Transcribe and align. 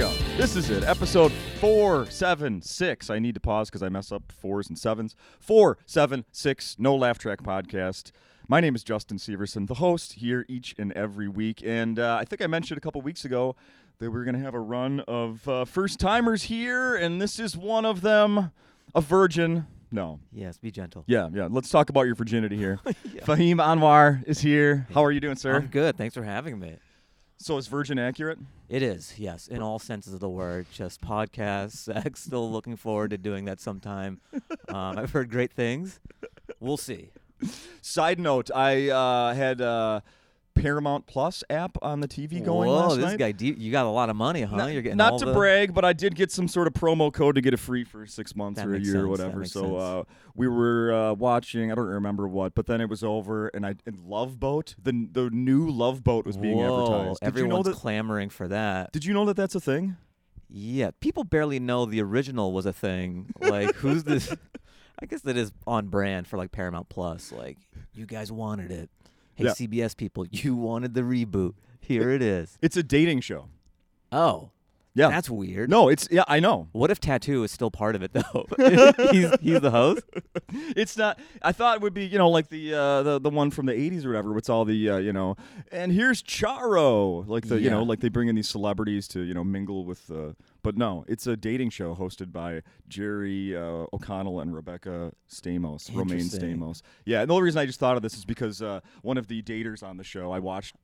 go. 0.00 0.10
This 0.38 0.56
is 0.56 0.70
it. 0.70 0.82
Episode 0.84 1.30
476. 1.58 3.10
I 3.10 3.18
need 3.18 3.34
to 3.34 3.40
pause 3.40 3.68
because 3.68 3.82
I 3.82 3.90
mess 3.90 4.10
up 4.10 4.32
fours 4.32 4.70
and 4.70 4.78
sevens. 4.78 5.14
476, 5.40 6.76
No 6.78 6.96
Laugh 6.96 7.18
Track 7.18 7.42
Podcast. 7.42 8.10
My 8.48 8.60
name 8.60 8.74
is 8.74 8.82
Justin 8.82 9.18
Severson, 9.18 9.66
the 9.66 9.74
host 9.74 10.14
here 10.14 10.46
each 10.48 10.74
and 10.78 10.90
every 10.92 11.28
week. 11.28 11.62
And 11.62 11.98
uh, 11.98 12.16
I 12.18 12.24
think 12.24 12.40
I 12.40 12.46
mentioned 12.46 12.78
a 12.78 12.80
couple 12.80 13.02
weeks 13.02 13.26
ago 13.26 13.56
that 13.98 14.10
we 14.10 14.18
are 14.18 14.24
going 14.24 14.36
to 14.36 14.40
have 14.40 14.54
a 14.54 14.60
run 14.60 15.00
of 15.00 15.46
uh, 15.46 15.66
first 15.66 16.00
timers 16.00 16.44
here, 16.44 16.96
and 16.96 17.20
this 17.20 17.38
is 17.38 17.54
one 17.54 17.84
of 17.84 18.00
them. 18.00 18.52
A 18.94 19.02
virgin. 19.02 19.66
No. 19.92 20.18
Yes, 20.32 20.56
be 20.56 20.70
gentle. 20.70 21.04
Yeah, 21.08 21.28
yeah. 21.30 21.48
Let's 21.50 21.68
talk 21.68 21.90
about 21.90 22.06
your 22.06 22.14
virginity 22.14 22.56
here. 22.56 22.80
Fahim 22.86 23.56
Anwar 23.56 24.26
is 24.26 24.40
here. 24.40 24.86
How 24.94 25.04
are 25.04 25.12
you 25.12 25.20
doing, 25.20 25.36
sir? 25.36 25.56
I'm 25.56 25.66
good. 25.66 25.98
Thanks 25.98 26.14
for 26.14 26.22
having 26.22 26.58
me. 26.58 26.78
So 27.42 27.56
is 27.56 27.68
virgin 27.68 27.98
accurate? 27.98 28.38
It 28.68 28.82
is, 28.82 29.14
yes, 29.16 29.48
in 29.48 29.62
all 29.62 29.78
senses 29.78 30.12
of 30.12 30.20
the 30.20 30.28
word. 30.28 30.66
Just 30.74 31.00
podcast, 31.00 31.70
sex. 31.72 32.22
Still 32.22 32.52
looking 32.52 32.76
forward 32.76 33.12
to 33.12 33.18
doing 33.18 33.46
that 33.46 33.60
sometime. 33.60 34.20
Um, 34.68 34.98
I've 34.98 35.10
heard 35.10 35.30
great 35.30 35.52
things. 35.52 35.98
We'll 36.60 36.76
see. 36.76 37.08
Side 37.82 38.20
note: 38.20 38.52
I 38.54 38.88
uh, 38.88 39.34
had 39.34 39.60
uh, 39.60 40.00
Paramount 40.60 41.06
Plus 41.06 41.42
app 41.50 41.76
on 41.82 42.00
the 42.00 42.08
TV 42.08 42.44
going 42.44 42.68
Whoa, 42.68 42.76
last 42.76 42.96
this 42.96 43.04
night. 43.04 43.18
guy, 43.18 43.32
deep, 43.32 43.58
you 43.58 43.72
got 43.72 43.86
a 43.86 43.90
lot 43.90 44.10
of 44.10 44.16
money, 44.16 44.42
huh? 44.42 44.56
Not, 44.56 44.72
You're 44.72 44.82
getting 44.82 44.96
not 44.96 45.18
to 45.18 45.26
the, 45.26 45.32
brag, 45.32 45.74
but 45.74 45.84
I 45.84 45.92
did 45.92 46.14
get 46.14 46.30
some 46.30 46.48
sort 46.48 46.66
of 46.66 46.74
promo 46.74 47.12
code 47.12 47.36
to 47.36 47.40
get 47.40 47.54
it 47.54 47.58
free 47.58 47.84
for 47.84 48.06
six 48.06 48.34
months 48.36 48.60
That 48.60 48.68
or 48.68 48.74
a 48.74 48.78
year 48.78 49.06
or 49.06 49.16
sense, 49.16 49.18
that 49.18 49.26
whatever. 49.26 49.44
So 49.44 49.76
uh, 49.76 50.04
we 50.34 50.48
were 50.48 50.92
uh, 50.92 51.14
watching. 51.14 51.70
I 51.72 51.74
don't 51.74 51.86
remember 51.86 52.28
what, 52.28 52.54
but 52.54 52.66
then 52.66 52.80
it 52.80 52.88
was 52.88 53.02
over, 53.02 53.48
and 53.48 53.66
I 53.66 53.76
and 53.86 53.98
Love 54.04 54.38
Boat, 54.38 54.74
the 54.82 55.08
the 55.10 55.30
new 55.30 55.68
Love 55.68 56.04
Boat 56.04 56.26
was 56.26 56.36
being 56.36 56.58
Whoa, 56.58 56.82
advertised. 56.82 57.20
Did 57.20 57.26
you 57.26 57.42
know 57.42 57.56
Everyone's 57.56 57.66
that? 57.66 57.76
clamoring 57.76 58.30
for 58.30 58.48
that. 58.48 58.92
Did 58.92 59.04
you 59.04 59.14
know 59.14 59.24
that 59.26 59.36
that's 59.36 59.54
a 59.54 59.60
thing? 59.60 59.96
Yeah, 60.48 60.90
people 61.00 61.24
barely 61.24 61.60
know 61.60 61.86
the 61.86 62.02
original 62.02 62.52
was 62.52 62.66
a 62.66 62.72
thing. 62.72 63.32
Like, 63.40 63.74
who's 63.76 64.04
this? 64.04 64.34
I 65.02 65.06
guess 65.06 65.22
that 65.22 65.36
is 65.36 65.52
on 65.66 65.86
brand 65.86 66.26
for 66.26 66.36
like 66.36 66.52
Paramount 66.52 66.88
Plus. 66.88 67.32
Like, 67.32 67.56
you 67.94 68.04
guys 68.04 68.30
wanted 68.30 68.70
it. 68.70 68.90
Hey, 69.40 69.46
Yeah. 69.46 69.52
CBS 69.52 69.96
people, 69.96 70.26
you 70.30 70.54
wanted 70.54 70.94
the 70.94 71.02
reboot. 71.02 71.54
Here 71.80 72.10
it 72.10 72.22
is. 72.22 72.56
It's 72.62 72.76
a 72.76 72.82
dating 72.82 73.20
show. 73.22 73.48
Oh, 74.12 74.50
Yeah. 74.94 75.08
that's 75.08 75.30
weird. 75.30 75.70
no, 75.70 75.88
it's 75.88 76.06
yeah, 76.10 76.24
I 76.28 76.40
know. 76.40 76.68
What 76.72 76.90
if 76.90 77.00
Tattoo 77.00 77.42
is 77.44 77.50
still 77.50 77.70
part 77.70 77.94
of 77.96 78.02
it 78.02 78.12
though? 78.12 78.46
he's 79.12 79.30
he's 79.40 79.60
the 79.60 79.70
host. 79.70 80.02
it's 80.76 80.96
not. 80.96 81.18
I 81.42 81.52
thought 81.52 81.76
it 81.76 81.82
would 81.82 81.94
be, 81.94 82.04
you 82.06 82.18
know, 82.18 82.28
like 82.28 82.48
the 82.48 82.74
uh, 82.74 83.02
the 83.02 83.20
the 83.20 83.30
one 83.30 83.50
from 83.50 83.66
the 83.66 83.72
'80s 83.72 84.04
or 84.04 84.08
whatever. 84.10 84.36
It's 84.38 84.48
all 84.48 84.64
the, 84.64 84.90
uh, 84.90 84.96
you 84.98 85.12
know, 85.12 85.36
and 85.72 85.92
here's 85.92 86.22
Charo, 86.22 87.26
like 87.28 87.46
the, 87.48 87.60
you 87.60 87.70
know, 87.70 87.82
like 87.82 88.00
they 88.00 88.08
bring 88.08 88.28
in 88.28 88.34
these 88.36 88.48
celebrities 88.48 89.08
to, 89.08 89.20
you 89.20 89.34
know, 89.34 89.44
mingle 89.44 89.84
with. 89.84 90.10
Uh, 90.10 90.32
but 90.62 90.76
no, 90.76 91.04
it's 91.08 91.26
a 91.26 91.36
dating 91.36 91.70
show 91.70 91.94
hosted 91.94 92.32
by 92.32 92.62
Jerry 92.88 93.56
uh, 93.56 93.86
O'Connell 93.92 94.40
and 94.40 94.54
Rebecca 94.54 95.12
Stamos, 95.30 95.90
Romijn 95.90 96.30
Stamos. 96.30 96.82
Yeah, 97.04 97.20
and 97.22 97.30
the 97.30 97.34
only 97.34 97.44
reason 97.44 97.58
I 97.60 97.66
just 97.66 97.80
thought 97.80 97.96
of 97.96 98.02
this 98.02 98.14
is 98.14 98.24
because 98.24 98.60
uh, 98.62 98.80
one 99.02 99.16
of 99.18 99.28
the 99.28 99.42
daters 99.42 99.82
on 99.82 99.96
the 99.96 100.04
show, 100.04 100.30
I 100.32 100.38
watched 100.38 100.74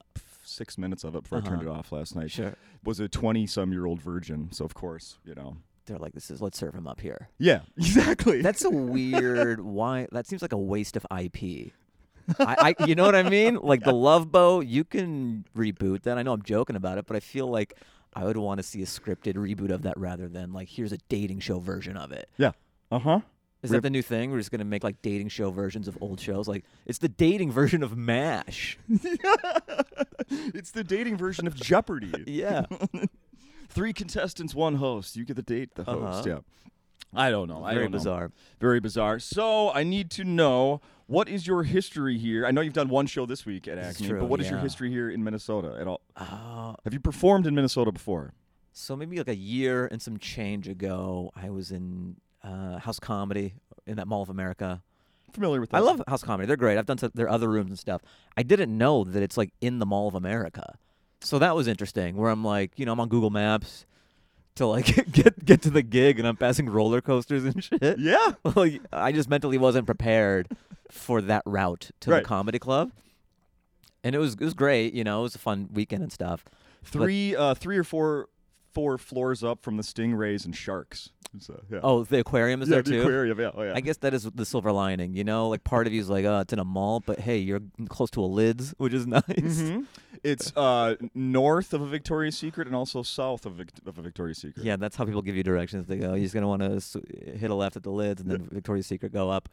six 0.45 0.79
minutes 0.79 1.03
of 1.05 1.15
it 1.17 1.23
before 1.25 1.39
I 1.39 1.41
turned 1.43 1.63
it 1.63 1.69
Uh-huh. 1.69 1.79
off 1.79 1.93
last 1.93 2.15
night. 2.17 2.31
Sure. 2.31 2.55
Was 2.85 3.01
a 3.01 3.09
twenty-some-year-old 3.09 4.01
virgin, 4.01 4.49
so 4.53 4.65
of 4.65 4.75
course, 4.75 5.19
you 5.25 5.35
know. 5.35 5.57
They're 5.87 5.99
like, 5.99 6.15
this 6.15 6.31
is 6.31 6.41
let's 6.43 6.59
serve 6.59 6.75
him 6.75 6.87
up 6.89 7.01
here. 7.01 7.29
Yeah, 7.39 7.61
exactly. 7.77 8.43
That's 8.43 8.65
a 8.65 8.71
weird. 8.71 9.61
Why? 9.65 10.07
That 10.13 10.27
seems 10.27 10.43
like 10.43 10.53
a 10.53 10.59
waste 10.59 10.97
of 10.97 11.07
IP. 11.17 11.73
I, 12.41 12.75
I, 12.81 12.85
you 12.87 12.97
know 12.97 13.05
what 13.05 13.15
I 13.15 13.23
mean? 13.23 13.55
Like 13.63 13.85
the 13.85 13.93
Love 14.09 14.33
Boat, 14.33 14.67
you 14.67 14.83
can 14.83 15.45
reboot 15.57 16.03
that. 16.03 16.19
I 16.19 16.23
know 16.25 16.33
I'm 16.33 16.43
joking 16.43 16.75
about 16.75 16.99
it, 16.99 17.07
but 17.07 17.15
I 17.17 17.21
feel 17.21 17.47
like 17.47 17.75
I 18.17 18.25
would 18.25 18.37
want 18.39 18.59
to 18.59 18.63
see 18.63 18.83
a 18.83 18.87
scripted 18.87 19.35
reboot 19.35 19.71
of 19.71 19.83
that 19.83 19.97
rather 19.99 20.27
than 20.27 20.53
like 20.55 20.69
here's 20.69 20.91
a 20.93 20.99
dating 21.09 21.41
show 21.41 21.61
version 21.61 21.97
of 21.97 22.11
it. 22.13 22.29
yeah. 22.39 22.53
Uh 22.91 22.99
huh. 22.99 23.21
Is 23.63 23.71
Rip- 23.71 23.79
that 23.79 23.87
the 23.87 23.91
new 23.91 24.03
thing? 24.03 24.31
We're 24.31 24.39
just 24.39 24.51
gonna 24.51 24.65
make 24.65 24.83
like 24.85 25.03
dating 25.03 25.29
show 25.29 25.51
versions 25.51 25.87
of 25.89 25.99
old 26.01 26.19
shows. 26.21 26.49
Like 26.49 26.65
it's 26.87 26.99
the 26.99 27.09
dating 27.09 27.51
version 27.53 27.83
of 27.83 27.97
Mash. 27.97 28.79
it's 30.31 30.71
the 30.71 30.85
dating 30.85 31.17
version 31.17 31.47
of 31.47 31.55
Jeopardy. 31.55 32.13
Yeah. 32.27 32.67
Three 33.69 33.93
contestants, 33.93 34.55
one 34.55 34.77
host. 34.77 35.17
You 35.17 35.25
get 35.25 35.37
the 35.37 35.43
date, 35.43 35.75
the 35.75 35.85
host. 35.85 36.27
Uh-huh. 36.27 36.37
Yeah. 36.37 36.69
I 37.17 37.31
don't 37.31 37.49
know. 37.49 37.65
I 37.65 37.73
Very 37.75 37.85
don't 37.85 37.93
know. 37.93 37.99
bizarre. 37.99 38.33
Very 38.61 38.81
bizarre. 38.81 39.19
So 39.19 39.73
I 39.73 39.83
need 39.83 40.11
to 40.13 40.25
know 40.25 40.81
what 41.07 41.29
is 41.29 41.47
your 41.47 41.63
history 41.63 42.19
here. 42.19 42.47
I 42.47 42.51
know 42.51 42.61
you've 42.61 42.73
done 42.75 42.89
one 42.89 43.07
show 43.07 43.27
this 43.27 43.47
week 43.47 43.69
at 43.69 43.79
Acme, 43.79 44.09
true, 44.09 44.21
but 44.21 44.27
what 44.27 44.41
is 44.41 44.49
your 44.49 44.59
yeah. 44.59 44.63
history 44.65 44.91
here 44.91 45.09
in 45.11 45.23
Minnesota 45.23 45.77
at 45.81 45.87
all? 45.87 46.01
Uh, 46.17 46.75
Have 46.85 46.93
you 46.93 47.01
performed 47.01 47.47
in 47.47 47.55
Minnesota 47.55 47.93
before? 47.93 48.33
So 48.73 48.97
maybe 48.97 49.17
like 49.17 49.29
a 49.29 49.37
year 49.37 49.87
and 49.87 50.03
some 50.03 50.19
change 50.19 50.69
ago, 50.69 51.31
I 51.35 51.51
was 51.51 51.71
in 51.71 52.17
uh, 52.43 52.79
House 52.79 52.99
Comedy 52.99 53.55
in 53.87 53.97
that 53.97 54.07
Mall 54.07 54.23
of 54.23 54.29
America. 54.29 54.83
Familiar 55.33 55.61
with? 55.61 55.71
That? 55.71 55.79
I 55.79 55.81
love 55.81 56.03
House 56.07 56.23
Comedy; 56.23 56.47
they're 56.47 56.57
great. 56.57 56.79
I've 56.79 56.87
done 56.87 56.99
their 57.15 57.29
other 57.29 57.49
rooms 57.49 57.71
and 57.71 57.79
stuff. 57.79 58.01
I 58.37 58.43
didn't 58.43 58.77
know 58.77 59.05
that 59.05 59.23
it's 59.23 59.37
like 59.37 59.51
in 59.61 59.79
the 59.81 59.87
Mall 59.87 60.09
of 60.09 60.15
America, 60.15 60.79
so 61.21 61.39
that 61.39 61.55
was 61.55 61.67
interesting. 61.69 62.17
Where 62.17 62.31
I'm 62.31 62.45
like, 62.45 62.79
you 62.79 62.87
know, 62.87 62.93
I'm 62.93 63.01
on 63.01 63.09
Google 63.09 63.31
Maps 63.31 63.87
to 64.57 64.67
like 64.67 64.87
get 65.13 65.45
get 65.45 65.63
to 65.63 65.71
the 65.71 65.83
gig, 65.83 66.19
and 66.19 66.27
I'm 66.29 66.37
passing 66.37 66.69
roller 66.69 67.01
coasters 67.01 67.45
and 67.45 67.63
shit. 67.63 67.99
Yeah. 67.99 68.33
like, 68.57 68.81
I 68.93 69.13
just 69.13 69.29
mentally 69.31 69.59
wasn't 69.59 69.87
prepared 69.87 70.49
for 70.91 71.21
that 71.23 71.43
route 71.47 71.91
to 72.01 72.11
Right. 72.11 72.23
the 72.23 72.27
comedy 72.29 72.59
club, 72.59 72.93
and 74.05 74.15
it 74.15 74.19
was 74.19 74.35
it 74.35 74.41
was 74.41 74.55
great. 74.55 74.95
You 74.95 75.05
know, 75.05 75.21
it 75.21 75.23
was 75.23 75.35
a 75.35 75.39
fun 75.39 75.69
weekend 75.73 76.03
and 76.03 76.13
stuff. 76.13 76.45
Three, 76.85 77.35
uh, 77.35 77.55
three 77.55 77.77
or 77.79 77.83
four, 77.85 78.29
four 78.73 78.97
floors 78.97 79.43
up 79.43 79.63
from 79.63 79.77
the 79.77 79.83
stingrays 79.83 80.45
and 80.45 80.55
sharks. 80.55 81.11
So, 81.41 81.61
yeah. 81.69 81.81
Oh, 81.83 82.05
the 82.05 82.21
aquarium 82.21 82.63
is 82.63 82.69
yeah, 82.69 82.77
there 82.77 82.83
the 82.85 82.91
too. 82.93 83.01
aquarium. 83.01 83.41
Yeah. 83.41 83.51
Oh, 83.55 83.63
yeah. 83.65 83.73
I 83.75 83.81
guess 83.81 83.97
that 83.99 84.15
is 84.15 84.23
the 84.23 84.45
silver 84.47 84.71
lining, 84.71 85.15
you 85.15 85.25
know. 85.25 85.49
Like 85.49 85.65
part 85.65 85.89
of 85.89 85.93
you 85.93 86.01
is 86.01 86.09
like, 86.09 86.25
oh, 86.25 86.39
it's 86.39 86.53
in 86.53 86.61
a 86.61 86.65
mall, 86.65 87.03
but 87.05 87.19
hey, 87.19 87.39
you're 87.39 87.61
close 87.89 88.11
to 88.13 88.21
a 88.21 88.25
lids, 88.27 88.73
which 88.79 88.95
is 88.95 89.05
nice. 89.19 89.23
Mhm. 89.27 89.87
It's 90.27 90.53
uh, 90.57 90.97
north 91.15 91.73
of 91.73 91.83
a 91.83 91.87
Victoria's 91.87 92.37
Secret 92.37 92.67
and 92.67 92.75
also 92.75 93.03
south 93.03 93.47
of, 93.47 93.53
Vic- 93.55 93.69
of 93.87 93.97
a 93.99 94.03
Victoria's 94.03 94.39
Secret. 94.39 94.65
Yeah, 94.67 94.77
that's 94.77 94.97
how 94.97 95.05
people 95.05 95.23
give 95.23 95.37
you 95.37 95.45
directions. 95.45 95.87
They 95.87 95.99
go, 95.99 96.15
you're 96.15 96.25
just 96.25 96.35
gonna 96.35 96.49
want 96.49 96.63
to 96.63 97.03
hit 97.39 97.51
a 97.51 97.55
left 97.55 97.77
at 97.77 97.85
the 97.85 97.91
lids, 97.91 98.21
and 98.21 98.31
then 98.31 98.49
Victoria's 98.51 98.87
Secret 98.87 99.13
go 99.13 99.31
up. 99.31 99.49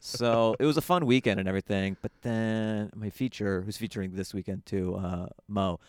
So 0.00 0.54
it 0.60 0.66
was 0.66 0.76
a 0.76 0.82
fun 0.82 1.06
weekend 1.06 1.40
and 1.40 1.48
everything. 1.48 1.96
But 2.02 2.12
then 2.22 2.90
my 2.94 3.10
feature, 3.10 3.62
who's 3.62 3.76
featuring 3.78 4.14
this 4.14 4.34
weekend 4.34 4.66
too, 4.66 4.96
uh, 4.96 5.28
Mo, 5.48 5.80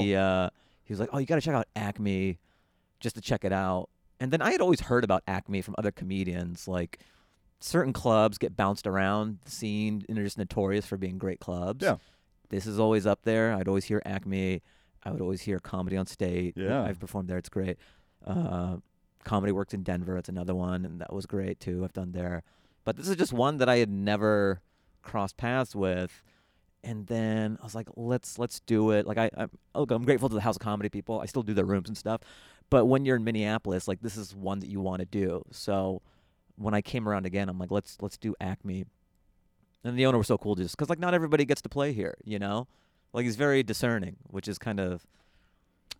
he 0.00 0.16
uh, 0.16 0.50
he 0.82 0.92
was 0.92 1.00
like, 1.00 1.10
oh, 1.12 1.18
you 1.18 1.26
got 1.26 1.36
to 1.36 1.40
check 1.40 1.54
out 1.54 1.68
Acme, 1.76 2.38
just 3.00 3.14
to 3.16 3.22
check 3.22 3.44
it 3.44 3.52
out. 3.52 3.88
And 4.20 4.32
then 4.32 4.42
I 4.42 4.50
had 4.52 4.60
always 4.60 4.80
heard 4.80 5.04
about 5.04 5.22
Acme 5.26 5.62
from 5.62 5.74
other 5.78 5.92
comedians, 5.92 6.66
like. 6.66 6.98
Certain 7.60 7.94
clubs 7.94 8.36
get 8.36 8.54
bounced 8.54 8.86
around 8.86 9.38
the 9.46 9.50
scene 9.50 10.04
and 10.06 10.18
they're 10.18 10.24
just 10.24 10.36
notorious 10.36 10.84
for 10.84 10.98
being 10.98 11.16
great 11.16 11.40
clubs. 11.40 11.82
Yeah. 11.82 11.96
This 12.54 12.66
is 12.66 12.78
always 12.78 13.06
up 13.06 13.22
there. 13.22 13.52
I'd 13.52 13.68
always 13.68 13.84
hear 13.84 14.00
Acme. 14.04 14.62
I 15.02 15.10
would 15.10 15.20
always 15.20 15.42
hear 15.42 15.58
Comedy 15.58 15.96
on 15.96 16.06
State. 16.06 16.54
Yeah. 16.56 16.84
I've 16.84 17.00
performed 17.00 17.28
there. 17.28 17.38
It's 17.38 17.48
great. 17.48 17.78
Uh, 18.24 18.76
Comedy 19.24 19.52
Works 19.52 19.74
in 19.74 19.82
Denver. 19.82 20.16
It's 20.16 20.28
another 20.28 20.54
one, 20.54 20.84
and 20.84 21.00
that 21.00 21.12
was 21.12 21.26
great 21.26 21.58
too. 21.58 21.82
I've 21.84 21.92
done 21.92 22.12
there, 22.12 22.42
but 22.84 22.96
this 22.96 23.08
is 23.08 23.16
just 23.16 23.32
one 23.32 23.58
that 23.58 23.68
I 23.68 23.78
had 23.78 23.90
never 23.90 24.60
crossed 25.02 25.36
paths 25.36 25.74
with. 25.74 26.22
And 26.82 27.06
then 27.06 27.56
I 27.60 27.64
was 27.64 27.74
like, 27.74 27.88
let's 27.96 28.38
let's 28.38 28.60
do 28.60 28.90
it. 28.90 29.06
Like 29.06 29.18
I, 29.18 29.30
I'm, 29.36 29.50
look, 29.74 29.90
I'm 29.90 30.04
grateful 30.04 30.28
to 30.28 30.34
the 30.34 30.42
House 30.42 30.56
of 30.56 30.60
Comedy 30.60 30.90
people. 30.90 31.20
I 31.20 31.26
still 31.26 31.42
do 31.42 31.54
their 31.54 31.64
rooms 31.64 31.88
and 31.88 31.96
stuff. 31.96 32.20
But 32.70 32.84
when 32.84 33.04
you're 33.04 33.16
in 33.16 33.24
Minneapolis, 33.24 33.88
like 33.88 34.00
this 34.00 34.16
is 34.16 34.34
one 34.34 34.60
that 34.60 34.68
you 34.68 34.80
want 34.80 35.00
to 35.00 35.06
do. 35.06 35.42
So 35.50 36.02
when 36.56 36.74
I 36.74 36.82
came 36.82 37.08
around 37.08 37.24
again, 37.26 37.48
I'm 37.48 37.58
like, 37.58 37.70
let's 37.70 37.96
let's 38.00 38.18
do 38.18 38.34
Acme. 38.40 38.84
And 39.84 39.98
the 39.98 40.06
owner 40.06 40.16
was 40.18 40.26
so 40.28 40.38
cool, 40.38 40.54
just 40.54 40.76
because 40.76 40.88
like 40.88 40.98
not 40.98 41.12
everybody 41.14 41.44
gets 41.44 41.60
to 41.62 41.68
play 41.68 41.92
here, 41.92 42.16
you 42.24 42.38
know. 42.38 42.66
Like 43.12 43.24
he's 43.24 43.36
very 43.36 43.62
discerning, 43.62 44.16
which 44.30 44.48
is 44.48 44.58
kind 44.58 44.80
of 44.80 45.06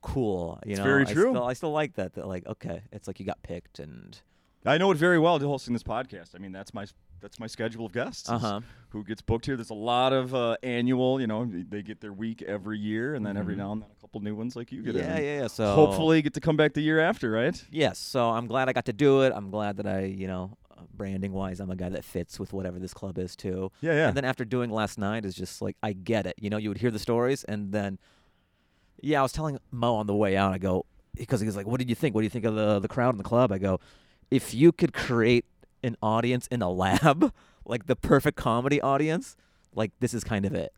cool. 0.02 0.58
You 0.64 0.72
It's 0.72 0.78
know, 0.78 0.84
very 0.84 1.02
I 1.06 1.12
true. 1.12 1.30
Still, 1.30 1.44
I 1.44 1.52
still 1.52 1.72
like 1.72 1.94
that. 1.94 2.14
That 2.14 2.26
like, 2.26 2.46
okay, 2.46 2.82
it's 2.92 3.06
like 3.06 3.20
you 3.20 3.26
got 3.26 3.42
picked, 3.42 3.78
and 3.78 4.18
I 4.66 4.78
know 4.78 4.90
it 4.90 4.96
very 4.96 5.18
well 5.18 5.38
hosting 5.38 5.72
this 5.74 5.82
podcast. 5.82 6.34
I 6.34 6.38
mean, 6.38 6.52
that's 6.52 6.72
my 6.74 6.86
that's 7.20 7.38
my 7.40 7.46
schedule 7.46 7.86
of 7.86 7.92
guests. 7.92 8.28
uh 8.28 8.38
huh. 8.38 8.60
Who 8.90 9.02
gets 9.04 9.22
booked 9.22 9.46
here? 9.46 9.56
There's 9.56 9.70
a 9.70 9.74
lot 9.74 10.12
of 10.12 10.34
uh, 10.34 10.56
annual. 10.62 11.20
You 11.20 11.26
know, 11.26 11.44
they 11.46 11.82
get 11.82 12.00
their 12.00 12.12
week 12.12 12.42
every 12.42 12.78
year, 12.78 13.14
and 13.14 13.24
then 13.24 13.36
every 13.36 13.54
Mhm. 13.54 13.58
now 13.58 13.72
and 13.72 13.82
then 13.82 13.88
a 13.96 14.00
couple 14.00 14.20
new 14.20 14.34
ones 14.34 14.56
like 14.56 14.72
you 14.72 14.82
get 14.82 14.94
Yeah, 14.94 15.16
in. 15.16 15.24
yeah, 15.24 15.40
yeah. 15.42 15.46
So 15.48 15.74
Hopefully, 15.74 16.20
get 16.22 16.34
to 16.34 16.40
come 16.40 16.56
back 16.56 16.74
the 16.74 16.82
year 16.82 17.00
after, 17.00 17.30
right? 17.30 17.62
yes. 17.70 17.98
So 17.98 18.30
I'm 18.30 18.46
glad 18.46 18.68
I 18.68 18.72
got 18.72 18.84
to 18.86 18.92
do 18.92 19.22
it. 19.22 19.32
I'm 19.34 19.50
glad 19.50 19.76
that 19.78 19.86
I, 19.86 20.04
you 20.04 20.26
know, 20.26 20.56
branding 20.92 21.32
wise, 21.32 21.60
I'm 21.60 21.70
a 21.70 21.76
guy 21.76 21.88
that 21.88 22.04
fits 22.04 22.38
with 22.38 22.52
whatever 22.52 22.78
this 22.78 22.94
club 22.94 23.18
is 23.18 23.36
too. 23.36 23.70
Yeah, 23.80 23.92
yeah. 23.92 24.08
And 24.08 24.16
then 24.16 24.24
after 24.24 24.44
doing 24.44 24.70
last 24.70 24.98
night 24.98 25.24
is 25.24 25.34
just 25.34 25.62
like 25.62 25.76
I 25.82 25.92
get 25.92 26.26
it. 26.26 26.34
You 26.40 26.50
know, 26.50 26.56
you 26.56 26.68
would 26.68 26.78
hear 26.78 26.90
the 26.90 26.98
stories 26.98 27.44
and 27.44 27.72
then 27.72 27.98
yeah, 29.00 29.20
I 29.20 29.22
was 29.22 29.32
telling 29.32 29.58
Mo 29.70 29.96
on 29.96 30.06
the 30.06 30.14
way 30.14 30.36
out, 30.36 30.52
I 30.52 30.58
go 30.58 30.86
because 31.14 31.40
he 31.40 31.46
was 31.46 31.56
like, 31.56 31.66
What 31.66 31.78
did 31.78 31.88
you 31.88 31.94
think? 31.94 32.14
What 32.14 32.22
do 32.22 32.24
you 32.24 32.30
think 32.30 32.44
of 32.44 32.54
the 32.54 32.80
the 32.80 32.88
crowd 32.88 33.10
in 33.14 33.18
the 33.18 33.24
club? 33.24 33.52
I 33.52 33.58
go, 33.58 33.80
if 34.30 34.54
you 34.54 34.72
could 34.72 34.92
create 34.92 35.44
an 35.82 35.96
audience 36.02 36.46
in 36.48 36.62
a 36.62 36.70
lab, 36.70 37.32
like 37.64 37.86
the 37.86 37.96
perfect 37.96 38.36
comedy 38.36 38.80
audience, 38.80 39.36
like 39.74 39.92
this 40.00 40.14
is 40.14 40.24
kind 40.24 40.44
of 40.44 40.54
it. 40.54 40.72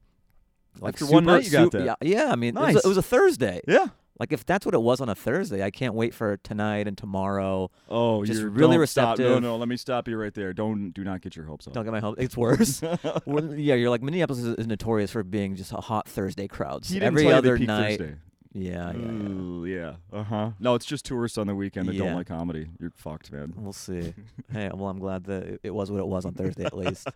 Like 0.80 0.94
After 0.94 1.06
one 1.06 1.24
night 1.24 1.44
you 1.44 1.50
got 1.50 1.72
su- 1.72 1.78
that. 1.78 1.98
Yeah, 2.02 2.24
yeah. 2.24 2.32
I 2.32 2.36
mean, 2.36 2.56
it, 2.56 2.60
was 2.60 2.76
a, 2.76 2.78
it 2.80 2.86
was 2.88 2.96
a 2.98 3.02
Thursday. 3.02 3.60
yeah. 3.66 3.86
Like 4.18 4.32
if 4.32 4.46
that's 4.46 4.64
what 4.64 4.74
it 4.74 4.80
was 4.80 5.00
on 5.00 5.08
a 5.08 5.14
Thursday, 5.14 5.62
I 5.62 5.70
can't 5.70 5.94
wait 5.94 6.14
for 6.14 6.38
tonight 6.38 6.88
and 6.88 6.96
tomorrow. 6.96 7.70
Oh, 7.88 8.24
Just 8.24 8.40
you're 8.40 8.48
really 8.50 8.76
don't 8.78 8.86
stop. 8.86 9.18
No, 9.18 9.24
receptive. 9.24 9.42
no. 9.42 9.56
Let 9.56 9.68
me 9.68 9.76
stop 9.76 10.08
you 10.08 10.16
right 10.16 10.32
there. 10.32 10.52
Don't 10.54 10.92
do 10.92 11.04
not 11.04 11.20
get 11.20 11.36
your 11.36 11.44
hopes 11.44 11.66
up. 11.66 11.74
Don't 11.74 11.84
get 11.84 11.92
my 11.92 12.00
hopes. 12.00 12.22
It's 12.22 12.36
worse. 12.36 12.80
Yeah, 13.26 13.74
you're 13.74 13.90
like 13.90 14.02
Minneapolis 14.02 14.42
is, 14.42 14.54
is 14.56 14.66
notorious 14.66 15.10
for 15.10 15.22
being 15.22 15.54
just 15.56 15.72
a 15.72 15.76
hot 15.76 16.08
Thursday 16.08 16.48
crowds. 16.48 16.88
He 16.88 17.00
Every 17.00 17.30
other 17.30 17.58
night. 17.58 17.98
Thursday. 17.98 18.16
Yeah, 18.54 18.90
yeah, 18.92 18.96
yeah. 18.96 19.02
Ooh, 19.28 19.64
yeah. 19.66 19.94
Uh 20.10 20.22
huh. 20.22 20.50
No, 20.58 20.74
it's 20.76 20.86
just 20.86 21.04
tourists 21.04 21.36
on 21.36 21.46
the 21.46 21.54
weekend 21.54 21.88
that 21.88 21.98
don't 21.98 22.14
like 22.14 22.26
comedy. 22.26 22.68
You're 22.80 22.90
fucked, 22.96 23.30
man. 23.30 23.52
We'll 23.54 23.74
see. 23.74 24.14
hey, 24.52 24.70
well, 24.72 24.88
I'm 24.88 24.98
glad 24.98 25.24
that 25.24 25.42
it- 25.42 25.60
it 25.64 25.74
was 25.74 25.90
what 25.90 25.98
it 26.00 26.06
was 26.06 26.24
on 26.24 26.32
Thursday 26.32 26.64
at 26.64 26.74
least. 26.74 27.06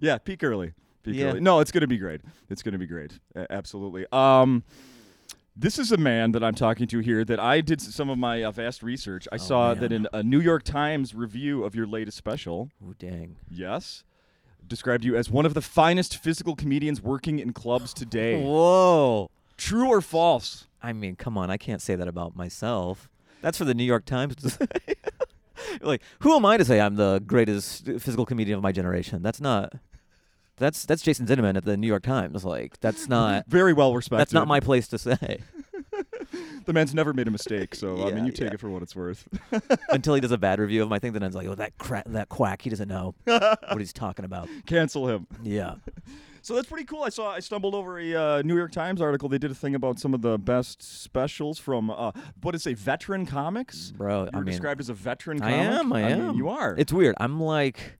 Yeah, 0.00 0.18
peak 0.18 0.42
early. 0.44 0.72
Peak 1.02 1.16
Yeah. 1.16 1.26
early. 1.30 1.40
No, 1.40 1.58
it's 1.60 1.72
gonna 1.72 1.86
be 1.88 1.98
great. 1.98 2.20
It's 2.48 2.62
gonna 2.62 2.78
be 2.78 2.86
great. 2.86 3.18
Absolutely. 3.50 4.06
Um, 4.12 4.62
this 5.60 5.78
is 5.78 5.92
a 5.92 5.96
man 5.96 6.32
that 6.32 6.42
I'm 6.42 6.54
talking 6.54 6.86
to 6.88 6.98
here 7.00 7.24
that 7.24 7.38
I 7.38 7.60
did 7.60 7.80
some 7.80 8.08
of 8.08 8.18
my 8.18 8.42
uh, 8.42 8.50
vast 8.50 8.82
research. 8.82 9.28
I 9.30 9.34
Oh, 9.34 9.38
saw 9.38 9.74
that 9.74 9.92
in 9.92 10.06
a 10.12 10.22
New 10.22 10.40
York 10.40 10.62
Times 10.62 11.14
review 11.14 11.64
of 11.64 11.74
your 11.74 11.86
latest 11.86 12.16
special. 12.16 12.70
Oh, 12.82 12.94
dang. 12.98 13.36
Yes. 13.50 14.02
Described 14.66 15.04
you 15.04 15.16
as 15.16 15.30
one 15.30 15.44
of 15.44 15.54
the 15.54 15.60
finest 15.60 16.16
physical 16.16 16.56
comedians 16.56 17.02
working 17.02 17.38
in 17.38 17.52
clubs 17.52 17.92
today. 17.92 18.42
Whoa. 18.44 19.30
True 19.58 19.88
or 19.88 20.00
false? 20.00 20.66
I 20.82 20.92
mean, 20.94 21.14
come 21.16 21.36
on. 21.36 21.50
I 21.50 21.58
can't 21.58 21.82
say 21.82 21.94
that 21.94 22.08
about 22.08 22.34
myself. 22.36 23.10
That's 23.42 23.58
for 23.58 23.64
the 23.66 23.74
New 23.74 23.84
York 23.84 24.06
Times 24.06 24.36
to 24.36 24.50
say. 24.50 24.66
like, 25.82 26.00
who 26.20 26.34
am 26.36 26.46
I 26.46 26.56
to 26.56 26.64
say 26.64 26.80
I'm 26.80 26.96
the 26.96 27.20
greatest 27.26 27.84
physical 27.84 28.24
comedian 28.24 28.56
of 28.56 28.62
my 28.62 28.72
generation? 28.72 29.22
That's 29.22 29.40
not. 29.40 29.74
That's 30.60 30.84
that's 30.84 31.02
Jason 31.02 31.26
Zinoman 31.26 31.56
at 31.56 31.64
the 31.64 31.76
New 31.76 31.86
York 31.86 32.02
Times. 32.04 32.44
Like, 32.44 32.78
that's 32.80 33.08
not. 33.08 33.46
Very 33.48 33.72
well 33.72 33.94
respected. 33.94 34.20
That's 34.20 34.32
not 34.32 34.46
my 34.46 34.60
place 34.60 34.86
to 34.88 34.98
say. 34.98 35.40
The 36.66 36.74
man's 36.74 36.94
never 36.94 37.12
made 37.12 37.26
a 37.26 37.30
mistake, 37.30 37.74
so 37.74 38.06
I 38.06 38.12
mean, 38.12 38.26
you 38.26 38.30
take 38.30 38.48
yeah. 38.48 38.54
it 38.54 38.60
for 38.60 38.68
what 38.68 38.82
it's 38.82 38.94
worth. 38.94 39.26
Until 39.88 40.14
he 40.14 40.20
does 40.20 40.30
a 40.30 40.38
bad 40.38 40.60
review 40.60 40.82
of 40.82 40.88
my 40.88 40.98
thing, 40.98 41.12
then 41.12 41.22
it's 41.22 41.34
like, 41.34 41.48
oh, 41.48 41.54
that 41.54 41.76
cra- 41.78 42.04
that 42.06 42.28
quack, 42.28 42.62
he 42.62 42.70
doesn't 42.70 42.86
know 42.86 43.14
what 43.24 43.78
he's 43.78 43.92
talking 43.92 44.24
about. 44.24 44.48
Cancel 44.66 45.08
him. 45.08 45.26
Yeah. 45.42 45.76
So 46.42 46.54
that's 46.54 46.68
pretty 46.68 46.84
cool. 46.84 47.02
I 47.02 47.08
saw. 47.08 47.32
I 47.32 47.40
stumbled 47.40 47.74
over 47.74 47.98
a 47.98 48.14
uh, 48.14 48.42
New 48.42 48.56
York 48.56 48.72
Times 48.72 49.00
article. 49.00 49.28
They 49.28 49.38
did 49.38 49.50
a 49.50 49.54
thing 49.54 49.74
about 49.74 49.98
some 49.98 50.14
of 50.14 50.22
the 50.22 50.38
best 50.38 50.82
specials 50.82 51.58
from 51.58 51.90
uh, 51.90 52.12
what 52.42 52.54
is 52.54 52.66
a 52.66 52.74
veteran 52.74 53.26
comics. 53.26 53.90
Bro, 53.90 54.24
You're 54.24 54.30
I 54.34 54.36
mean, 54.36 54.44
described 54.44 54.80
as 54.80 54.90
a 54.90 54.94
veteran. 54.94 55.40
Comic? 55.40 55.54
I 55.54 55.58
am. 55.58 55.92
I 55.92 56.02
mean, 56.02 56.20
am. 56.20 56.36
you 56.36 56.50
are. 56.50 56.76
It's 56.78 56.92
weird. 56.92 57.16
I'm 57.18 57.40
like 57.40 57.98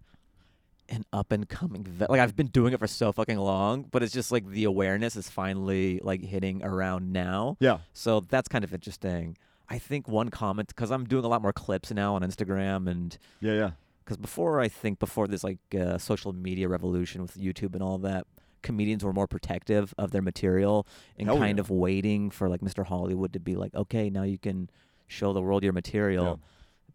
an 0.90 1.04
up 1.12 1.32
and 1.32 1.48
coming 1.48 1.84
vet. 1.84 2.10
Like 2.10 2.20
I've 2.20 2.37
been 2.37 2.48
doing 2.48 2.72
it 2.72 2.78
for 2.81 2.87
so 2.87 3.12
fucking 3.12 3.38
long, 3.38 3.87
but 3.90 4.02
it's 4.02 4.12
just 4.12 4.31
like 4.32 4.46
the 4.48 4.64
awareness 4.64 5.16
is 5.16 5.31
finally 5.31 6.00
like 6.02 6.22
hitting 6.22 6.62
around 6.64 7.12
now. 7.12 7.56
yeah. 7.60 7.78
So 7.92 8.20
that's 8.20 8.48
kind 8.48 8.64
of 8.64 8.75
interesting. 8.75 9.37
I 9.69 9.78
think 9.78 10.08
one 10.08 10.31
comment 10.31 10.69
because 10.69 10.90
I'm 10.90 11.04
doing 11.04 11.25
a 11.25 11.28
lot 11.28 11.42
more 11.42 11.52
clips 11.52 11.92
now 11.92 12.14
on 12.16 12.22
Instagram 12.22 12.90
and 12.90 13.16
Yeah. 13.40 13.52
Yeah. 13.52 13.70
because 14.04 14.16
before 14.16 14.60
I 14.60 14.69
think 14.69 14.98
before 14.98 15.28
this 15.28 15.44
like 15.44 15.58
uh, 15.78 15.96
social 15.98 16.32
media 16.32 16.69
revolution 16.69 17.22
with 17.22 17.34
YouTube 17.36 17.75
and 17.75 17.82
all 17.82 17.98
that, 17.98 18.26
comedians 18.62 19.04
were 19.04 19.12
more 19.12 19.26
protective 19.28 19.94
of 19.96 20.10
their 20.10 20.22
material 20.22 20.86
and 21.19 21.28
Hell 21.28 21.38
kind 21.38 21.58
yeah. 21.58 21.60
of 21.60 21.70
waiting 21.70 22.31
for 22.31 22.48
like 22.48 22.60
Mr. 22.62 22.84
Hollywood 22.84 23.32
to 23.32 23.40
be 23.40 23.54
like, 23.54 23.75
okay, 23.75 24.10
now 24.10 24.25
you 24.25 24.38
can 24.38 24.69
show 25.06 25.32
the 25.32 25.40
world 25.40 25.62
your 25.62 25.72
material. 25.72 26.25
Yeah. 26.25 26.34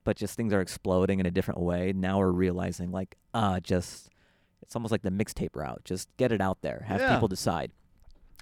But 0.05 0.15
just 0.15 0.37
things 0.37 0.53
are 0.53 0.61
exploding 0.61 1.19
in 1.19 1.25
a 1.25 1.31
different 1.31 1.59
way. 1.59 1.91
Now 1.93 2.19
we're 2.19 2.31
realizing 2.31 2.91
like, 2.91 3.17
uh, 3.33 3.59
just 3.59 4.09
it's 4.61 4.75
almost 4.75 4.91
like 4.91 5.01
the 5.01 5.11
mixtape 5.11 5.55
route. 5.55 5.81
Just 5.83 6.07
get 6.15 6.31
it 6.31 6.39
out 6.39 6.61
there, 6.61 6.85
have 6.87 7.01
Yeah. 7.01 7.13
people 7.13 7.27
decide. 7.27 7.71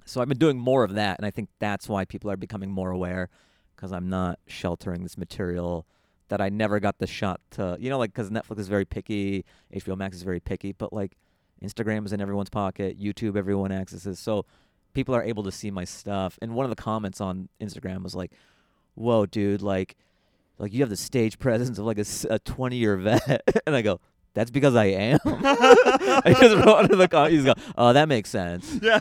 So 0.06 0.22
I've 0.22 0.28
been 0.30 0.38
doing 0.38 0.60
more 0.60 0.84
of 0.84 0.94
that, 0.94 1.18
and 1.18 1.26
I 1.26 1.32
think 1.32 1.50
that's 1.60 1.90
why 1.90 2.06
people 2.06 2.30
are 2.30 2.38
becoming 2.38 2.70
more 2.70 2.92
aware 2.92 3.30
because 3.76 3.92
I'm 3.92 4.10
not 4.10 4.38
sheltering 4.46 5.02
this 5.04 5.18
material 5.18 5.88
that 6.28 6.40
I 6.42 6.50
never 6.50 6.80
got 6.80 7.00
the 7.00 7.08
shot 7.08 7.42
to, 7.52 7.78
you 7.80 7.90
know, 7.90 7.98
like 7.98 8.14
because 8.14 8.30
Netflix 8.30 8.60
is 8.60 8.68
very 8.68 8.86
picky, 8.86 9.46
HBO 9.74 9.96
Max 9.98 10.16
is 10.18 10.24
very 10.24 10.40
picky, 10.40 10.72
but 10.74 10.94
like 10.94 11.18
Instagram 11.62 12.06
is 12.06 12.12
in 12.14 12.22
everyone's 12.22 12.50
pocket, 12.50 13.00
YouTube 13.00 13.36
everyone 13.38 13.72
accesses, 13.72 14.20
so 14.20 14.46
people 14.94 15.16
are 15.16 15.24
able 15.24 15.44
to 15.44 15.52
see 15.52 15.72
my 15.72 15.86
stuff. 15.86 16.38
And 16.42 16.54
one 16.54 16.66
of 16.66 16.70
the 16.70 16.82
comments 16.82 17.20
on 17.22 17.50
Instagram 17.62 18.04
was 18.04 18.14
like, 18.16 18.32
"Whoa, 18.96 19.26
dude, 19.26 19.62
like, 19.62 19.96
like 20.58 20.74
you 20.74 20.82
have 20.82 20.90
the 20.90 20.98
stage 20.98 21.40
presence 21.46 21.78
of 21.80 21.86
like 21.86 21.98
a 22.00 22.06
a 22.30 22.40
20 22.40 22.76
year 22.76 22.98
vet," 22.98 23.42
and 23.68 23.76
I 23.76 23.82
go. 23.82 24.00
That's 24.36 24.50
because 24.50 24.76
I 24.76 24.86
am. 24.86 25.20
I 25.26 26.36
just 26.42 26.56
wrote 26.56 26.76
under 26.76 26.96
the 26.96 27.08
comment. 27.08 27.34
He's 27.34 27.44
go, 27.46 27.54
oh, 27.78 27.94
that 27.94 28.08
makes 28.08 28.32
sense. 28.32 28.80
Yeah. 28.82 29.00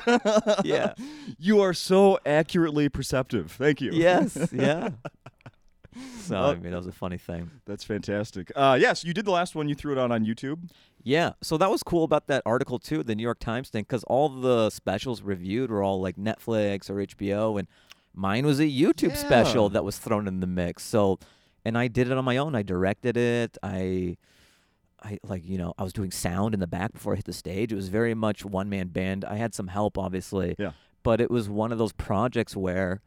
Yeah. 0.62 0.92
You 1.38 1.62
are 1.62 1.72
so 1.72 2.18
accurately 2.26 2.90
perceptive. 2.90 3.50
Thank 3.52 3.80
you. 3.80 3.92
Yes, 3.94 4.36
yeah. 4.52 4.90
So 6.20 6.36
Uh, 6.36 6.50
I 6.52 6.54
mean, 6.56 6.72
that 6.72 6.76
was 6.76 6.86
a 6.86 6.92
funny 6.92 7.16
thing. 7.16 7.50
That's 7.64 7.82
fantastic. 7.82 8.52
Uh, 8.54 8.76
yes, 8.78 9.04
you 9.04 9.14
did 9.14 9.24
the 9.24 9.30
last 9.30 9.54
one. 9.54 9.70
You 9.70 9.74
threw 9.74 9.92
it 9.92 9.98
out 9.98 10.10
on 10.10 10.26
YouTube. 10.26 10.68
Yeah, 11.02 11.32
so 11.40 11.56
that 11.56 11.70
was 11.70 11.82
cool 11.82 12.04
about 12.04 12.26
that 12.28 12.42
article 12.46 12.78
too, 12.78 13.02
the 13.02 13.14
New 13.14 13.22
York 13.22 13.40
Times 13.40 13.70
thing, 13.70 13.84
because 13.84 14.04
all 14.04 14.28
the 14.28 14.68
specials 14.68 15.22
reviewed 15.22 15.70
were 15.70 15.82
all 15.82 16.00
like 16.00 16.16
Netflix 16.16 16.90
or 16.90 16.96
HBO, 16.96 17.58
and 17.58 17.68
mine 18.14 18.44
was 18.46 18.60
a 18.60 18.64
YouTube 18.64 19.16
special 19.16 19.68
that 19.70 19.82
was 19.84 19.98
thrown 19.98 20.28
in 20.28 20.40
the 20.40 20.46
mix. 20.46 20.84
So, 20.84 21.18
and 21.64 21.76
I 21.78 21.88
did 21.88 22.10
it 22.10 22.16
on 22.16 22.24
my 22.24 22.36
own. 22.36 22.54
I 22.54 22.62
directed 22.62 23.16
it. 23.16 23.56
I, 23.62 24.16
I 25.02 25.18
like 25.22 25.44
you 25.44 25.58
know 25.58 25.74
I 25.78 25.82
was 25.84 25.92
doing 25.92 26.10
sound 26.10 26.54
in 26.54 26.60
the 26.60 26.66
back 26.66 26.92
before 26.92 27.12
I 27.14 27.16
hit 27.16 27.24
the 27.24 27.32
stage. 27.32 27.72
It 27.72 27.76
was 27.76 27.88
very 27.88 28.14
much 28.14 28.44
one 28.44 28.68
man 28.68 28.88
band. 28.88 29.24
I 29.24 29.36
had 29.36 29.54
some 29.54 29.68
help, 29.68 29.98
obviously. 29.98 30.54
Yeah. 30.58 30.72
But 31.02 31.20
it 31.20 31.30
was 31.30 31.48
one 31.48 31.72
of 31.72 31.78
those 31.78 31.92
projects 31.92 32.54
where 32.56 33.00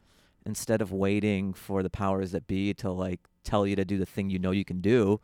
instead 0.44 0.80
of 0.82 0.92
waiting 0.92 1.52
for 1.54 1.82
the 1.82 1.90
powers 1.90 2.32
that 2.32 2.46
be 2.46 2.72
to 2.74 2.90
like 2.90 3.20
tell 3.42 3.66
you 3.66 3.74
to 3.76 3.84
do 3.84 3.96
the 3.98 4.06
thing 4.06 4.28
you 4.30 4.38
know 4.38 4.50
you 4.52 4.64
can 4.64 4.80
do 4.80 5.20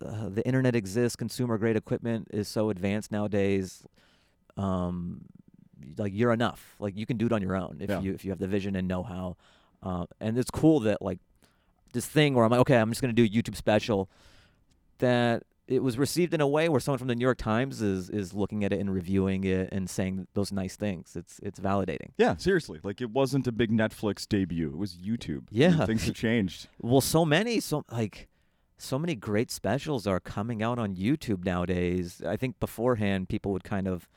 uh, 0.00 0.28
the 0.28 0.44
internet 0.46 0.74
exists 0.74 1.16
consumer 1.16 1.58
grade 1.58 1.76
equipment 1.76 2.28
is 2.30 2.48
so 2.48 2.70
advanced 2.70 3.10
nowadays 3.12 3.84
um 4.56 5.22
like 5.98 6.12
you're 6.14 6.32
enough 6.32 6.76
like 6.78 6.96
you 6.96 7.04
can 7.06 7.16
do 7.16 7.26
it 7.26 7.32
on 7.32 7.42
your 7.42 7.56
own 7.56 7.76
if 7.80 7.90
Yeah. 7.90 8.00
you 8.00 8.14
if 8.14 8.24
you 8.24 8.30
have 8.30 8.38
the 8.38 8.46
vision 8.46 8.76
and 8.76 8.86
know-how 8.88 9.36
uh, 9.82 10.06
and 10.20 10.38
it's 10.38 10.50
cool 10.50 10.80
that 10.80 11.02
like 11.02 11.18
this 11.92 12.06
thing 12.06 12.34
where 12.34 12.44
i'm 12.44 12.50
like 12.50 12.60
okay 12.60 12.76
i'm 12.76 12.90
just 12.90 13.00
going 13.00 13.14
to 13.14 13.22
do 13.22 13.24
a 13.24 13.42
youtube 13.42 13.56
special 13.56 14.08
that 14.98 15.42
it 15.68 15.82
was 15.82 15.96
received 15.96 16.34
in 16.34 16.40
a 16.40 16.46
way 16.46 16.68
where 16.68 16.80
someone 16.80 16.98
from 16.98 17.08
the 17.08 17.14
New 17.14 17.24
York 17.24 17.38
Times 17.38 17.80
is 17.80 18.10
is 18.10 18.34
looking 18.34 18.64
at 18.64 18.72
it 18.72 18.80
and 18.80 18.92
reviewing 18.92 19.44
it 19.44 19.68
and 19.72 19.88
saying 19.88 20.26
those 20.34 20.52
nice 20.52 20.76
things. 20.76 21.16
It's 21.16 21.38
it's 21.42 21.60
validating. 21.60 22.10
Yeah, 22.18 22.36
seriously. 22.36 22.80
Like 22.82 23.00
it 23.00 23.10
wasn't 23.10 23.46
a 23.46 23.52
big 23.52 23.70
Netflix 23.70 24.28
debut. 24.28 24.68
It 24.68 24.76
was 24.76 24.94
YouTube. 24.96 25.44
Yeah. 25.50 25.86
Things 25.86 26.04
have 26.06 26.14
changed. 26.14 26.68
Well, 26.80 27.00
so 27.00 27.24
many 27.24 27.60
so 27.60 27.84
like 27.90 28.28
so 28.76 28.98
many 28.98 29.14
great 29.14 29.50
specials 29.50 30.06
are 30.06 30.18
coming 30.18 30.62
out 30.62 30.78
on 30.78 30.96
YouTube 30.96 31.44
nowadays. 31.44 32.20
I 32.26 32.36
think 32.36 32.58
beforehand 32.58 33.28
people 33.28 33.52
would 33.52 33.64
kind 33.64 33.86
of 33.86 34.08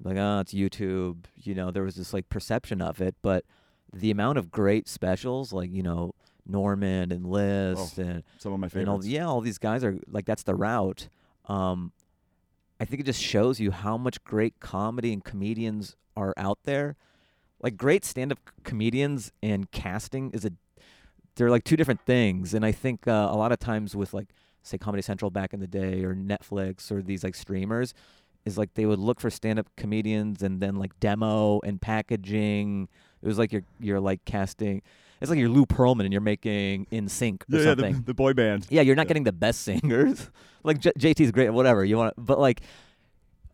like, 0.00 0.16
oh, 0.16 0.40
it's 0.40 0.54
YouTube. 0.54 1.24
You 1.36 1.54
know, 1.54 1.70
there 1.72 1.82
was 1.82 1.96
this 1.96 2.14
like 2.14 2.28
perception 2.28 2.80
of 2.80 3.00
it, 3.00 3.16
but 3.20 3.44
the 3.92 4.12
amount 4.12 4.38
of 4.38 4.52
great 4.52 4.88
specials, 4.88 5.52
like 5.52 5.72
you 5.72 5.82
know 5.82 6.14
Normand 6.48 7.12
and 7.12 7.26
List 7.26 7.98
and 7.98 8.22
Some 8.38 8.52
of 8.52 8.60
my 8.60 8.66
and 8.74 8.88
all 8.88 8.96
favorites. 8.96 9.06
yeah, 9.08 9.26
all 9.26 9.40
these 9.40 9.58
guys 9.58 9.84
are 9.84 9.98
like 10.08 10.24
that's 10.24 10.42
the 10.42 10.54
route. 10.54 11.08
Um, 11.46 11.92
I 12.80 12.84
think 12.84 13.00
it 13.00 13.04
just 13.06 13.22
shows 13.22 13.58
you 13.60 13.70
how 13.70 13.96
much 13.96 14.22
great 14.24 14.60
comedy 14.60 15.12
and 15.12 15.24
comedians 15.24 15.96
are 16.16 16.32
out 16.36 16.58
there. 16.64 16.96
Like 17.60 17.76
great 17.76 18.04
stand-up 18.04 18.38
comedians 18.62 19.32
and 19.42 19.70
casting 19.72 20.30
is 20.30 20.44
a 20.44 20.50
they're 21.36 21.50
like 21.50 21.64
two 21.64 21.76
different 21.76 22.00
things, 22.04 22.52
and 22.54 22.64
I 22.64 22.72
think 22.72 23.06
uh, 23.06 23.28
a 23.30 23.36
lot 23.36 23.52
of 23.52 23.58
times 23.58 23.94
with 23.94 24.12
like 24.14 24.28
say 24.62 24.78
Comedy 24.78 25.02
Central 25.02 25.30
back 25.30 25.52
in 25.54 25.60
the 25.60 25.66
day 25.66 26.02
or 26.04 26.14
Netflix 26.14 26.90
or 26.92 27.00
these 27.02 27.22
like 27.24 27.34
streamers 27.34 27.94
is 28.44 28.56
like 28.58 28.74
they 28.74 28.86
would 28.86 28.98
look 28.98 29.20
for 29.20 29.30
stand-up 29.30 29.66
comedians 29.76 30.42
and 30.42 30.60
then 30.60 30.76
like 30.76 30.98
demo 31.00 31.60
and 31.64 31.80
packaging. 31.80 32.88
It 33.22 33.26
was 33.26 33.38
like 33.38 33.52
you're 33.52 33.64
you're 33.80 34.00
like 34.00 34.24
casting. 34.24 34.82
It's 35.20 35.30
like 35.30 35.38
you're 35.38 35.48
Lou 35.48 35.66
Pearlman 35.66 36.02
and 36.04 36.12
you're 36.12 36.20
making 36.20 36.86
NSYNC 36.92 37.42
or 37.52 37.58
yeah, 37.58 37.64
yeah, 37.68 37.74
the, 37.74 38.02
the 38.06 38.14
boy 38.14 38.32
band. 38.34 38.66
Yeah, 38.70 38.82
you're 38.82 38.94
not 38.96 39.02
Yeah. 39.02 39.08
getting 39.08 39.24
the 39.24 39.32
best 39.32 39.62
singers. 39.62 40.30
like 40.62 40.78
J- 40.78 40.92
JT's 40.98 41.32
great, 41.32 41.50
whatever 41.50 41.84
you 41.84 41.96
want, 41.96 42.14
but 42.16 42.38
like, 42.38 42.60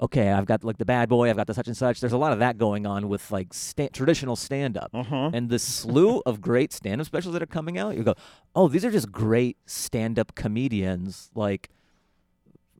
okay, 0.00 0.30
I've 0.30 0.44
got 0.44 0.62
like 0.64 0.76
the 0.78 0.84
bad 0.84 1.08
boy, 1.08 1.30
I've 1.30 1.36
got 1.36 1.46
the 1.46 1.54
such 1.54 1.66
and 1.68 1.76
such. 1.76 2.00
There's 2.00 2.12
a 2.12 2.18
lot 2.18 2.32
of 2.32 2.38
that 2.40 2.58
going 2.58 2.84
on 2.86 3.08
with 3.08 3.30
like 3.30 3.54
sta- 3.54 3.88
traditional 3.92 4.36
stand 4.36 4.76
up. 4.76 4.90
Uh 4.92 5.02
huh. 5.04 5.30
And 5.32 5.48
the 5.48 5.58
slew 5.58 6.20
of 6.26 6.40
great 6.40 6.72
stand 6.72 7.00
up 7.00 7.06
specials 7.06 7.32
that 7.32 7.42
are 7.42 7.46
coming 7.46 7.78
out, 7.78 7.96
you 7.96 8.02
go, 8.02 8.14
oh, 8.54 8.68
these 8.68 8.84
are 8.84 8.90
just 8.90 9.10
great 9.10 9.56
stand 9.66 10.18
up 10.18 10.34
comedians. 10.34 11.30
Like, 11.34 11.70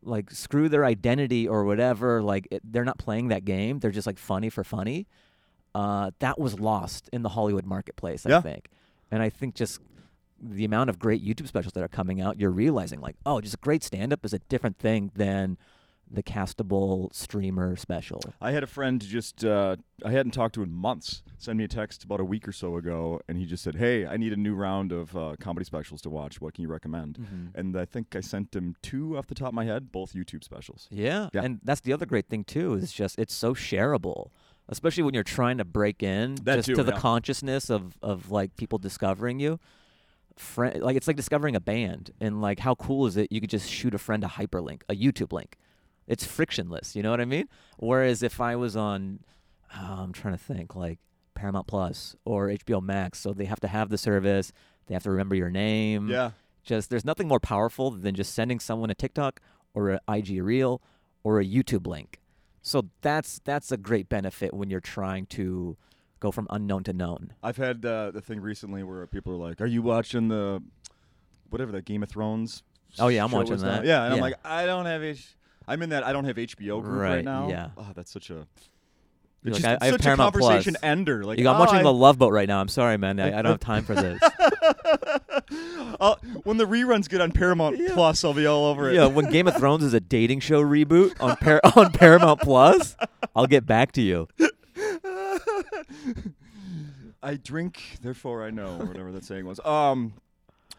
like 0.02 0.30
screw 0.30 0.68
their 0.68 0.84
identity 0.84 1.48
or 1.48 1.64
whatever. 1.64 2.20
Like, 2.22 2.46
it, 2.50 2.60
they're 2.64 2.84
not 2.84 2.98
playing 2.98 3.28
that 3.28 3.44
game. 3.46 3.78
They're 3.78 3.90
just 3.90 4.06
like 4.06 4.18
funny 4.18 4.50
for 4.50 4.62
funny. 4.64 5.06
Uh, 5.74 6.10
that 6.20 6.38
was 6.38 6.60
lost 6.60 7.08
in 7.12 7.22
the 7.22 7.30
Hollywood 7.30 7.66
marketplace, 7.66 8.24
I 8.26 8.30
Yeah. 8.30 8.40
think. 8.40 8.68
And 9.10 9.22
I 9.22 9.28
think 9.30 9.54
just 9.54 9.80
the 10.40 10.64
amount 10.64 10.90
of 10.90 10.98
great 10.98 11.24
YouTube 11.24 11.48
specials 11.48 11.72
that 11.72 11.82
are 11.82 11.88
coming 11.88 12.20
out, 12.20 12.38
you're 12.38 12.50
realizing 12.50 13.00
like, 13.00 13.16
oh, 13.26 13.40
just 13.40 13.54
a 13.54 13.58
great 13.58 13.82
stand 13.82 14.12
up 14.12 14.24
is 14.24 14.32
a 14.32 14.38
different 14.40 14.78
thing 14.78 15.10
than 15.14 15.56
the 16.10 16.22
castable 16.22 17.12
streamer 17.14 17.74
special. 17.76 18.20
I 18.40 18.52
had 18.52 18.62
a 18.62 18.66
friend 18.66 19.00
just 19.02 19.42
uh, 19.44 19.76
I 20.04 20.10
hadn't 20.12 20.32
talked 20.32 20.54
to 20.56 20.62
in 20.62 20.70
months 20.70 21.22
send 21.38 21.56
me 21.58 21.64
a 21.64 21.68
text 21.68 22.04
about 22.04 22.20
a 22.20 22.24
week 22.24 22.46
or 22.46 22.52
so 22.52 22.76
ago, 22.76 23.20
and 23.26 23.38
he 23.38 23.46
just 23.46 23.64
said, 23.64 23.76
"Hey, 23.76 24.06
I 24.06 24.18
need 24.18 24.32
a 24.32 24.36
new 24.36 24.54
round 24.54 24.92
of 24.92 25.16
uh, 25.16 25.34
comedy 25.40 25.64
specials 25.64 26.02
to 26.02 26.10
watch. 26.10 26.40
What 26.42 26.52
can 26.54 26.62
you 26.62 26.68
recommend?" 26.68 27.18
Mm-hmm. 27.18 27.58
And 27.58 27.76
I 27.76 27.86
think 27.86 28.14
I 28.14 28.20
sent 28.20 28.54
him 28.54 28.76
two 28.82 29.16
off 29.16 29.26
the 29.28 29.34
top 29.34 29.48
of 29.48 29.54
my 29.54 29.64
head, 29.64 29.90
both 29.92 30.12
YouTube 30.12 30.44
specials. 30.44 30.88
Yeah. 30.90 31.30
Yeah. 31.32 31.42
And 31.42 31.60
that's 31.64 31.80
the 31.80 31.92
other 31.94 32.04
great 32.06 32.28
thing 32.28 32.44
too, 32.44 32.74
is 32.74 32.92
just 32.92 33.18
it's 33.18 33.34
so 33.34 33.54
shareable. 33.54 34.28
Especially 34.68 35.02
when 35.02 35.14
you're 35.14 35.22
trying 35.22 35.58
to 35.58 35.64
break 35.64 36.02
in 36.02 36.36
That 36.44 36.56
just 36.56 36.66
too, 36.66 36.74
to 36.76 36.82
the 36.82 36.92
yeah. 36.92 36.98
consciousness 36.98 37.70
of, 37.70 37.98
of 38.02 38.30
like 38.30 38.56
people 38.56 38.78
discovering 38.78 39.38
you. 39.38 39.60
Friend, 40.36 40.82
like 40.82 40.96
it's 40.96 41.06
like 41.06 41.16
discovering 41.16 41.54
a 41.54 41.60
band 41.60 42.10
and 42.20 42.40
like 42.40 42.58
how 42.58 42.74
cool 42.74 43.06
is 43.06 43.16
it 43.16 43.30
you 43.30 43.40
could 43.40 43.50
just 43.50 43.70
shoot 43.70 43.94
a 43.94 43.98
friend 43.98 44.24
a 44.24 44.26
hyperlink, 44.26 44.82
a 44.88 44.96
YouTube 44.96 45.32
link. 45.32 45.56
It's 46.08 46.24
frictionless, 46.24 46.96
you 46.96 47.02
know 47.02 47.10
what 47.10 47.20
I 47.20 47.24
mean? 47.24 47.48
Whereas 47.78 48.22
if 48.22 48.40
I 48.40 48.56
was 48.56 48.74
on 48.74 49.20
uh, 49.72 49.96
I'm 49.98 50.12
trying 50.12 50.34
to 50.34 50.42
think 50.42 50.74
like 50.74 50.98
Paramount 51.34 51.66
Plus 51.66 52.16
or 52.24 52.48
HBO 52.48 52.82
Max, 52.82 53.20
so 53.20 53.32
they 53.32 53.44
have 53.44 53.60
to 53.60 53.68
have 53.68 53.90
the 53.90 53.98
service, 53.98 54.52
they 54.86 54.94
have 54.94 55.04
to 55.04 55.10
remember 55.10 55.36
your 55.36 55.50
name 55.50 56.08
Yeah, 56.10 56.32
just 56.64 56.90
there's 56.90 57.04
nothing 57.04 57.28
more 57.28 57.40
powerful 57.40 57.90
than 57.90 58.14
just 58.14 58.34
sending 58.34 58.58
someone 58.58 58.90
a 58.90 58.94
TikTok 58.94 59.40
or 59.74 59.90
an 59.90 60.00
IG 60.08 60.42
reel 60.42 60.82
or 61.22 61.38
a 61.38 61.44
YouTube 61.44 61.86
link. 61.86 62.20
So 62.66 62.86
that's 63.02 63.40
that's 63.44 63.70
a 63.70 63.76
great 63.76 64.08
benefit 64.08 64.54
when 64.54 64.70
you're 64.70 64.80
trying 64.80 65.26
to 65.26 65.76
go 66.18 66.30
from 66.30 66.46
unknown 66.48 66.82
to 66.84 66.94
known. 66.94 67.34
I've 67.42 67.58
had 67.58 67.84
uh, 67.84 68.10
the 68.10 68.22
thing 68.22 68.40
recently 68.40 68.82
where 68.82 69.06
people 69.06 69.34
are 69.34 69.36
like, 69.36 69.60
"Are 69.60 69.66
you 69.66 69.82
watching 69.82 70.28
the 70.28 70.62
whatever 71.50 71.70
the 71.72 71.82
Game 71.82 72.02
of 72.02 72.08
Thrones?" 72.08 72.62
Oh, 72.98 73.08
yeah, 73.08 73.22
I'm 73.24 73.30
watching 73.32 73.52
was 73.52 73.62
now?" 73.62 73.72
that. 73.76 73.84
Yeah, 73.84 74.04
and 74.04 74.14
I'm 74.14 74.20
like, 74.20 74.34
I 74.46 74.64
don't 74.64 74.86
have 74.86 75.02
H. 75.02 75.36
I'm 75.68 75.82
in 75.82 75.90
that. 75.90 76.04
I 76.04 76.12
don't 76.14 76.24
have 76.24 76.36
HBO 76.36 76.82
group 76.82 77.00
right, 77.00 77.16
Right, 77.16 77.24
now. 77.24 77.48
yeah. 77.50 77.68
Oh, 77.76 77.88
that's 77.94 78.10
such 78.10 78.30
a. 78.30 78.46
It's 79.44 79.62
like, 79.62 79.64
I- 79.64 79.78
I 79.82 79.86
have 79.86 79.94
such 79.94 80.02
Paramount 80.02 80.34
a 80.34 80.38
conversation 80.38 80.74
Plus. 80.74 80.82
ender. 80.82 81.22
Like, 81.24 81.36
you 81.38 81.44
got 81.44 81.56
I'm 81.56 81.60
oh, 81.60 81.64
watching 81.64 81.80
I- 81.80 81.82
the 81.82 81.92
Love 81.92 82.18
Boat 82.18 82.32
right 82.32 82.48
now. 82.48 82.60
I'm 82.60 82.68
sorry, 82.68 82.96
man. 82.96 83.20
I, 83.20 83.38
I 83.38 83.42
don't 83.42 83.52
have 83.52 83.60
time 83.60 83.84
for 83.84 83.94
this. 83.94 84.18
I'll- 86.00 86.18
when 86.44 86.56
the 86.56 86.64
reruns 86.64 87.08
get 87.08 87.20
on 87.20 87.30
Paramount. 87.32 87.78
Plus, 87.92 88.24
I'll 88.24 88.32
be 88.34 88.46
all 88.46 88.64
over 88.66 88.90
it. 88.90 88.94
yeah, 88.94 89.06
when 89.06 89.30
Game 89.30 89.46
of 89.46 89.56
Thrones 89.56 89.84
is 89.84 89.92
a 89.94 90.00
dating 90.00 90.40
show 90.40 90.62
reboot 90.62 91.20
on 91.20 91.36
Par- 91.36 91.60
on 91.76 91.92
Paramount 91.92 92.40
Plus, 92.40 92.96
I'll 93.36 93.46
get 93.46 93.66
back 93.66 93.92
to 93.92 94.00
you. 94.02 94.28
I 97.22 97.34
drink, 97.36 97.98
therefore 98.02 98.44
I 98.44 98.50
know, 98.50 98.76
or 98.80 98.86
whatever 98.86 99.12
that 99.12 99.24
saying 99.24 99.46
was. 99.46 99.60
Um, 99.64 100.14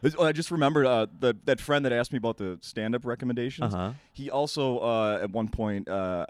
this- 0.01 0.15
I 0.15 0.31
just 0.31 0.51
remembered 0.51 0.85
uh, 0.85 1.07
the, 1.19 1.35
that 1.45 1.59
friend 1.59 1.85
that 1.85 1.91
asked 1.93 2.11
me 2.11 2.17
about 2.17 2.37
the 2.37 2.59
stand-up 2.61 3.05
recommendations. 3.05 3.73
Uh 3.73 3.77
huh. 3.77 3.91
He 4.13 4.29
also, 4.29 4.77
uh, 4.79 5.19
at 5.21 5.31
one 5.31 5.47
point, 5.47 5.87
uh, 5.89 6.25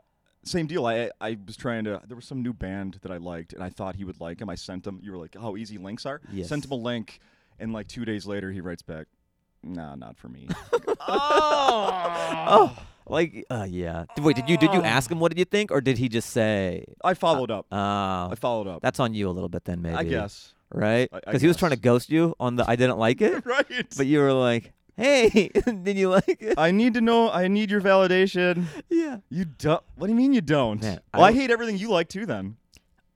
same 0.45 0.67
deal. 0.67 0.85
I 0.85 1.09
I 1.19 1.37
was 1.45 1.57
trying 1.57 1.83
to. 1.85 2.01
There 2.07 2.15
was 2.15 2.25
some 2.25 2.41
new 2.41 2.53
band 2.53 2.99
that 3.01 3.11
I 3.11 3.17
liked, 3.17 3.53
and 3.53 3.61
I 3.63 3.69
thought 3.69 3.95
he 3.95 4.03
would 4.05 4.19
like 4.21 4.39
him. 4.41 4.49
I 4.49 4.55
sent 4.55 4.85
him. 4.87 4.99
You 5.03 5.11
were 5.11 5.17
like, 5.17 5.35
how 5.35 5.55
easy 5.57 5.77
links 5.77 6.05
are. 6.05 6.21
Yes. 6.31 6.47
Sent 6.49 6.65
him 6.65 6.71
a 6.71 6.75
link, 6.75 7.19
and 7.59 7.73
like 7.73 7.87
two 7.87 8.05
days 8.05 8.25
later, 8.25 8.51
he 8.51 8.61
writes 8.61 8.81
back, 8.83 9.07
"Nah, 9.63 9.95
not 9.95 10.17
for 10.17 10.29
me." 10.29 10.47
Oh, 11.07 12.75
like 13.07 13.45
uh, 13.49 13.65
yeah. 13.69 14.05
Wait, 14.19 14.35
did 14.35 14.49
you 14.49 14.57
did 14.57 14.73
you 14.73 14.81
ask 14.81 15.11
him 15.11 15.19
what 15.19 15.31
did 15.31 15.39
you 15.39 15.45
think, 15.45 15.71
or 15.71 15.81
did 15.81 15.97
he 15.97 16.09
just 16.09 16.29
say, 16.29 16.85
I 17.03 17.13
followed 17.13 17.51
up. 17.51 17.65
"Oh, 17.71 17.77
I 18.31 18.35
folled 18.39 18.67
up. 18.67 18.81
that's 18.81 18.99
on 18.99 19.13
you 19.13 19.29
a 19.29 19.31
little 19.31 19.49
bit 19.49 19.65
then 19.65 19.81
maybe"? 19.81 19.95
I 19.95 20.03
guess. 20.03 20.53
right? 20.71 21.09
I- 21.11 21.17
I 21.17 21.19
Because 21.25 21.41
he 21.41 21.47
was 21.47 21.57
trying 21.57 21.71
to 21.71 21.77
ghost 21.77 22.09
you 22.09 22.35
on 22.39 22.55
the 22.55 22.69
I 22.69 22.75
didn't 22.75 22.97
like 22.97 23.21
it, 23.21 23.45
right. 23.45 23.65
but 23.97 24.05
you 24.07 24.19
were 24.19 24.33
like, 24.33 24.73
"Hey, 24.97 25.49
did 25.83 25.97
you 25.97 26.09
like 26.09 26.37
it?" 26.41 26.57
I 26.57 26.71
need 26.71 26.93
to 26.95 27.01
know. 27.01 27.29
I 27.31 27.47
need 27.47 27.69
your 27.71 27.81
validation. 27.81 28.65
yeah. 28.89 29.17
You 29.29 29.45
don't. 29.45 29.83
What 29.95 30.07
do 30.07 30.13
you 30.13 30.17
mean 30.17 30.33
you 30.33 30.41
don't? 30.41 30.81
Man, 30.81 30.99
well, 31.13 31.23
I, 31.23 31.27
I- 31.29 31.33
hate 31.33 31.51
everything 31.51 31.77
you 31.77 31.89
like 31.89 32.09
too. 32.09 32.25
Then. 32.25 32.57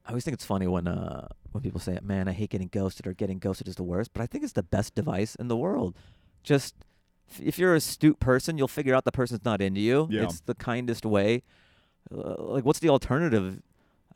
I 0.06 0.10
always 0.10 0.24
think 0.24 0.34
it's 0.34 0.44
funny 0.44 0.66
when 0.66 0.88
uh 0.88 1.28
when 1.52 1.62
people 1.62 1.80
say, 1.80 1.98
"Man, 2.02 2.26
I 2.28 2.32
hate 2.32 2.50
getting 2.50 2.68
ghosted," 2.68 3.06
or 3.06 3.12
"Getting 3.12 3.38
ghosted 3.38 3.68
is 3.68 3.76
the 3.76 3.82
worst," 3.84 4.12
but 4.12 4.22
I 4.22 4.26
think 4.26 4.44
it's 4.44 4.54
the 4.54 4.62
best 4.62 4.94
device 4.94 5.34
in 5.36 5.48
the 5.48 5.56
world. 5.56 5.96
Just 6.42 6.74
if 7.40 7.58
you're 7.58 7.74
a 7.74 7.76
astute 7.76 8.18
person, 8.18 8.58
you'll 8.58 8.66
figure 8.68 8.94
out 8.94 9.04
the 9.04 9.12
person's 9.12 9.44
not 9.44 9.60
into 9.62 9.80
you. 9.80 10.08
Yeah. 10.10 10.24
It's 10.24 10.40
the 10.40 10.54
kindest 10.54 11.06
way. 11.06 11.42
Uh, 12.12 12.34
like, 12.42 12.64
what's 12.64 12.80
the 12.80 12.88
alternative? 12.88 13.62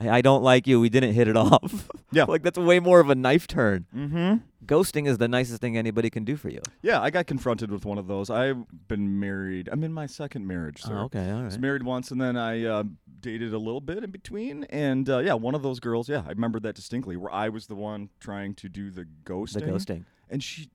I, 0.00 0.10
I 0.10 0.20
don't 0.22 0.42
like 0.42 0.66
you. 0.66 0.80
We 0.80 0.88
didn't 0.88 1.12
hit 1.14 1.28
it 1.28 1.36
off. 1.48 1.88
Yeah. 2.12 2.24
like 2.24 2.42
that's 2.42 2.58
way 2.58 2.80
more 2.80 3.00
of 3.00 3.10
a 3.10 3.14
knife 3.14 3.46
turn. 3.46 3.86
Mm-hmm. 3.94 4.34
Ghosting 4.66 5.06
is 5.06 5.18
the 5.18 5.28
nicest 5.28 5.60
thing 5.60 5.76
anybody 5.76 6.08
can 6.10 6.24
do 6.24 6.36
for 6.36 6.48
you. 6.48 6.60
Yeah, 6.82 7.00
I 7.00 7.10
got 7.10 7.26
confronted 7.26 7.70
with 7.70 7.84
one 7.84 7.98
of 7.98 8.06
those. 8.06 8.30
I've 8.30 8.64
been 8.88 9.20
married. 9.20 9.68
I'm 9.70 9.84
in 9.84 9.92
my 9.92 10.06
second 10.06 10.46
marriage, 10.46 10.80
sir. 10.82 10.96
Oh, 10.98 11.02
okay, 11.04 11.30
all 11.30 11.40
I 11.40 11.44
was 11.44 11.58
married 11.58 11.82
once, 11.82 12.10
and 12.10 12.18
then 12.20 12.36
I 12.36 12.64
uh, 12.64 12.84
dated 13.20 13.52
a 13.52 13.58
little 13.58 13.82
bit 13.82 14.02
in 14.02 14.10
between. 14.10 14.64
And 14.70 15.08
uh, 15.10 15.18
yeah, 15.18 15.34
one 15.34 15.54
of 15.54 15.62
those 15.62 15.80
girls. 15.80 16.08
Yeah, 16.08 16.22
I 16.26 16.30
remember 16.30 16.60
that 16.60 16.74
distinctly, 16.74 17.16
where 17.16 17.32
I 17.32 17.50
was 17.50 17.66
the 17.66 17.74
one 17.74 18.08
trying 18.20 18.54
to 18.54 18.68
do 18.70 18.90
the 18.90 19.06
ghosting, 19.24 19.52
The 19.54 19.60
ghosting. 19.72 20.04
and 20.30 20.42
she 20.42 20.70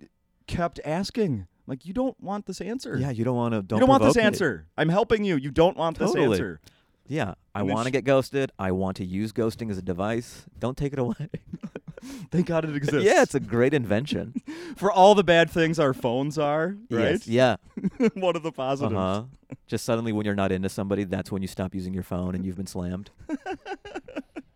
kept 0.46 0.80
asking, 0.86 1.48
like, 1.66 1.86
"You 1.88 1.94
don't 1.94 2.20
want 2.22 2.46
this 2.46 2.62
answer. 2.62 2.96
Yeah, 2.96 3.10
you 3.10 3.24
don't 3.24 3.36
want 3.36 3.54
to. 3.56 3.64
Don't 3.64 3.78
you 3.78 3.82
don't 3.82 3.90
want 3.90 4.04
this 4.04 4.18
me. 4.18 4.22
answer. 4.22 4.68
I'm 4.78 4.90
helping 4.90 5.24
you. 5.24 5.36
You 5.36 5.50
don't 5.52 5.76
want 5.78 5.98
this 5.98 6.16
answer." 6.16 6.60
Yeah, 7.10 7.34
I 7.56 7.62
And 7.62 7.70
then 7.70 7.76
want 7.76 7.86
to 7.88 7.92
get 7.92 8.04
ghosted. 8.06 8.52
I 8.60 8.72
want 8.72 8.98
to 8.98 9.06
use 9.06 9.34
ghosting 9.34 9.72
as 9.72 9.80
a 9.80 9.82
device. 9.82 10.46
Don't 10.60 10.78
take 10.78 10.94
it 10.94 11.00
away. 11.00 11.16
Thank 12.32 12.46
God 12.46 12.64
it 12.64 12.76
exists. 12.76 13.04
yeah, 13.04 13.24
it's 13.24 13.34
a 13.36 13.40
great 13.40 13.74
invention. 13.74 14.36
for 14.78 14.92
all 14.92 15.16
the 15.16 15.24
bad 15.24 15.50
things 15.50 15.80
our 15.80 15.94
phones 15.94 16.38
are, 16.38 16.78
right? 16.90 17.12
Yes, 17.12 17.28
yeah. 17.28 17.56
one 18.14 18.36
of 18.36 18.44
the 18.44 18.52
positives. 18.52 18.96
Uh 18.96 18.98
huh. 18.98 19.24
Just 19.68 19.84
suddenly, 19.86 20.12
when 20.14 20.26
you're 20.26 20.36
not 20.36 20.52
into 20.52 20.70
somebody, 20.70 21.04
that's 21.04 21.32
when 21.32 21.42
you 21.42 21.48
stop 21.48 21.74
using 21.74 21.94
your 21.94 22.04
phone 22.04 22.36
and 22.36 22.46
you've 22.46 22.56
been 22.56 22.68
slammed. 22.68 23.10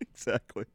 exactly. 0.02 0.66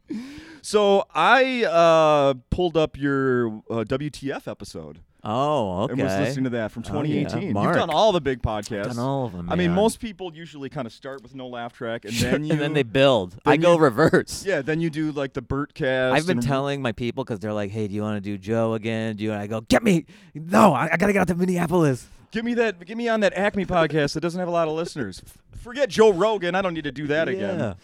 So 0.63 1.07
I 1.15 1.65
uh, 1.65 2.35
pulled 2.51 2.77
up 2.77 2.99
your 2.99 3.49
uh, 3.71 3.85
WTF 3.85 4.49
episode 4.49 4.99
Oh, 5.31 5.83
okay. 5.83 5.93
and 5.93 6.03
was 6.03 6.19
listening 6.19 6.45
to 6.45 6.51
that 6.51 6.73
from 6.73 6.85
Oh, 6.87 7.03
yeah. 7.03 7.25
2018. 7.29 7.57
You've 7.57 7.75
done 7.75 7.91
all 7.91 8.13
the 8.13 8.21
big 8.21 8.41
podcasts. 8.41 8.85
Done 8.95 8.99
all 8.99 9.27
of 9.27 9.33
them. 9.33 9.51
I 9.51 9.57
mean, 9.57 9.73
most 9.75 10.01
people 10.01 10.35
usually 10.35 10.71
kind 10.71 10.87
of 10.87 10.93
start 10.93 11.23
with 11.23 11.35
no 11.35 11.47
laugh 11.49 11.75
track, 11.75 12.07
and 12.07 12.15
then 12.17 12.45
you 12.45 12.53
and 12.53 12.61
then 12.61 12.73
they 12.73 12.83
build. 12.83 13.37
I 13.45 13.53
then 13.53 13.61
go 13.61 13.77
reverse. 13.77 14.45
yeah, 14.47 14.63
then 14.63 14.81
you 14.81 14.89
do 14.89 15.13
like 15.13 15.35
the 15.35 15.43
Bertcast. 15.43 16.13
I've 16.13 16.27
been 16.27 16.39
and- 16.39 16.47
telling 16.47 16.81
my 16.81 16.93
people 16.93 17.25
because 17.25 17.41
they're 17.41 17.53
like, 17.53 17.71
"Hey, 17.71 17.89
do 17.89 17.95
you 17.95 18.01
want 18.03 18.17
to 18.17 18.21
do 18.21 18.39
Joe 18.39 18.73
again?" 18.73 19.17
Do 19.17 19.25
you? 19.25 19.33
And 19.33 19.41
I 19.41 19.47
go, 19.47 19.61
"Get 19.61 19.83
me! 19.83 20.07
No, 20.35 20.73
I, 20.73 20.89
I 20.93 20.97
gotta 20.97 21.13
get 21.13 21.21
out 21.21 21.29
to 21.29 21.35
Minneapolis." 21.35 22.07
Give 22.31 22.45
me 22.45 22.55
that. 22.55 22.85
Give 22.85 22.97
me 22.97 23.09
on 23.09 23.21
that 23.21 23.33
Acme 23.35 23.65
podcast 23.67 24.15
that 24.15 24.21
doesn't 24.21 24.39
have 24.39 24.49
a 24.49 24.53
lot 24.53 24.69
of 24.69 24.75
listeners. 24.75 25.23
Forget 25.57 25.89
Joe 25.91 26.11
Rogan. 26.11 26.55
I 26.55 26.63
don't 26.63 26.75
need 26.75 26.85
to 26.85 26.93
do 26.93 27.07
that 27.09 27.29
again. 27.29 27.75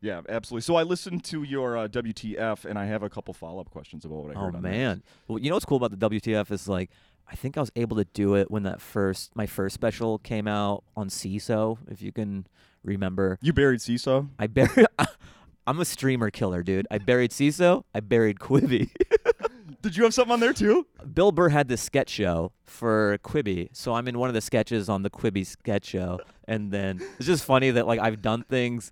Yeah. 0.00 0.20
Absolutely. 0.28 0.62
So 0.62 0.76
I 0.76 0.82
listened 0.82 1.24
to 1.24 1.42
your 1.42 1.76
uh, 1.76 1.88
WTF, 1.88 2.64
and 2.64 2.78
I 2.78 2.86
have 2.86 3.02
a 3.02 3.10
couple 3.10 3.34
follow 3.34 3.60
up 3.60 3.70
questions 3.70 4.04
about 4.04 4.24
what 4.24 4.36
I 4.36 4.38
Oh 4.40 4.44
heard. 4.46 4.54
that. 4.54 4.62
man. 4.62 5.02
Well, 5.28 5.38
you 5.38 5.50
know 5.50 5.56
what's 5.56 5.64
cool 5.66 5.76
about 5.82 5.98
the 5.98 6.08
WTF 6.10 6.50
is 6.50 6.68
like 6.68 6.90
I 7.30 7.36
think 7.36 7.56
I 7.56 7.60
was 7.60 7.70
able 7.76 7.96
to 7.96 8.04
do 8.12 8.34
it 8.34 8.50
when 8.50 8.64
that 8.64 8.80
first 8.80 9.34
my 9.36 9.46
first 9.46 9.74
special 9.74 10.18
came 10.18 10.48
out 10.48 10.82
on 10.96 11.08
Seeso, 11.08 11.78
if 11.88 12.02
you 12.02 12.12
can 12.12 12.46
remember. 12.82 13.38
You 13.42 13.52
buried 13.52 13.80
Seeso. 13.80 14.28
I 14.38 14.46
buried 14.46 14.86
I'm 15.66 15.78
a 15.78 15.84
streamer 15.84 16.30
killer, 16.30 16.62
dude. 16.62 16.88
I 16.90 16.98
buried 16.98 17.30
Seeso, 17.30 17.84
I 17.94 18.00
buried 18.00 18.38
Quibi. 18.40 18.90
Did 19.82 19.96
you 19.96 20.02
have 20.04 20.12
something 20.12 20.32
on 20.32 20.40
there 20.40 20.52
too? 20.52 20.86
Bill 21.14 21.30
Burr 21.32 21.48
had 21.50 21.68
this 21.68 21.80
sketch 21.80 22.10
show 22.10 22.52
for 22.66 23.18
Quibi, 23.22 23.68
so 23.72 23.94
I'm 23.94 24.08
in 24.08 24.18
one 24.18 24.28
of 24.28 24.34
the 24.34 24.40
sketches 24.40 24.88
on 24.88 25.02
the 25.02 25.10
Quibi 25.10 25.46
sketch 25.46 25.84
show, 25.86 26.18
and 26.48 26.70
then 26.72 27.00
it's 27.18 27.26
just 27.26 27.44
funny 27.44 27.70
that 27.70 27.86
like 27.86 28.00
I've 28.00 28.20
done 28.20 28.42
things 28.42 28.90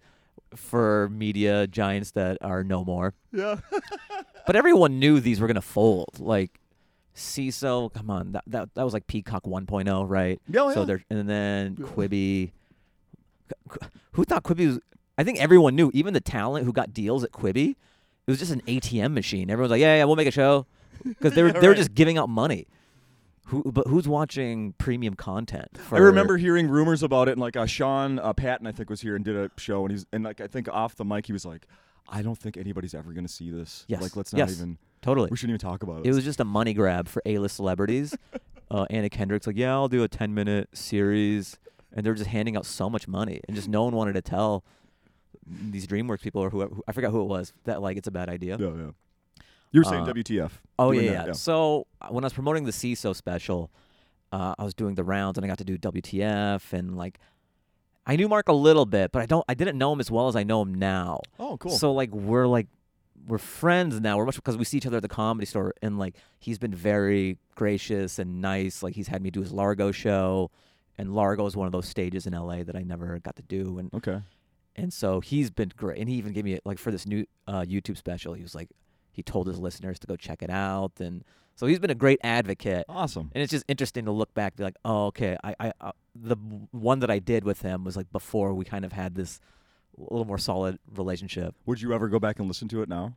for 0.56 1.08
media 1.10 1.66
giants 1.66 2.12
that 2.12 2.38
are 2.40 2.62
no 2.64 2.84
more, 2.84 3.14
Yeah. 3.32 3.60
but 4.46 4.56
everyone 4.56 4.98
knew 4.98 5.20
these 5.20 5.40
were 5.40 5.46
gonna 5.46 5.60
fold. 5.60 6.18
Like 6.18 6.60
Seeso, 7.14 7.92
come 7.92 8.10
on, 8.10 8.32
that 8.32 8.44
that, 8.46 8.74
that 8.74 8.84
was 8.84 8.94
like 8.94 9.06
Peacock 9.06 9.44
1.0, 9.44 10.08
right? 10.08 10.40
Yeah, 10.48 10.60
oh, 10.62 10.72
So 10.72 10.80
yeah. 10.80 10.86
there, 10.86 11.04
and 11.10 11.28
then 11.28 11.76
Quibi. 11.76 12.52
Who 14.12 14.24
thought 14.24 14.42
Quibi 14.44 14.66
was? 14.66 14.80
I 15.16 15.24
think 15.24 15.40
everyone 15.40 15.74
knew, 15.74 15.90
even 15.94 16.14
the 16.14 16.20
talent 16.20 16.64
who 16.64 16.72
got 16.72 16.92
deals 16.92 17.24
at 17.24 17.32
Quibi. 17.32 17.70
It 17.70 18.30
was 18.30 18.38
just 18.38 18.52
an 18.52 18.60
ATM 18.66 19.14
machine. 19.14 19.50
Everyone's 19.50 19.70
like, 19.70 19.80
"Yeah, 19.80 19.96
yeah, 19.96 20.04
we'll 20.04 20.16
make 20.16 20.28
a 20.28 20.32
show," 20.32 20.66
because 21.04 21.34
they 21.34 21.42
were 21.42 21.48
Yeah, 21.54 21.60
they 21.60 21.66
were 21.66 21.72
right. 21.72 21.78
just 21.78 21.94
giving 21.94 22.18
out 22.18 22.28
money. 22.28 22.66
Who, 23.48 23.62
but 23.64 23.86
who's 23.86 24.06
watching 24.06 24.74
premium 24.78 25.14
content? 25.14 25.68
For, 25.78 25.96
I 25.96 25.98
remember 26.00 26.36
hearing 26.36 26.68
rumors 26.68 27.02
about 27.02 27.28
it, 27.28 27.32
and 27.32 27.40
like 27.40 27.56
uh, 27.56 27.64
Sean 27.66 28.18
uh, 28.18 28.32
Patton, 28.34 28.66
I 28.66 28.72
think, 28.72 28.90
was 28.90 29.00
here 29.00 29.16
and 29.16 29.24
did 29.24 29.36
a 29.36 29.50
show, 29.56 29.82
and 29.84 29.90
he's 29.90 30.04
and 30.12 30.24
like 30.24 30.40
I 30.40 30.46
think 30.46 30.68
off 30.68 30.96
the 30.96 31.04
mic, 31.04 31.24
he 31.26 31.32
was 31.32 31.46
like, 31.46 31.66
"I 32.08 32.20
don't 32.22 32.36
think 32.38 32.56
anybody's 32.58 32.94
ever 32.94 33.12
gonna 33.12 33.26
see 33.28 33.50
this. 33.50 33.84
Yes. 33.88 34.02
Like, 34.02 34.16
let's 34.16 34.32
not 34.34 34.38
Yes. 34.40 34.56
even. 34.58 34.76
totally. 35.00 35.30
We 35.30 35.36
shouldn't 35.38 35.58
even 35.60 35.70
talk 35.70 35.82
about 35.82 36.00
it." 36.00 36.06
It 36.06 36.14
was 36.14 36.24
just 36.24 36.40
a 36.40 36.44
money 36.44 36.74
grab 36.74 37.08
for 37.08 37.22
A-list 37.24 37.56
celebrities. 37.56 38.14
uh, 38.70 38.84
Anna 38.90 39.08
Kendrick's 39.08 39.46
like, 39.46 39.56
"Yeah, 39.56 39.72
I'll 39.72 39.88
do 39.88 40.02
a 40.04 40.08
10-minute 40.08 40.68
series," 40.76 41.56
and 41.94 42.04
they're 42.04 42.14
just 42.14 42.28
handing 42.28 42.54
out 42.54 42.66
so 42.66 42.90
much 42.90 43.08
money, 43.08 43.40
and 43.48 43.56
just 43.56 43.68
no 43.68 43.82
one 43.84 43.94
wanted 43.96 44.12
to 44.12 44.22
tell 44.22 44.62
these 45.46 45.86
DreamWorks 45.86 46.20
people 46.20 46.42
or 46.42 46.50
whoever. 46.50 46.74
I 46.86 46.92
forgot 46.92 47.12
who 47.12 47.22
it 47.22 47.28
was 47.28 47.54
that 47.64 47.80
like 47.80 47.96
it's 47.96 48.08
a 48.08 48.10
bad 48.10 48.28
idea. 48.28 48.58
yeah, 48.60 48.68
yeah. 48.76 48.90
You 49.70 49.80
were 49.80 49.84
saying 49.84 50.02
Uh, 50.08 50.12
WTF? 50.12 50.50
Oh 50.78 50.92
yeah, 50.92 51.26
yeah. 51.26 51.32
So 51.32 51.87
uh, 52.00 52.08
when 52.08 52.25
I 52.25 52.26
was 52.26 52.32
promoting 52.32 52.64
the 52.64 52.72
Seeso 52.72 53.14
special, 53.14 53.70
uh, 54.32 54.54
I 54.58 54.64
was 54.64 54.75
doing 54.75 54.94
the 54.94 55.04
rounds 55.04 55.38
and 55.38 55.44
I 55.44 55.48
got 55.48 55.58
to 55.58 55.64
do 55.64 55.76
WTF 55.78 56.72
and 56.72 56.96
like 56.96 57.18
I 58.08 58.16
knew 58.16 58.26
Mark 58.26 58.48
a 58.48 58.54
little 58.54 58.87
bit, 58.87 59.12
but 59.12 59.20
I 59.20 59.26
don't. 59.26 59.44
I 59.48 59.54
didn't 59.54 59.76
know 59.76 59.92
him 59.92 60.00
as 60.00 60.10
well 60.10 60.28
as 60.28 60.37
I 60.37 60.42
know 60.42 60.62
him 60.62 60.75
now. 60.75 61.20
Oh, 61.38 61.58
cool. 61.58 61.72
So 61.72 61.92
like 61.92 62.10
we're 62.10 62.46
like 62.46 62.66
we're 63.26 63.37
friends 63.37 64.00
now. 64.00 64.16
We're 64.16 64.25
much 64.25 64.37
because 64.37 64.56
we 64.56 64.64
see 64.64 64.78
each 64.78 64.87
other 64.87 64.96
at 64.96 65.02
the 65.02 65.08
comedy 65.08 65.44
store, 65.44 65.75
and 65.82 65.98
like 65.98 66.16
he's 66.38 66.58
been 66.58 66.75
very 66.75 67.37
gracious 67.54 68.18
and 68.18 68.40
nice. 68.40 68.82
Like 68.82 68.94
he's 68.94 69.08
had 69.08 69.20
me 69.22 69.30
do 69.30 69.40
his 69.40 69.52
Largo 69.52 69.92
show, 69.92 70.50
and 70.96 71.14
Largo 71.14 71.44
is 71.44 71.54
one 71.54 71.66
of 71.66 71.72
those 71.72 71.87
stages 71.87 72.26
in 72.26 72.32
LA 72.32 72.62
that 72.62 72.75
I 72.75 72.82
never 72.82 73.18
got 73.18 73.37
to 73.37 73.42
do, 73.42 73.78
and 73.78 73.92
okay. 73.92 74.22
and 74.75 74.90
so 74.90 75.20
he's 75.20 75.50
been 75.50 75.72
great. 75.76 76.00
And 76.00 76.08
he 76.08 76.14
even 76.16 76.32
gave 76.32 76.46
me 76.46 76.58
like 76.64 76.78
for 76.78 76.90
this 76.90 77.06
new 77.06 77.26
uh, 77.46 77.60
YouTube 77.60 77.98
special, 77.98 78.32
he 78.32 78.42
was 78.42 78.54
like 78.54 78.70
he 79.18 79.22
told 79.25 79.48
his 79.48 79.58
listeners 79.58 79.98
to 79.98 80.06
go 80.06 80.14
check 80.14 80.44
it 80.44 80.48
out, 80.48 80.92
and 81.00 81.25
so 81.56 81.66
he's 81.66 81.80
been 81.80 81.90
a 81.90 81.94
great 81.96 82.20
advocate. 82.22 82.84
Awesome. 82.88 83.32
And 83.34 83.42
it's 83.42 83.50
just 83.50 83.64
interesting 83.66 84.04
to 84.04 84.12
look 84.12 84.32
back, 84.32 84.54
be 84.54 84.62
like, 84.62 84.76
oh, 84.84 85.06
okay, 85.06 85.37
I, 85.42 85.56
I, 85.58 85.72
uh, 85.80 85.90
the 86.14 86.37
one 86.70 87.00
that 87.00 87.10
I 87.10 87.18
did 87.18 87.42
with 87.42 87.62
him 87.62 87.82
was 87.82 87.96
like 87.96 88.12
before 88.12 88.54
we 88.54 88.64
kind 88.64 88.84
of 88.84 88.92
had 88.92 89.16
this 89.16 89.40
a 89.98 90.02
little 90.02 90.25
more 90.25 90.38
solid 90.38 90.78
relationship. 90.94 91.56
Would 91.66 91.82
you 91.82 91.92
ever 91.92 92.06
go 92.06 92.20
back 92.20 92.38
and 92.38 92.46
listen 92.46 92.68
to 92.68 92.82
it 92.82 92.88
now? 92.88 93.16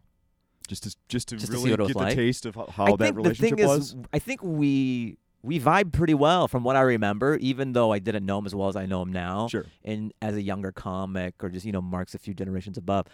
Just 0.67 0.81
to 0.83 0.95
just 1.07 1.27
to 1.27 1.35
Just 1.35 1.51
to 1.51 1.59
see 1.59 1.65
really 1.65 1.77
was 1.77 1.89
get 1.89 1.93
the 1.93 1.99
like? 1.99 2.15
taste 2.15 2.47
of 2.47 2.55
how, 2.55 2.95
that 2.95 2.97
think 2.97 2.97
the 2.97 3.13
relationship 3.13 3.57
thing 3.59 3.67
was. 3.67 3.93
is, 3.93 3.95
I 4.11 4.17
think 4.17 4.41
we 4.41 5.19
we 5.43 5.59
vibe 5.59 5.91
pretty 5.91 6.15
well 6.15 6.47
from 6.47 6.63
what 6.63 6.75
I 6.75 6.81
remember, 6.81 7.35
even 7.35 7.73
though 7.73 7.91
I 7.93 7.99
didn't 7.99 8.25
know 8.25 8.39
him 8.39 8.47
as 8.47 8.55
well 8.55 8.69
as 8.69 8.75
I 8.75 8.87
know 8.87 9.03
him 9.03 9.13
now. 9.13 9.49
Sure. 9.49 9.65
And 9.85 10.13
as 10.19 10.35
a 10.35 10.41
younger 10.41 10.71
comic, 10.71 11.35
or 11.43 11.49
just 11.49 11.63
you 11.63 11.71
know, 11.71 11.81
Mark's 11.81 12.15
a 12.15 12.19
few 12.19 12.33
generations 12.33 12.79
above, 12.79 13.05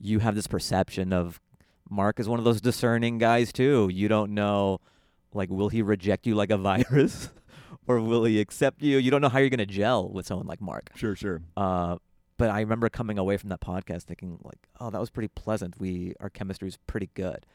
you 0.00 0.18
have 0.18 0.34
this 0.34 0.48
perception 0.48 1.12
of 1.12 1.40
Mark 1.92 2.18
is 2.18 2.28
one 2.28 2.38
of 2.38 2.44
those 2.44 2.60
discerning 2.60 3.18
guys 3.18 3.52
too. 3.52 3.88
You 3.92 4.08
don't 4.08 4.32
know, 4.32 4.80
like, 5.34 5.50
will 5.50 5.68
he 5.68 5.82
reject 5.82 6.26
you 6.26 6.34
like 6.34 6.50
a 6.50 6.56
virus, 6.70 7.28
or 7.86 8.00
will 8.00 8.24
he 8.24 8.40
accept 8.40 8.82
you? 8.82 8.98
You 8.98 9.10
don't 9.10 9.20
know 9.20 9.28
how 9.28 9.38
you're 9.38 9.50
gonna 9.50 9.66
gel 9.66 10.08
with 10.08 10.26
someone 10.26 10.46
like 10.46 10.60
Mark. 10.60 10.90
Sure, 10.96 11.14
sure. 11.14 11.42
Uh, 11.56 11.96
but 12.38 12.50
I 12.50 12.60
remember 12.60 12.88
coming 12.88 13.18
away 13.18 13.36
from 13.36 13.50
that 13.50 13.60
podcast 13.60 14.02
thinking 14.04 14.38
like, 14.42 14.58
oh, 14.80 14.90
that 14.90 14.98
was 15.00 15.10
pretty 15.10 15.28
pleasant. 15.28 15.78
We 15.78 16.14
our 16.18 16.30
chemistry 16.30 16.68
is 16.68 16.78
pretty 16.86 17.10
good. 17.14 17.46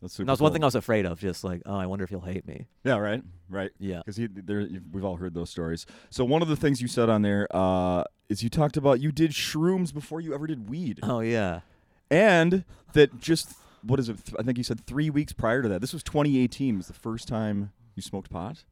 That's 0.00 0.14
And 0.14 0.16
super. 0.16 0.26
that 0.26 0.32
was 0.32 0.40
one 0.40 0.52
thing 0.52 0.62
I 0.64 0.66
was 0.66 0.74
afraid 0.74 1.06
of, 1.06 1.20
just 1.20 1.44
like, 1.44 1.62
oh, 1.64 1.76
I 1.76 1.86
wonder 1.86 2.02
if 2.02 2.10
he'll 2.10 2.20
hate 2.22 2.44
me. 2.44 2.66
Yeah, 2.82 2.96
right, 2.96 3.22
right. 3.48 3.70
Yeah. 3.78 4.00
Because 4.04 4.18
we've 4.18 5.04
all 5.04 5.14
heard 5.16 5.32
those 5.34 5.48
stories. 5.50 5.86
So 6.10 6.24
one 6.24 6.42
of 6.42 6.48
the 6.48 6.56
things 6.56 6.82
you 6.82 6.88
said 6.88 7.08
on 7.08 7.22
there 7.22 7.46
uh, 7.54 8.02
is 8.28 8.42
you 8.42 8.48
talked 8.50 8.76
about 8.76 8.98
you 9.00 9.12
did 9.12 9.30
shrooms 9.30 9.94
before 9.94 10.20
you 10.20 10.34
ever 10.34 10.48
did 10.48 10.68
weed, 10.68 10.98
Oh 11.04 11.20
yeah. 11.20 11.60
and 12.10 12.64
that 12.94 13.20
just 13.20 13.54
what 13.82 13.98
is 14.00 14.08
it? 14.08 14.16
I 14.38 14.42
think 14.42 14.58
you 14.58 14.64
said 14.64 14.86
three 14.86 15.10
weeks 15.10 15.32
prior 15.32 15.62
to 15.62 15.68
that. 15.68 15.80
This 15.80 15.92
was 15.92 16.02
2018. 16.02 16.76
Was 16.76 16.86
the 16.88 16.92
first 16.92 17.28
time 17.28 17.72
you 17.94 18.02
smoked 18.02 18.30
pot? 18.30 18.64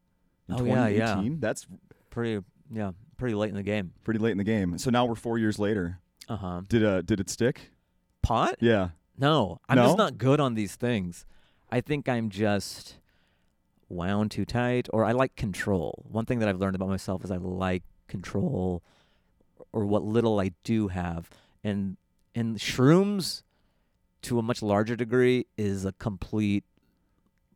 In 0.49 0.55
Oh, 0.55 0.63
yeah, 0.63 0.87
yeah. 0.87 1.05
2018? 1.15 1.39
That's 1.39 1.67
Pretty 2.09 2.43
yeah, 2.69 2.91
pretty 3.17 3.35
late 3.35 3.49
in 3.49 3.55
the 3.55 3.63
game. 3.63 3.93
pretty 4.03 4.19
late 4.19 4.31
in 4.31 4.37
the 4.37 4.43
game. 4.43 4.77
So 4.77 4.89
now 4.89 5.05
we're 5.05 5.15
four 5.15 5.37
years 5.37 5.57
later. 5.59 5.99
Uh 6.27 6.35
huh. 6.37 6.61
Did 6.67 6.83
uh 6.83 7.01
did 7.01 7.19
it 7.19 7.29
stick? 7.29 7.71
Pot? 8.21 8.55
Yeah. 8.59 8.89
No, 9.17 9.59
I'm 9.69 9.77
No? 9.77 9.85
just 9.85 9.97
not 9.97 10.17
good 10.17 10.39
on 10.39 10.53
these 10.55 10.75
things. 10.75 11.25
I 11.71 11.79
think 11.81 12.09
I'm 12.09 12.29
just 12.29 12.97
wound 13.89 14.31
too 14.31 14.45
tight, 14.45 14.87
or 14.91 15.05
I 15.05 15.11
like 15.11 15.35
control. 15.35 16.05
One 16.09 16.25
thing 16.25 16.39
that 16.39 16.49
I've 16.49 16.59
learned 16.59 16.75
about 16.75 16.89
myself 16.89 17.23
is 17.23 17.31
I 17.31 17.37
like 17.37 17.83
control, 18.07 18.81
or 19.71 19.85
what 19.85 20.03
little 20.03 20.39
I 20.39 20.51
do 20.63 20.89
have, 20.89 21.29
and 21.63 21.97
and 22.35 22.57
shrooms, 22.57 23.43
to 24.23 24.39
a 24.39 24.41
much 24.41 24.61
larger 24.61 24.95
degree, 24.95 25.45
is 25.57 25.85
a 25.85 25.91
complete, 25.93 26.63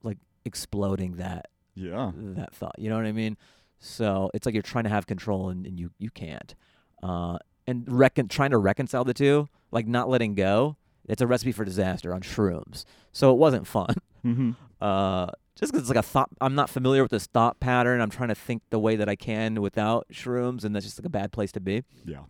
like 0.04 0.18
exploding 0.46 1.16
that 1.18 1.48
Yeah. 1.76 2.12
that 2.16 2.54
thought. 2.54 2.76
You 2.78 2.90
know 2.90 2.96
what 2.98 3.06
I 3.06 3.12
mean? 3.12 3.38
So 3.80 4.32
it's 4.34 4.46
like 4.46 4.54
you're 4.54 4.62
trying 4.64 4.86
to 4.86 4.90
have 4.90 5.06
control 5.08 5.50
and, 5.50 5.66
and 5.66 5.80
you 5.80 5.92
you 6.00 6.10
can't. 6.10 6.56
Uh, 7.04 7.38
and 7.68 7.84
recon- 7.88 8.28
trying 8.28 8.52
to 8.52 8.58
reconcile 8.58 9.04
the 9.04 9.14
two, 9.14 9.48
like 9.72 9.88
not 9.88 10.08
letting 10.10 10.34
go, 10.36 10.78
it's 11.08 11.22
a 11.22 11.28
recipe 11.28 11.52
for 11.52 11.66
disaster 11.66 12.14
on 12.14 12.22
shrooms. 12.22 12.86
So 13.12 13.32
it 13.32 13.38
wasn't 13.38 13.68
fun. 13.68 13.96
Mm-hmm. 14.26 14.52
Uh, 14.82 15.28
just 15.56 15.72
'cause 15.72 15.82
it's 15.82 15.90
like 15.90 16.00
a 16.00 16.02
thought, 16.02 16.30
I'm 16.42 16.56
not 16.56 16.68
familiar 16.68 17.04
with 17.04 17.12
this 17.12 17.28
thought 17.28 17.60
pattern. 17.60 18.02
I'm 18.02 18.10
trying 18.10 18.30
to 18.30 18.36
think 18.36 18.64
the 18.72 18.80
way 18.80 18.96
that 18.96 19.08
I 19.08 19.16
can 19.16 19.62
without 19.62 20.08
shrooms, 20.12 20.64
and 20.64 20.76
that's 20.76 20.84
just 20.84 20.98
like 21.00 21.06
a 21.06 21.10
bad 21.12 21.32
place 21.32 21.52
to 21.52 21.60
be. 21.60 21.84
Yeah. 22.04 22.22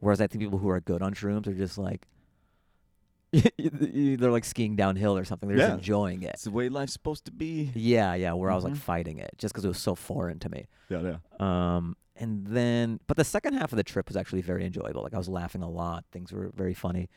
Whereas 0.00 0.20
I 0.20 0.26
think 0.26 0.42
people 0.42 0.58
who 0.58 0.68
are 0.68 0.80
good 0.80 1.00
on 1.00 1.14
shrooms 1.14 1.46
are 1.46 1.54
just 1.54 1.78
like, 1.78 2.08
they're 3.58 4.30
like 4.30 4.44
skiing 4.44 4.76
downhill 4.76 5.16
or 5.16 5.24
something. 5.24 5.48
They're 5.48 5.58
Yeah. 5.58 5.66
just 5.68 5.78
enjoying 5.78 6.22
it. 6.22 6.30
It's 6.34 6.44
the 6.44 6.50
way 6.50 6.68
life's 6.68 6.92
supposed 6.92 7.24
to 7.26 7.32
be. 7.32 7.70
Yeah, 7.74 8.14
yeah. 8.14 8.32
Where 8.32 8.50
I 8.50 8.54
was 8.54 8.64
like 8.64 8.74
Mhm. 8.74 8.78
fighting 8.78 9.18
it 9.18 9.30
just 9.38 9.54
because 9.54 9.64
it 9.64 9.68
was 9.68 9.78
so 9.78 9.94
foreign 9.94 10.38
to 10.40 10.48
me. 10.48 10.66
Yeah, 10.88 11.00
yeah. 11.00 11.16
Um, 11.76 11.96
and 12.16 12.46
then, 12.46 13.00
but 13.06 13.16
the 13.16 13.24
second 13.24 13.54
half 13.54 13.72
of 13.72 13.76
the 13.76 13.82
trip 13.84 14.08
was 14.08 14.16
actually 14.16 14.42
very 14.42 14.64
enjoyable. 14.66 15.02
Like 15.02 15.14
I 15.14 15.18
was 15.18 15.28
laughing 15.28 15.62
a 15.62 15.68
lot. 15.70 16.04
Things 16.12 16.30
were 16.32 16.50
very 16.54 16.74
funny. 16.74 17.08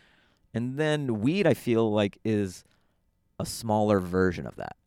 And 0.54 0.78
then 0.78 1.20
weed, 1.20 1.46
I 1.46 1.54
feel 1.54 1.92
like, 1.92 2.18
is 2.24 2.64
a 3.40 3.46
smaller 3.46 4.00
version 4.00 4.48
of 4.48 4.56
that. 4.56 4.78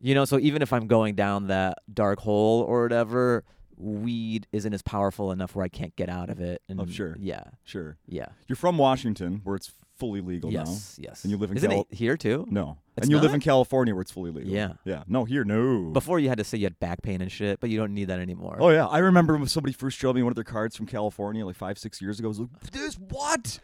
You 0.00 0.14
know, 0.14 0.26
so 0.26 0.38
even 0.38 0.60
if 0.62 0.72
I'm 0.72 0.86
going 0.86 1.14
down 1.14 1.46
that 1.48 1.78
dark 1.92 2.20
hole 2.20 2.60
or 2.62 2.82
whatever, 2.82 3.44
weed 3.76 4.46
isn't 4.52 4.72
as 4.74 4.82
powerful 4.82 5.32
enough 5.32 5.56
where 5.56 5.64
I 5.64 5.68
can't 5.68 5.96
get 5.96 6.08
out 6.10 6.28
of 6.30 6.40
it. 6.40 6.60
And 6.68 6.80
Oh, 6.80 6.86
sure. 6.86 7.16
Yeah, 7.18 7.44
Sure. 7.64 7.96
yeah. 8.06 8.26
You're 8.46 8.56
from 8.56 8.76
Washington, 8.76 9.40
where 9.44 9.56
it's 9.56 9.72
fully 9.98 10.20
legal 10.20 10.50
now. 10.50 10.60
yes, 10.60 10.98
yes. 11.00 11.24
And 11.24 11.30
you 11.30 11.36
live 11.36 11.50
in 11.50 11.56
Isn't 11.56 11.70
Cal- 11.70 11.86
it 11.90 11.94
here 11.96 12.16
too? 12.16 12.46
No. 12.48 12.78
It's 12.96 13.04
and 13.04 13.10
you 13.10 13.18
live 13.18 13.34
in 13.34 13.40
California, 13.40 13.94
where 13.94 14.02
it's 14.02 14.10
fully 14.10 14.30
legal. 14.30 14.52
Yeah. 14.52 14.72
Yeah. 14.84 15.04
No, 15.06 15.24
here, 15.24 15.44
no. 15.44 15.90
Before 15.90 16.18
you 16.18 16.28
had 16.28 16.38
to 16.38 16.44
say 16.44 16.58
you 16.58 16.64
had 16.64 16.78
back 16.80 17.02
pain 17.02 17.20
and 17.20 17.30
shit, 17.30 17.60
but 17.60 17.70
you 17.70 17.78
don't 17.78 17.94
need 17.94 18.06
that 18.06 18.18
anymore. 18.18 18.56
Oh 18.60 18.70
yeah, 18.70 18.86
I 18.86 18.98
remember 18.98 19.36
when 19.36 19.46
somebody 19.46 19.72
first 19.72 19.98
showed 19.98 20.16
me 20.16 20.22
one 20.22 20.30
of 20.30 20.34
their 20.34 20.44
cards 20.44 20.76
from 20.76 20.86
California, 20.86 21.44
like 21.46 21.56
five, 21.56 21.78
six 21.78 22.00
years 22.00 22.18
ago. 22.18 22.28
I 22.28 22.30
was 22.30 22.40
like, 22.40 22.70
"This 22.72 22.94
what? 22.94 23.60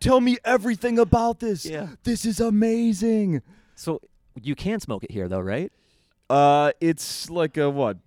Tell 0.00 0.20
me 0.20 0.38
everything 0.44 0.98
about 0.98 1.40
this. 1.40 1.66
Yeah. 1.66 1.88
This 2.04 2.24
is 2.24 2.40
amazing." 2.40 3.42
So 3.74 4.00
you 4.40 4.54
can 4.54 4.80
smoke 4.80 5.04
it 5.04 5.10
here 5.10 5.28
though, 5.28 5.40
right? 5.40 5.72
Uh, 6.30 6.72
it's 6.80 7.28
like 7.28 7.56
a 7.56 7.68
what? 7.68 7.98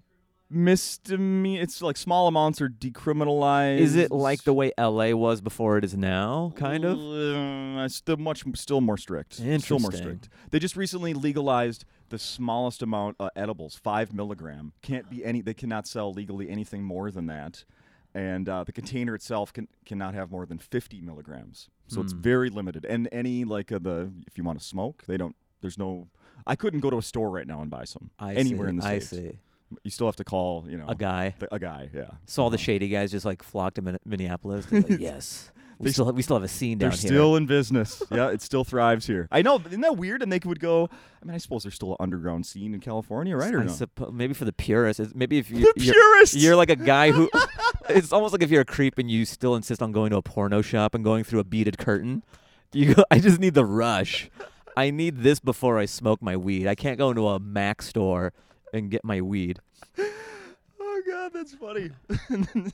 Misdemeanor. 0.56 1.62
It's 1.62 1.82
like 1.82 1.98
small 1.98 2.28
amounts 2.28 2.62
are 2.62 2.70
decriminalized. 2.70 3.80
Is 3.80 3.96
it 3.96 4.12
like 4.12 4.44
the 4.44 4.54
way 4.54 4.72
LA 4.80 5.12
was 5.12 5.41
before 5.41 5.78
it 5.78 5.84
is 5.84 5.96
now? 5.96 6.54
Kind 6.56 6.86
of. 6.86 6.98
Uh, 7.00 7.88
still 7.89 8.18
much, 8.18 8.44
still 8.56 8.82
more 8.82 8.98
strict. 8.98 9.34
Still 9.34 9.80
more 9.80 9.91
strict. 9.91 10.30
They 10.52 10.60
just 10.60 10.76
recently 10.76 11.13
legalized 11.13 11.86
the 12.10 12.18
smallest 12.20 12.82
amount 12.82 13.18
uh, 13.20 13.30
edibles, 13.36 13.76
five 13.76 14.13
milligram. 14.13 14.74
Can't 14.82 15.10
be 15.10 15.24
any. 15.26 15.41
They 15.41 15.54
cannot 15.54 15.88
sell 15.88 16.12
legally 16.13 16.50
anything 16.50 16.84
more 16.84 17.12
than 17.12 17.28
that, 17.28 17.65
and 18.13 18.48
uh, 18.48 18.63
the 18.63 18.72
container 18.72 19.13
itself 19.15 19.52
can 19.54 19.68
cannot 19.86 20.13
have 20.13 20.32
more 20.32 20.46
than 20.46 20.58
fifty 20.58 21.02
milligrams. 21.02 21.70
So 21.88 22.02
it's 22.02 22.13
Hmm. 22.13 22.22
very 22.22 22.50
limited. 22.50 22.86
And 22.86 23.08
any 23.12 23.44
like 23.44 23.72
uh, 23.72 23.80
the 23.80 24.12
if 24.26 24.38
you 24.38 24.44
want 24.44 24.60
to 24.60 24.65
smoke, 24.65 25.04
they 25.08 25.18
don't. 25.18 25.36
There's 25.62 25.78
no. 25.78 26.08
I 26.48 26.56
couldn't 26.56 26.82
go 26.82 26.89
to 26.89 26.98
a 26.98 27.02
store 27.02 27.30
right 27.30 27.48
now 27.48 27.62
and 27.62 27.72
buy 27.72 27.86
some 27.86 28.12
I 28.20 28.36
anywhere 28.36 28.68
see, 28.68 28.70
in 28.70 28.76
the 28.78 28.86
I 28.86 29.00
states. 29.00 29.10
see. 29.10 29.39
You 29.84 29.91
still 29.91 30.08
have 30.08 30.15
to 30.17 30.23
call. 30.23 30.65
You 30.69 30.78
know, 30.78 30.86
A 30.88 30.95
guy. 30.95 31.34
th- 31.39 31.49
a 31.51 31.60
guy. 31.60 31.89
Yeah. 31.93 32.12
So 32.25 32.43
all 32.43 32.49
the 32.49 32.56
Uh-huh. 32.56 32.63
shady 32.63 32.88
guys 32.89 33.12
just 33.12 33.25
like 33.25 33.41
flocked 33.43 33.75
to 33.75 33.82
Min- 33.82 33.97
Minneapolis. 34.06 34.71
Like, 34.71 34.88
yes, 34.99 35.51
we 35.80 35.91
still 35.91 36.12
we 36.13 36.21
still 36.21 36.36
have 36.38 36.43
a 36.43 36.47
scene 36.47 36.78
down 36.78 36.91
They're 36.91 36.97
here. 36.99 37.08
still 37.10 37.36
in 37.36 37.45
business. 37.47 38.01
yeah, 38.12 38.30
it 38.30 38.41
still 38.41 38.63
thrives 38.63 39.08
here. 39.08 39.28
I 39.32 39.41
know, 39.41 39.60
isn't 39.67 39.82
that 39.82 39.97
weird? 39.97 40.21
And 40.21 40.32
they 40.32 40.39
would 40.45 40.60
go. 40.60 40.89
I 41.21 41.25
mean, 41.25 41.34
I 41.36 41.38
suppose 41.39 41.63
there's 41.63 41.75
still 41.75 41.91
an 41.91 41.97
underground 41.99 42.45
scene 42.45 42.73
in 42.73 42.80
California, 42.80 43.36
right? 43.36 43.54
Or 43.54 43.62
I 43.62 43.65
no? 43.65 43.71
suppo- 43.71 44.13
maybe 44.13 44.34
for 44.34 44.45
the 44.45 44.54
purists. 44.54 45.13
Maybe 45.15 45.39
if 45.39 45.49
you 45.49 45.58
the 45.73 45.84
you're, 45.84 45.93
purists. 45.93 46.36
you're 46.36 46.56
like 46.56 46.69
a 46.69 46.75
guy 46.75 47.12
who. 47.12 47.30
it's 47.89 48.13
almost 48.13 48.34
like 48.34 48.41
if 48.43 48.51
you're 48.51 48.62
a 48.62 48.65
creep 48.65 48.97
and 48.97 49.10
you 49.12 49.25
still 49.25 49.56
insist 49.56 49.82
on 49.82 49.91
going 49.91 50.12
to 50.12 50.17
a 50.17 50.21
porno 50.21 50.62
shop 50.62 50.95
and 50.95 51.04
going 51.04 51.23
through 51.23 51.39
a 51.39 51.43
beaded 51.43 51.78
curtain. 51.78 52.23
You 52.71 52.93
go, 52.93 53.04
I 53.10 53.19
just 53.19 53.39
need 53.39 53.54
the 53.54 53.65
rush. 53.65 54.30
I 54.78 54.89
need 54.91 55.19
this 55.23 55.39
before 55.39 55.78
I 55.80 55.86
smoke 55.86 56.21
my 56.21 56.36
weed. 56.36 56.67
I 56.67 56.75
can't 56.75 56.97
go 56.97 57.10
into 57.10 57.28
a 57.28 57.39
Mac 57.39 57.82
store 57.82 58.34
and 58.76 58.90
get 58.92 59.04
my 59.04 59.22
weed. 59.22 59.60
oh 59.98 61.02
God, 61.08 61.32
that's 61.34 61.54
funny. 61.54 61.92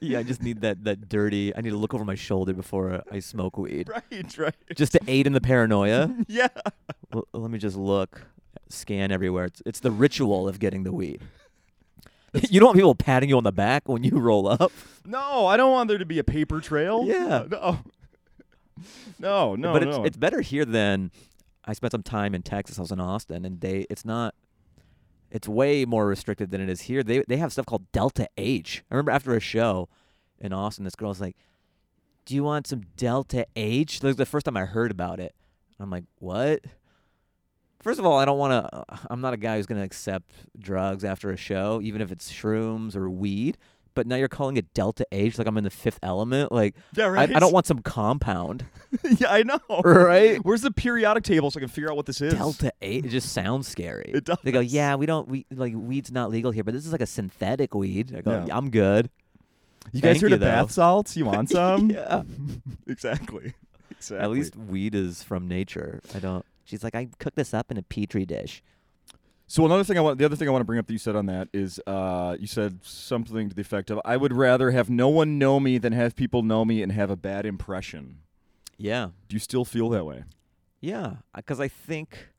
Yeah, 0.00 0.20
I 0.20 0.22
just 0.22 0.42
need 0.42 0.62
that 0.62 0.84
that 0.84 1.08
dirty. 1.08 1.54
I 1.54 1.60
need 1.60 1.70
to 1.70 1.76
look 1.76 1.92
over 1.92 2.04
my 2.04 2.14
shoulder 2.14 2.54
before 2.54 3.02
I 3.10 3.18
smoke 3.18 3.58
weed, 3.58 3.88
right, 3.88 4.38
right. 4.38 4.54
just 4.74 4.92
to 4.92 5.00
aid 5.06 5.26
in 5.26 5.34
the 5.34 5.40
paranoia. 5.40 6.14
yeah. 6.26 6.48
L- 7.12 7.28
let 7.32 7.50
me 7.50 7.58
just 7.58 7.76
look, 7.76 8.22
scan 8.68 9.12
everywhere. 9.12 9.44
It's 9.44 9.62
it's 9.66 9.80
the 9.80 9.90
ritual 9.90 10.48
of 10.48 10.58
getting 10.58 10.84
the 10.84 10.92
weed. 10.92 11.20
you 12.50 12.60
don't 12.60 12.68
want 12.68 12.76
people 12.76 12.94
patting 12.94 13.28
you 13.28 13.36
on 13.36 13.44
the 13.44 13.52
back 13.52 13.88
when 13.88 14.04
you 14.04 14.18
roll 14.18 14.48
up. 14.48 14.72
No, 15.04 15.46
I 15.46 15.56
don't 15.56 15.70
want 15.70 15.88
there 15.88 15.98
to 15.98 16.06
be 16.06 16.18
a 16.18 16.24
paper 16.24 16.60
trail. 16.60 17.04
Yeah. 17.04 17.44
No. 17.50 17.78
No, 19.18 19.54
no, 19.54 19.72
but 19.72 19.82
it's 19.82 19.96
it's 19.98 20.16
better 20.16 20.40
here 20.40 20.64
than 20.64 21.10
I 21.64 21.74
spent 21.74 21.92
some 21.92 22.02
time 22.02 22.34
in 22.34 22.42
Texas. 22.42 22.78
I 22.78 22.82
was 22.82 22.90
in 22.90 23.00
Austin, 23.00 23.44
and 23.44 23.60
they 23.60 23.86
it's 23.90 24.04
not. 24.04 24.34
It's 25.34 25.48
way 25.48 25.84
more 25.84 26.06
restricted 26.06 26.52
than 26.52 26.60
it 26.60 26.70
is 26.70 26.82
here. 26.82 27.02
They 27.02 27.24
they 27.26 27.38
have 27.38 27.52
stuff 27.52 27.66
called 27.66 27.90
Delta 27.90 28.28
Eight. 28.38 28.82
I 28.88 28.94
remember 28.94 29.10
after 29.10 29.34
a 29.34 29.40
show 29.40 29.88
in 30.38 30.52
Austin, 30.52 30.84
this 30.84 30.94
girl 30.94 31.08
was 31.08 31.20
like, 31.20 31.36
"Do 32.24 32.36
you 32.36 32.44
want 32.44 32.68
some 32.68 32.82
Delta 32.96 33.44
Eight?" 33.56 33.98
That 34.00 34.06
was 34.06 34.16
the 34.16 34.26
first 34.26 34.46
time 34.46 34.56
I 34.56 34.64
heard 34.64 34.92
about 34.92 35.18
it. 35.18 35.34
I'm 35.80 35.90
like, 35.90 36.04
"What?" 36.20 36.60
First 37.82 37.98
of 37.98 38.06
all, 38.06 38.16
I 38.16 38.24
don't 38.24 38.38
want 38.38 38.52
to. 38.52 38.76
Uh, 38.76 38.96
I'm 39.10 39.20
not 39.20 39.34
a 39.34 39.36
guy 39.36 39.56
who's 39.56 39.66
going 39.66 39.80
to 39.80 39.84
accept 39.84 40.30
drugs 40.56 41.04
after 41.04 41.32
a 41.32 41.36
show, 41.36 41.80
even 41.82 42.00
if 42.00 42.12
it's 42.12 42.32
shrooms 42.32 42.94
or 42.94 43.10
weed. 43.10 43.58
But 43.94 44.06
now 44.06 44.16
you're 44.16 44.28
calling 44.28 44.56
it 44.56 44.72
delta 44.74 45.06
Eight, 45.12 45.38
like 45.38 45.46
I'm 45.46 45.56
in 45.56 45.64
the 45.64 45.70
fifth 45.70 45.98
element. 46.02 46.50
Like 46.52 46.74
Yeah, 46.96 47.04
I, 47.06 47.08
right. 47.08 47.36
I 47.36 47.38
don't 47.38 47.52
want 47.52 47.66
some 47.66 47.78
compound, 47.80 48.64
yeah, 49.18 49.32
I 49.32 49.42
know. 49.44 49.60
right? 49.84 50.38
Where's 50.44 50.62
the 50.62 50.70
periodic 50.70 51.24
table 51.24 51.50
so 51.50 51.58
I 51.58 51.60
can 51.60 51.68
figure 51.68 51.90
out 51.90 51.96
what 51.96 52.06
this 52.06 52.20
is? 52.20 52.34
Delta 52.34 52.72
Eight. 52.82 53.06
It 53.06 53.10
just 53.10 53.32
sounds 53.32 53.68
scary. 53.68 54.10
It 54.14 54.24
does. 54.24 54.38
They 54.42 54.52
go, 54.52 54.60
yeah, 54.60 54.94
we 54.96 55.06
don't 55.06 55.28
we 55.28 55.46
like 55.52 55.72
weed's 55.76 56.10
not 56.12 56.30
legal 56.30 56.50
here, 56.50 56.64
but 56.64 56.74
this 56.74 56.84
is 56.86 56.92
like 56.92 57.00
a 57.00 57.06
synthetic 57.06 57.74
weed. 57.74 58.14
I 58.16 58.20
go, 58.20 58.30
Yeah. 58.32 58.46
"Yeah, 58.46 58.56
I'm 58.56 58.70
good. 58.70 59.10
You 59.92 60.00
guys 60.00 60.20
heard 60.20 60.30
you, 60.30 60.36
of 60.36 60.40
bath 60.40 60.70
salts? 60.72 61.16
You 61.16 61.26
want 61.26 61.50
some? 61.50 61.90
yeah. 61.90 62.22
exactly. 62.86 63.54
Exactly. 63.96 64.22
At 64.24 64.30
least 64.32 64.56
weed 64.56 64.94
is 64.94 65.22
from 65.22 65.48
nature. 65.48 66.00
I 66.14 66.18
don't. 66.18 66.44
She's 66.64 66.84
like, 66.84 66.94
I 66.94 67.08
cook 67.18 67.36
this 67.36 67.54
up 67.54 67.70
in 67.70 67.78
a 67.78 67.82
petri 67.82 68.26
dish. 68.26 68.62
So 69.46 69.64
another 69.66 69.84
thing 69.84 69.98
I 69.98 70.00
want, 70.00 70.18
the 70.18 70.24
other 70.24 70.36
thing 70.36 70.48
I 70.48 70.50
want 70.50 70.62
to 70.62 70.66
bring 70.66 70.78
up 70.78 70.86
that 70.86 70.92
you 70.92 70.98
said 70.98 71.16
on 71.16 71.26
that 71.26 71.48
is, 71.52 71.78
uh, 71.86 72.36
you 72.40 72.46
said 72.46 72.80
something 72.82 73.48
to 73.50 73.54
the 73.54 73.60
effect 73.60 73.90
of, 73.90 74.00
"I 74.04 74.16
would 74.16 74.32
rather 74.32 74.70
have 74.70 74.88
no 74.88 75.08
one 75.08 75.38
know 75.38 75.60
me 75.60 75.78
than 75.78 75.92
have 75.92 76.16
people 76.16 76.42
know 76.42 76.64
me 76.64 76.82
and 76.82 76.90
have 76.92 77.10
a 77.10 77.16
bad 77.16 77.44
impression." 77.44 78.20
Yeah. 78.78 79.10
Do 79.28 79.34
you 79.36 79.40
still 79.40 79.64
feel 79.64 79.88
that 79.90 80.04
way? 80.04 80.24
Yeah, 80.80 81.16
because 81.34 81.60
I 81.60 81.68
think 81.68 82.30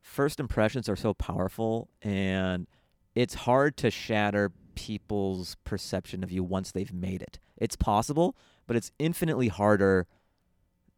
first 0.00 0.40
impressions 0.40 0.88
are 0.88 0.96
so 0.96 1.14
powerful, 1.14 1.88
and 2.00 2.66
it's 3.14 3.34
hard 3.34 3.76
to 3.78 3.90
shatter 3.90 4.52
people's 4.74 5.56
perception 5.64 6.22
of 6.22 6.30
you 6.30 6.44
once 6.44 6.70
they've 6.70 6.92
made 6.92 7.20
it. 7.22 7.38
It's 7.56 7.76
possible, 7.76 8.36
but 8.66 8.76
it's 8.76 8.92
infinitely 8.98 9.48
harder 9.48 10.06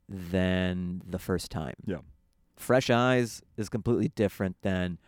than 0.08 1.02
the 1.06 1.18
first 1.18 1.50
time. 1.50 1.74
Yeah. 1.86 2.00
Fresh 2.60 2.90
eyes 2.90 3.42
is 3.56 3.68
completely 3.68 4.08
different 4.14 4.56
than 4.62 4.98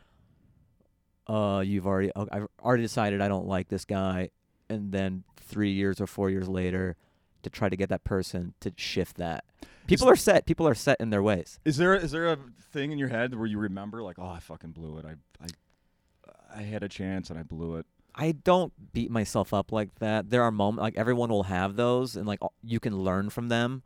uh 1.27 1.63
you've 1.65 1.87
already 1.87 2.11
oh, 2.17 2.27
I've 2.33 2.49
already 2.61 2.83
decided 2.83 3.21
I 3.21 3.29
don't 3.29 3.47
like 3.47 3.69
this 3.69 3.85
guy 3.85 4.31
and 4.69 4.91
then 4.91 5.25
3 5.37 5.71
years 5.71 6.01
or 6.01 6.07
4 6.07 6.31
years 6.31 6.49
later 6.49 6.97
to 7.43 7.51
try 7.51 7.69
to 7.69 7.77
get 7.77 7.91
that 7.91 8.05
person 8.05 8.55
to 8.61 8.73
shift 8.77 9.19
that. 9.19 9.45
People 9.87 10.09
are 10.09 10.17
set. 10.17 10.47
People 10.47 10.67
are 10.67 10.75
set 10.75 10.99
in 11.01 11.11
their 11.11 11.23
ways. 11.23 11.61
Is 11.65 11.77
there 11.77 11.95
is 11.95 12.11
there 12.13 12.33
a 12.33 12.39
thing 12.73 12.91
in 12.91 12.99
your 12.99 13.09
head 13.09 13.35
where 13.35 13.47
you 13.47 13.59
remember 13.59 14.03
like, 14.03 14.19
"Oh, 14.19 14.29
I 14.29 14.39
fucking 14.39 14.71
blew 14.73 14.99
it. 14.99 15.05
I 15.05 15.15
I 15.45 16.59
I 16.61 16.63
had 16.63 16.83
a 16.83 16.89
chance 16.89 17.31
and 17.31 17.39
I 17.39 17.43
blew 17.43 17.77
it." 17.77 17.87
I 18.15 18.33
don't 18.33 18.73
beat 18.93 19.11
myself 19.11 19.53
up 19.53 19.73
like 19.73 19.99
that. 19.99 20.31
There 20.31 20.43
are 20.43 20.51
moments 20.51 20.83
like 20.83 20.97
everyone 20.97 21.31
will 21.31 21.45
have 21.45 21.77
those, 21.77 22.17
and 22.17 22.27
like 22.27 22.41
you 22.63 22.81
can 22.81 22.99
learn 22.99 23.29
from 23.31 23.49
them. 23.49 23.83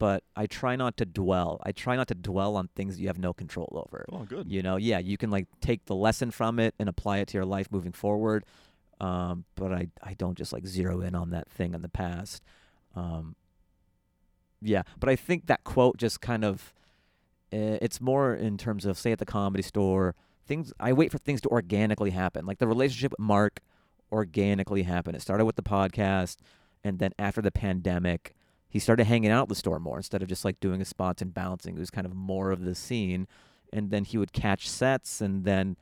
But 0.00 0.24
I 0.34 0.46
try 0.46 0.76
not 0.76 0.96
to 0.96 1.04
dwell. 1.04 1.60
I 1.62 1.72
try 1.72 1.94
not 1.94 2.08
to 2.08 2.14
dwell 2.14 2.56
on 2.56 2.68
things 2.74 2.98
you 2.98 3.08
have 3.08 3.18
no 3.18 3.34
control 3.34 3.68
over. 3.86 4.06
Oh, 4.10 4.24
good. 4.24 4.50
You 4.50 4.62
know, 4.62 4.76
yeah, 4.76 4.98
you 4.98 5.18
can 5.18 5.30
like 5.30 5.46
take 5.60 5.84
the 5.84 5.94
lesson 5.94 6.30
from 6.30 6.58
it 6.58 6.74
and 6.78 6.88
apply 6.88 7.18
it 7.18 7.28
to 7.28 7.36
your 7.36 7.44
life 7.44 7.68
moving 7.70 7.92
forward. 7.92 8.46
Um, 8.98 9.44
but 9.56 9.72
I 9.72 9.88
I 10.02 10.14
don't 10.14 10.38
just 10.38 10.54
like 10.54 10.66
zero 10.66 11.02
in 11.02 11.14
on 11.14 11.30
that 11.30 11.50
thing 11.50 11.74
in 11.74 11.82
the 11.82 11.90
past. 11.90 12.42
Um, 12.96 13.36
yeah, 14.62 14.82
but 14.98 15.10
I 15.10 15.16
think 15.16 15.46
that 15.46 15.64
quote 15.64 15.98
just 15.98 16.22
kind 16.22 16.46
of 16.46 16.72
uh, 17.52 17.76
it's 17.82 18.00
more 18.00 18.34
in 18.34 18.56
terms 18.56 18.86
of 18.86 18.96
say 18.96 19.12
at 19.12 19.18
the 19.18 19.26
comedy 19.26 19.62
store 19.62 20.14
things. 20.46 20.72
I 20.80 20.94
wait 20.94 21.12
for 21.12 21.18
things 21.18 21.42
to 21.42 21.48
organically 21.50 22.10
happen. 22.10 22.46
Like 22.46 22.58
the 22.58 22.66
relationship 22.66 23.12
with 23.12 23.20
Mark 23.20 23.60
organically 24.10 24.84
happened. 24.84 25.14
It 25.16 25.20
started 25.20 25.44
with 25.44 25.56
the 25.56 25.62
podcast, 25.62 26.36
and 26.82 26.98
then 26.98 27.12
after 27.18 27.42
the 27.42 27.52
pandemic, 27.52 28.34
he 28.70 28.78
started 28.78 29.04
hanging 29.04 29.30
out 29.30 29.42
at 29.42 29.48
the 29.48 29.54
store 29.54 29.78
more 29.78 29.96
instead 29.98 30.22
of 30.22 30.28
just 30.28 30.44
like 30.44 30.58
doing 30.60 30.78
his 30.78 30.88
spots 30.88 31.20
and 31.20 31.34
bouncing. 31.34 31.76
It 31.76 31.80
was 31.80 31.90
kind 31.90 32.06
of 32.06 32.14
more 32.14 32.52
of 32.52 32.64
the 32.64 32.74
scene, 32.74 33.26
and 33.72 33.90
then 33.90 34.04
he 34.04 34.16
would 34.16 34.32
catch 34.32 34.68
sets, 34.68 35.20
and 35.20 35.44
then 35.44 35.76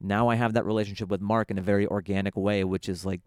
now 0.00 0.28
I 0.28 0.34
have 0.34 0.52
that 0.54 0.64
relationship 0.66 1.08
with 1.08 1.20
Mark 1.20 1.50
in 1.50 1.58
a 1.58 1.62
very 1.62 1.86
organic 1.86 2.36
way, 2.36 2.64
which 2.64 2.88
is 2.88 3.06
like 3.06 3.20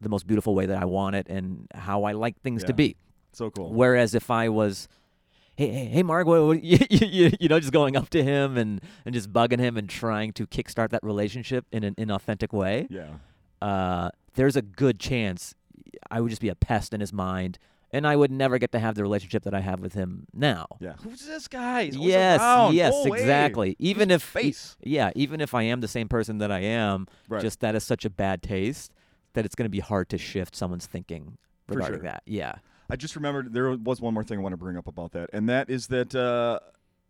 the 0.00 0.08
most 0.08 0.26
beautiful 0.26 0.54
way 0.54 0.66
that 0.66 0.80
I 0.80 0.84
want 0.84 1.16
it 1.16 1.28
and 1.28 1.66
how 1.74 2.04
I 2.04 2.12
like 2.12 2.40
things 2.40 2.62
Yeah. 2.62 2.66
to 2.68 2.72
be. 2.74 2.96
So 3.32 3.50
cool. 3.50 3.72
Whereas 3.72 4.14
if 4.14 4.30
I 4.30 4.48
was, 4.48 4.86
hey, 5.56 5.68
hey, 5.68 5.84
hey 5.86 6.02
Mark, 6.02 6.26
what, 6.26 6.44
what, 6.44 6.62
you, 6.64 6.78
you, 6.90 7.30
you 7.40 7.48
know, 7.48 7.58
just 7.58 7.72
going 7.72 7.96
up 7.96 8.10
to 8.10 8.22
him 8.22 8.56
and, 8.56 8.80
and 9.04 9.14
just 9.14 9.32
bugging 9.32 9.58
him 9.58 9.76
and 9.76 9.88
trying 9.88 10.32
to 10.34 10.46
kickstart 10.46 10.90
that 10.90 11.02
relationship 11.02 11.66
in 11.72 11.82
an 11.84 11.94
inauthentic 11.96 12.52
way, 12.52 12.86
yeah. 12.90 13.14
uh, 13.62 14.10
there's 14.34 14.56
a 14.56 14.62
good 14.62 15.00
chance 15.00 15.54
I 16.10 16.20
would 16.20 16.30
just 16.30 16.42
be 16.42 16.48
a 16.48 16.54
pest 16.54 16.92
in 16.92 17.00
his 17.00 17.12
mind, 17.12 17.58
and 17.94 18.06
I 18.06 18.16
would 18.16 18.32
never 18.32 18.58
get 18.58 18.72
to 18.72 18.80
have 18.80 18.96
the 18.96 19.02
relationship 19.02 19.44
that 19.44 19.54
I 19.54 19.60
have 19.60 19.78
with 19.80 19.94
him 19.94 20.26
now. 20.34 20.66
Yeah. 20.80 20.94
Who's 21.04 21.24
this 21.24 21.46
guy? 21.46 21.84
He's 21.84 21.96
Yes, 21.96 22.40
around. 22.40 22.74
yes, 22.74 22.92
Go 22.92 23.04
away. 23.04 23.20
exactly. 23.20 23.76
Even 23.78 24.08
His 24.10 24.16
if 24.16 24.22
face. 24.24 24.76
yeah, 24.82 25.12
even 25.14 25.40
if 25.40 25.54
I 25.54 25.62
am 25.62 25.80
the 25.80 25.88
same 25.88 26.08
person 26.08 26.38
that 26.38 26.50
I 26.50 26.58
am, 26.58 27.06
Right. 27.28 27.40
just 27.40 27.60
that 27.60 27.74
is 27.76 27.84
such 27.84 28.04
a 28.04 28.10
bad 28.10 28.42
taste 28.42 28.92
that 29.34 29.44
it's 29.44 29.54
going 29.54 29.66
to 29.66 29.70
be 29.70 29.80
hard 29.80 30.08
to 30.08 30.18
shift 30.18 30.56
someone's 30.56 30.86
thinking 30.86 31.38
regarding 31.68 32.00
sure. 32.00 32.02
that. 32.10 32.22
Yeah. 32.26 32.56
I 32.90 32.96
just 32.96 33.14
remembered 33.16 33.52
there 33.54 33.76
was 33.76 34.00
one 34.00 34.12
more 34.12 34.24
thing 34.24 34.38
I 34.40 34.42
want 34.42 34.52
to 34.52 34.56
bring 34.58 34.76
up 34.76 34.86
about 34.88 35.12
that, 35.12 35.30
and 35.32 35.48
that 35.48 35.70
is 35.70 35.86
that 35.86 36.14
uh, 36.14 36.58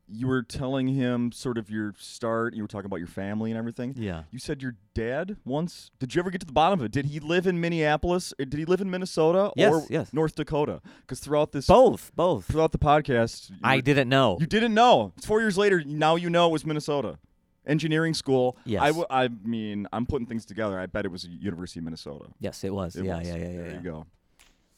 you 0.08 0.26
were 0.26 0.42
telling 0.42 0.88
him 0.88 1.32
sort 1.32 1.56
of 1.58 1.70
your 1.70 1.94
start. 1.98 2.54
You 2.54 2.62
were 2.62 2.68
talking 2.68 2.86
about 2.86 2.98
your 2.98 3.06
family 3.08 3.50
and 3.50 3.58
everything. 3.58 3.94
Yeah. 3.96 4.24
You 4.30 4.38
said 4.38 4.62
your 4.62 4.76
dad 4.94 5.36
once. 5.44 5.90
Did 5.98 6.14
you 6.14 6.20
ever 6.20 6.30
get 6.30 6.40
to 6.42 6.46
the 6.46 6.52
bottom 6.52 6.78
of 6.80 6.84
it? 6.84 6.92
Did 6.92 7.06
he 7.06 7.20
live 7.20 7.46
in 7.46 7.60
Minneapolis? 7.60 8.32
Or 8.38 8.44
did 8.44 8.58
he 8.58 8.64
live 8.64 8.80
in 8.80 8.90
Minnesota 8.90 9.50
Yes, 9.56 9.72
or 9.72 9.86
yes. 9.90 10.12
North 10.12 10.34
Dakota? 10.34 10.80
Because 11.00 11.20
throughout 11.20 11.52
this, 11.52 11.66
Both, 11.66 12.12
both. 12.14 12.44
throughout 12.46 12.72
the 12.72 12.78
podcast, 12.78 13.50
I 13.62 13.76
were- 13.76 13.82
didn't 13.82 14.08
know. 14.08 14.36
You 14.40 14.46
didn't 14.46 14.74
know. 14.74 15.12
It's 15.16 15.26
four 15.26 15.40
years 15.40 15.56
later. 15.56 15.82
Now 15.84 16.16
you 16.16 16.28
know 16.30 16.48
it 16.48 16.52
was 16.52 16.66
Minnesota. 16.66 17.18
Engineering 17.66 18.12
school. 18.12 18.58
Yes. 18.66 18.82
I, 18.82 18.86
w- 18.88 19.06
I 19.08 19.28
mean, 19.42 19.86
I'm 19.90 20.04
putting 20.04 20.26
things 20.26 20.44
together. 20.44 20.78
I 20.78 20.84
bet 20.84 21.06
it 21.06 21.10
was 21.10 21.24
University 21.26 21.80
of 21.80 21.84
Minnesota. 21.84 22.26
yes, 22.38 22.62
it 22.62 22.74
was. 22.74 22.94
It 22.94 23.06
yeah, 23.06 23.18
was. 23.18 23.26
yeah, 23.28 23.36
yeah, 23.36 23.48
yeah, 23.48 23.56
There 23.56 23.66
yeah. 23.70 23.74
you 23.76 23.80
go. 23.80 24.06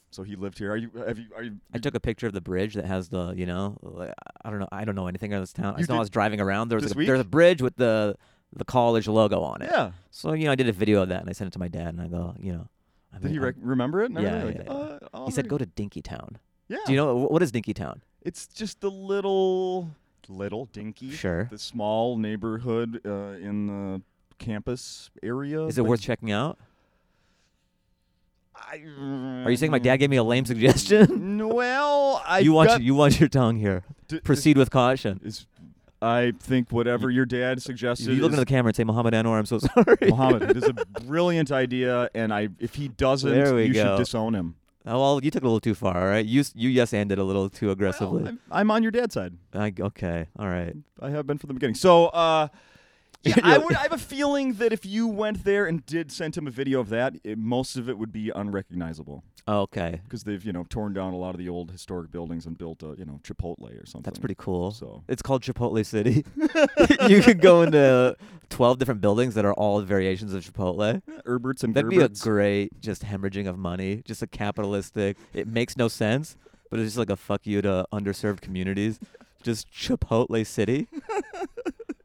So 0.09 0.23
he 0.23 0.35
lived 0.35 0.57
here. 0.57 0.71
Are 0.71 0.77
you? 0.77 0.89
Have 1.05 1.19
you? 1.19 1.25
Are 1.35 1.43
you? 1.43 1.57
I 1.73 1.77
took 1.79 1.93
a 1.95 1.99
picture 1.99 2.27
of 2.27 2.33
the 2.33 2.41
bridge 2.41 2.75
that 2.75 2.85
has 2.85 3.09
the, 3.09 3.33
you 3.35 3.45
know, 3.45 3.77
like, 3.81 4.13
I 4.43 4.49
don't 4.49 4.59
know, 4.59 4.67
I 4.71 4.85
don't 4.85 4.95
know 4.95 5.07
anything 5.07 5.33
about 5.33 5.41
this 5.41 5.53
town. 5.53 5.65
I 5.65 5.69
You 5.71 5.77
just 5.79 5.89
know 5.89 5.97
I 5.97 5.99
was 5.99 6.09
driving 6.09 6.39
around. 6.39 6.69
There 6.69 6.77
was 6.79 6.95
like 6.95 7.03
a, 7.03 7.07
there's 7.07 7.19
a 7.19 7.23
bridge 7.25 7.61
with 7.61 7.75
the 7.75 8.15
the 8.53 8.63
college 8.65 9.07
logo 9.07 9.41
on 9.41 9.61
it. 9.61 9.69
Yeah. 9.71 9.91
So 10.11 10.31
you 10.33 10.45
know, 10.45 10.51
I 10.51 10.55
did 10.55 10.69
a 10.69 10.71
video 10.71 11.01
of 11.03 11.09
that 11.09 11.19
and 11.21 11.29
I 11.29 11.33
sent 11.33 11.49
it 11.49 11.53
to 11.53 11.59
my 11.59 11.67
dad 11.67 11.89
and 11.89 12.01
I 12.01 12.07
go, 12.07 12.33
you 12.39 12.53
know, 12.53 12.67
I 13.13 13.17
Did 13.17 13.25
mean, 13.25 13.33
he 13.33 13.39
rec- 13.39 13.55
remember 13.59 14.01
it? 14.03 14.11
Yeah, 14.13 14.19
everything? 14.21 14.65
yeah, 14.65 14.73
Like, 14.73 15.01
uh, 15.13 15.25
he 15.25 15.31
said 15.31 15.49
go 15.49 15.57
to 15.57 15.65
Dinkytown. 15.65 16.35
Yeah. 16.69 16.77
Do 16.85 16.93
you 16.93 16.97
know 16.97 17.15
what 17.15 17.41
is 17.43 17.51
Dinky 17.51 17.73
Town? 17.73 18.01
It's 18.21 18.47
just 18.47 18.79
the 18.81 18.89
little, 18.91 19.89
little 20.29 20.65
dinky, 20.65 21.11
Sure. 21.11 21.47
the 21.51 21.57
small 21.57 22.17
neighborhood 22.17 22.99
uh, 23.05 23.35
in 23.41 23.67
the 23.67 24.01
campus 24.37 25.09
area. 25.23 25.63
Is 25.65 25.77
it 25.77 25.81
like- 25.81 25.89
worth 25.89 26.01
checking 26.01 26.31
out? 26.31 26.57
I, 28.59 28.81
Are 29.45 29.49
you 29.51 29.57
saying 29.57 29.71
my 29.71 29.79
dad 29.79 29.97
gave 29.97 30.09
me 30.09 30.17
a 30.17 30.23
lame 30.23 30.45
suggestion? 30.45 31.37
Well, 31.47 32.21
I 32.27 32.39
you 32.39 32.51
want 32.53 32.69
got, 32.69 32.81
you 32.81 32.93
want 32.95 33.19
your 33.19 33.29
tongue 33.29 33.57
here. 33.57 33.83
d- 34.07 34.19
Proceed 34.19 34.57
with 34.57 34.69
caution. 34.69 35.19
Is, 35.23 35.45
I 36.01 36.33
think 36.39 36.71
whatever 36.71 37.09
your 37.09 37.25
dad 37.25 37.61
suggested. 37.61 38.07
You 38.13 38.21
look 38.21 38.31
into 38.31 38.39
the 38.41 38.45
camera 38.45 38.69
and 38.69 38.75
say 38.75 38.83
Muhammad 38.83 39.13
Anwar. 39.13 39.37
I'm 39.39 39.45
so 39.45 39.59
sorry. 39.73 39.97
Muhammad, 40.09 40.43
it 40.51 40.57
is 40.57 40.65
a 40.65 40.73
brilliant 41.03 41.51
idea, 41.51 42.09
and 42.13 42.33
I 42.33 42.49
if 42.59 42.75
he 42.75 42.87
doesn't, 42.89 43.33
you 43.33 43.73
go. 43.73 43.83
should 43.83 43.97
disown 44.03 44.35
him. 44.35 44.55
Oh, 44.85 44.99
well, 45.01 45.23
you 45.23 45.31
took 45.31 45.43
it 45.43 45.45
a 45.45 45.49
little 45.49 45.59
too 45.59 45.75
far. 45.75 45.97
All 45.97 46.07
right, 46.07 46.25
you 46.25 46.43
you 46.53 46.69
yes 46.69 46.93
ended 46.93 47.17
a 47.19 47.23
little 47.23 47.49
too 47.49 47.71
aggressively. 47.71 48.23
Well, 48.23 48.29
I'm, 48.29 48.39
I'm 48.51 48.71
on 48.71 48.83
your 48.83 48.91
dad's 48.91 49.13
side. 49.15 49.33
I, 49.53 49.73
okay, 49.79 50.27
all 50.37 50.47
right. 50.47 50.75
I 51.01 51.09
have 51.09 51.25
been 51.27 51.37
from 51.37 51.47
the 51.49 51.53
beginning. 51.55 51.75
So, 51.75 52.07
uh, 52.07 52.47
yeah. 53.27 53.35
I 53.43 53.57
would. 53.57 53.75
I 53.75 53.83
have 53.83 53.93
a 53.93 53.97
feeling 53.97 54.53
that 54.53 54.71
if 54.73 54.85
you 54.85 55.07
went 55.07 55.43
there 55.43 55.65
and 55.65 55.85
did 55.85 56.11
send 56.11 56.37
him 56.37 56.47
a 56.47 56.51
video 56.51 56.79
of 56.79 56.89
that, 56.89 57.15
it, 57.23 57.37
most 57.37 57.75
of 57.75 57.89
it 57.89 57.97
would 57.97 58.11
be 58.11 58.31
unrecognizable 58.35 59.23
Okay, 59.49 60.01
because 60.03 60.23
they've 60.25 60.43
you 60.43 60.51
know 60.51 60.65
torn 60.69 60.93
down 60.93 61.13
a 61.13 61.17
lot 61.17 61.29
of 61.33 61.37
the 61.37 61.47
old 61.47 61.71
historic 61.71 62.11
buildings 62.11 62.45
and 62.45 62.57
built 62.57 62.83
a 62.83 62.95
you 62.97 63.05
know 63.05 63.19
Chipotle 63.23 63.81
or 63.81 63.85
something. 63.85 64.01
that's 64.03 64.19
pretty 64.19 64.35
cool. 64.37 64.71
So 64.71 65.03
It's 65.07 65.21
called 65.21 65.41
Chipotle 65.41 65.85
City. 65.85 66.25
you 67.09 67.21
could 67.21 67.39
go 67.39 67.61
into 67.61 68.17
twelve 68.49 68.77
different 68.77 68.99
buildings 68.99 69.35
that 69.35 69.45
are 69.45 69.53
all 69.53 69.79
variations 69.81 70.33
of 70.33 70.43
Chipotle. 70.43 71.01
yeah, 71.07 71.21
Herberts 71.25 71.63
and 71.63 71.73
That'd 71.73 71.89
be 71.89 71.97
a 71.97 72.09
Gerberts. 72.09 72.23
great 72.23 72.81
just 72.81 73.03
hemorrhaging 73.03 73.47
of 73.47 73.57
money, 73.57 74.01
just 74.03 74.21
a 74.21 74.27
capitalistic. 74.27 75.15
It 75.33 75.47
makes 75.47 75.77
no 75.77 75.87
sense, 75.87 76.35
but 76.69 76.79
it's 76.81 76.87
just 76.87 76.97
like 76.97 77.09
a 77.09 77.15
fuck 77.15 77.47
you 77.47 77.61
to 77.61 77.85
underserved 77.93 78.41
communities. 78.41 78.99
Just 79.43 79.71
Chipotle 79.71 80.45
City. 80.45 80.87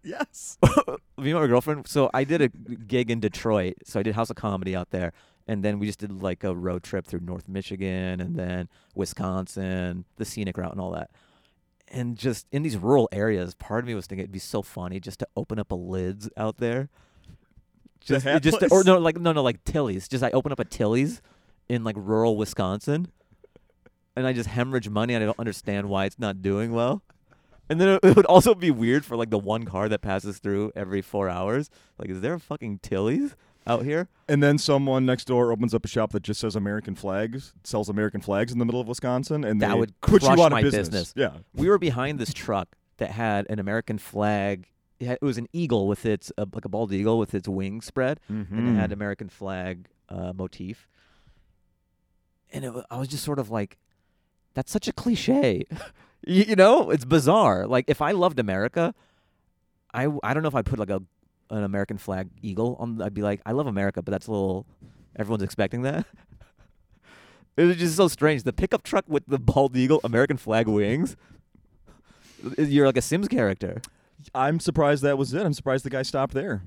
yes. 0.03 0.59
me 1.19 1.31
and 1.31 1.41
my 1.41 1.47
girlfriend. 1.47 1.87
So 1.87 2.11
I 2.13 2.25
did 2.25 2.43
a 2.43 2.49
gig 2.49 3.11
in 3.11 3.21
Detroit. 3.21 3.75
So 3.85 4.01
I 4.01 4.03
did 4.03 4.15
House 4.15 4.31
of 4.31 4.37
Comedy 4.37 4.75
out 4.77 4.91
there, 4.91 5.13
and 5.47 5.63
then 5.63 5.79
we 5.79 5.87
just 5.87 5.99
did 5.99 6.23
like 6.23 6.45
a 6.45 6.55
road 6.55 6.83
trip 6.83 7.07
through 7.07 7.21
North 7.21 7.49
Michigan 7.49 8.21
and 8.21 8.37
then 8.37 8.69
Wisconsin, 8.95 10.05
the 10.17 10.25
scenic 10.25 10.57
route 10.57 10.73
and 10.73 10.81
all 10.81 10.93
that. 10.93 11.11
And 11.89 12.17
just 12.17 12.47
in 12.51 12.63
these 12.63 12.77
rural 12.77 13.09
areas, 13.13 13.55
part 13.55 13.85
of 13.85 13.87
me 13.87 13.95
was 13.95 14.07
thinking 14.07 14.23
it'd 14.23 14.33
be 14.33 14.39
so 14.39 14.63
funny 14.63 14.99
just 14.99 15.19
to 15.19 15.29
open 15.37 15.59
up 15.59 15.71
a 15.71 15.75
lids 15.75 16.29
out 16.37 16.57
there. 16.57 16.89
Just, 18.01 18.25
hat 18.25 18.43
just 18.43 18.59
or 18.71 18.83
no, 18.83 18.99
like 18.99 19.21
no, 19.21 19.33
no, 19.33 19.43
like 19.43 19.63
Tilly's. 19.65 20.09
Just 20.09 20.25
I 20.25 20.31
open 20.31 20.51
up 20.51 20.59
a 20.59 20.65
Tilly's 20.65 21.23
in 21.69 21.85
like 21.85 21.95
rural 21.97 22.37
Wisconsin, 22.37 23.09
and 24.17 24.27
I 24.27 24.33
just 24.33 24.49
hemorrhage 24.49 24.89
money, 24.89 25.15
and 25.15 25.23
I 25.23 25.27
don't 25.27 25.39
understand 25.39 25.89
why 25.89 26.07
it's 26.07 26.19
not 26.19 26.43
doing 26.43 26.73
well. 26.73 27.03
And 27.69 27.81
then 27.81 27.99
it, 28.03 28.17
would 28.17 28.27
also 28.27 28.55
be 28.55 28.71
weird 28.71 29.05
for 29.05 29.17
like 29.17 29.31
the 29.31 29.39
one 29.39 29.65
car 29.65 29.89
that 29.89 30.01
passes 30.03 30.39
through 30.39 30.73
every 30.77 31.01
four 31.03 31.29
hours. 31.29 31.71
Like, 31.99 32.11
is 32.11 32.21
there 32.21 32.35
a 32.35 32.41
fucking 32.41 32.79
Tilly's? 32.81 33.35
out 33.65 33.85
here. 33.85 34.09
And 34.29 34.43
then 34.43 34.59
someone 34.59 35.07
next 35.07 35.27
door 35.29 35.53
opens 35.53 35.73
up 35.73 35.85
a 35.85 35.89
shop 35.89 36.11
that 36.11 36.25
just 36.25 36.41
says 36.41 36.57
American 36.57 36.97
flags, 36.97 37.55
sells 37.63 37.89
American 37.89 38.21
flags 38.21 38.51
in 38.51 38.59
the 38.59 38.65
middle 38.65 38.81
of 38.81 38.89
Wisconsin, 38.89 39.45
and 39.45 39.63
That 39.63 39.79
would 39.79 39.93
put 40.01 40.21
you 40.21 40.27
crush 40.27 40.41
out 40.41 40.51
my 40.51 40.59
of 40.59 40.65
business. 40.65 40.89
business. 40.89 41.15
Yeah. 41.15 41.39
We 41.55 41.69
were 41.69 41.79
behind 41.79 42.19
this 42.19 42.35
truck 42.35 42.75
that 42.97 43.13
had 43.13 43.47
an 43.49 43.61
American 43.61 43.99
flag. 43.99 44.67
It, 44.99 45.07
had, 45.07 45.19
it 45.23 45.25
was 45.25 45.39
an 45.39 45.47
eagle 45.53 45.87
with 45.87 46.05
its 46.05 46.33
uh, 46.37 46.47
like 46.53 46.65
a 46.65 46.69
bald 46.69 46.93
eagle 46.93 47.21
with 47.21 47.35
its 47.35 47.47
wings 47.47 47.87
spread, 47.87 48.19
and 48.29 48.41
it 48.49 48.53
Mm-hmm. 48.53 48.75
had 48.75 48.91
American 48.91 49.29
flag 49.29 49.87
uh, 50.09 50.33
motif. 50.35 50.89
And 52.53 52.65
it, 52.65 52.73
I 52.91 52.99
was 52.99 53.07
just 53.07 53.23
sort 53.23 53.39
of 53.39 53.49
like, 53.49 53.79
that's 54.55 54.73
such 54.73 54.89
a 54.89 54.93
cliche, 54.93 55.63
you, 56.27 56.57
know? 56.57 56.91
It's 56.91 57.05
bizarre. 57.05 57.67
Like 57.67 57.87
if 57.89 58.01
I 58.03 58.13
loved 58.13 58.39
America, 58.39 58.95
I 59.95 60.09
I 60.23 60.35
don't 60.35 60.43
know 60.43 60.49
if 60.49 60.55
I'd 60.55 60.67
put 60.67 60.79
like 60.79 60.91
a 60.91 61.03
an 61.51 61.65
American 61.65 61.99
flag 61.99 62.29
eagle 62.41 62.77
on. 62.81 63.01
I'd 63.03 63.15
be 63.15 63.23
like, 63.23 63.41
I 63.45 63.53
love 63.53 63.67
America, 63.67 64.03
but 64.03 64.11
that's 64.13 64.27
a 64.27 64.31
little. 64.31 64.67
Everyone's 65.17 65.43
expecting 65.43 65.83
that. 65.83 66.07
It 67.55 67.65
was 67.65 67.77
just 67.77 67.97
so 67.97 68.09
strange. 68.09 68.45
The 68.45 68.53
pickup 68.55 68.83
truck 68.83 69.05
with 69.07 69.25
the 69.27 69.39
bald 69.39 69.77
eagle, 69.77 70.01
American 70.05 70.39
flag 70.39 70.67
wings. 70.67 71.17
You're 72.57 72.87
like 72.87 72.97
a 72.97 73.03
Sims 73.03 73.29
character. 73.29 73.83
I'm 74.35 74.59
surprised 74.59 75.03
that 75.03 75.19
was 75.19 75.35
it. 75.35 75.45
I'm 75.45 75.53
surprised 75.53 75.85
the 75.85 75.91
guy 75.91 76.01
stopped 76.01 76.33
there. 76.33 76.63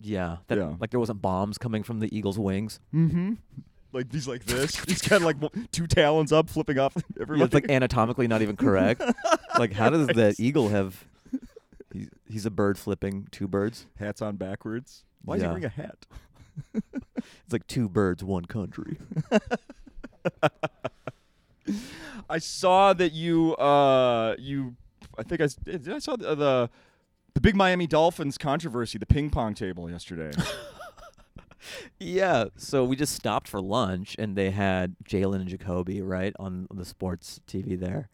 Yeah, 0.00 0.38
that, 0.48 0.58
Yeah. 0.58 0.74
like 0.80 0.90
there 0.90 0.98
wasn't 0.98 1.22
bombs 1.22 1.58
coming 1.58 1.84
from 1.84 2.00
the 2.00 2.14
eagle's 2.16 2.40
wings. 2.40 2.80
Mm-hmm. 2.92 3.34
Like 3.92 4.12
he's 4.12 4.28
like 4.28 4.44
this. 4.44 4.76
he's 4.88 5.02
got 5.02 5.22
like 5.22 5.36
two 5.72 5.86
talons 5.86 6.32
up, 6.32 6.48
flipping 6.48 6.78
off 6.78 6.96
Yeah, 7.18 7.44
it's 7.44 7.54
like 7.54 7.70
anatomically 7.70 8.28
not 8.28 8.42
even 8.42 8.56
correct. 8.56 9.02
like, 9.58 9.72
how 9.72 9.90
does 9.90 10.06
the 10.08 10.34
eagle 10.38 10.68
have? 10.68 11.04
He's, 11.92 12.08
he's 12.28 12.46
a 12.46 12.50
bird 12.50 12.78
flipping 12.78 13.28
two 13.30 13.48
birds. 13.48 13.86
hats 13.98 14.20
on 14.20 14.36
backwards. 14.36 15.04
Why 15.24 15.36
is 15.36 15.42
he 15.42 15.48
wearing 15.48 15.64
a 15.64 15.68
hat? 15.68 16.06
It's 16.74 17.52
like 17.52 17.66
two 17.66 17.88
birds, 17.88 18.22
one 18.22 18.44
country. 18.44 18.98
I 22.28 22.38
saw 22.38 22.92
that 22.92 23.12
you 23.12 23.54
uh 23.56 24.36
you 24.38 24.76
I 25.18 25.22
think 25.22 25.40
I 25.40 25.48
did 25.64 25.88
I 25.88 25.98
saw 25.98 26.16
the 26.16 26.34
the, 26.34 26.70
the 27.34 27.40
big 27.40 27.56
Miami 27.56 27.86
Dolphins 27.86 28.38
controversy, 28.38 28.98
the 28.98 29.06
ping 29.06 29.30
pong 29.30 29.54
table 29.54 29.90
yesterday. 29.90 30.30
Yeah. 31.98 32.46
So 32.56 32.84
we 32.84 32.96
just 32.96 33.14
stopped 33.14 33.48
for 33.48 33.60
lunch, 33.60 34.16
and 34.18 34.36
they 34.36 34.50
had 34.50 34.96
Jalen 35.04 35.36
and 35.36 35.48
Jacoby 35.48 36.02
right 36.02 36.34
on 36.38 36.66
the 36.72 36.84
sports 36.84 37.40
TV 37.46 37.78
there, 37.78 38.08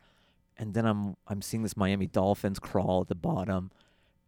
and 0.56 0.74
then 0.74 0.86
I'm 0.86 1.16
I'm 1.26 1.42
seeing 1.42 1.62
this 1.62 1.76
Miami 1.76 2.06
Dolphins 2.06 2.58
crawl 2.58 3.02
at 3.02 3.08
the 3.08 3.14
bottom, 3.14 3.70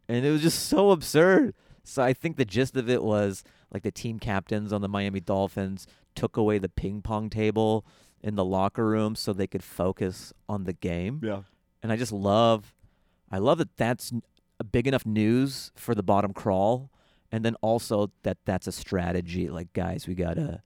and 0.09 0.25
it 0.25 0.31
was 0.31 0.43
just 0.43 0.67
so 0.67 0.91
absurd. 0.91 1.55
So 1.85 2.03
I 2.03 2.15
think 2.15 2.37
the 2.37 2.47
gist 2.47 2.77
of 2.77 2.89
it 2.89 3.03
was 3.03 3.45
like 3.73 3.83
the 3.83 3.91
team 3.91 4.19
captains 4.19 4.73
on 4.73 4.81
the 4.81 4.89
Miami 4.89 5.21
Dolphins 5.21 5.87
took 6.15 6.37
away 6.37 6.59
the 6.59 6.69
ping 6.69 7.03
pong 7.03 7.29
table 7.29 7.85
in 8.23 8.37
the 8.37 8.45
locker 8.45 8.87
room 8.87 9.15
so 9.15 9.33
they 9.33 9.47
could 9.47 9.63
focus 9.63 10.33
on 10.49 10.65
the 10.65 10.73
game. 10.73 11.21
yeah. 11.23 11.43
and 11.83 11.93
I 11.93 11.97
just 11.97 12.13
love, 12.13 12.75
I 13.31 13.37
love 13.37 13.59
that 13.59 13.77
that's 13.77 14.13
big 14.73 14.87
enough 14.87 15.05
news 15.05 15.73
for 15.75 15.95
the 15.95 16.03
bottom 16.03 16.33
crawl, 16.33 16.91
and 17.35 17.45
then 17.45 17.57
also 17.63 18.11
that 18.23 18.39
that's 18.45 18.67
a 18.67 18.73
strategy. 18.73 19.49
Like, 19.49 19.73
guys, 19.73 20.07
we 20.07 20.15
gotta, 20.15 20.63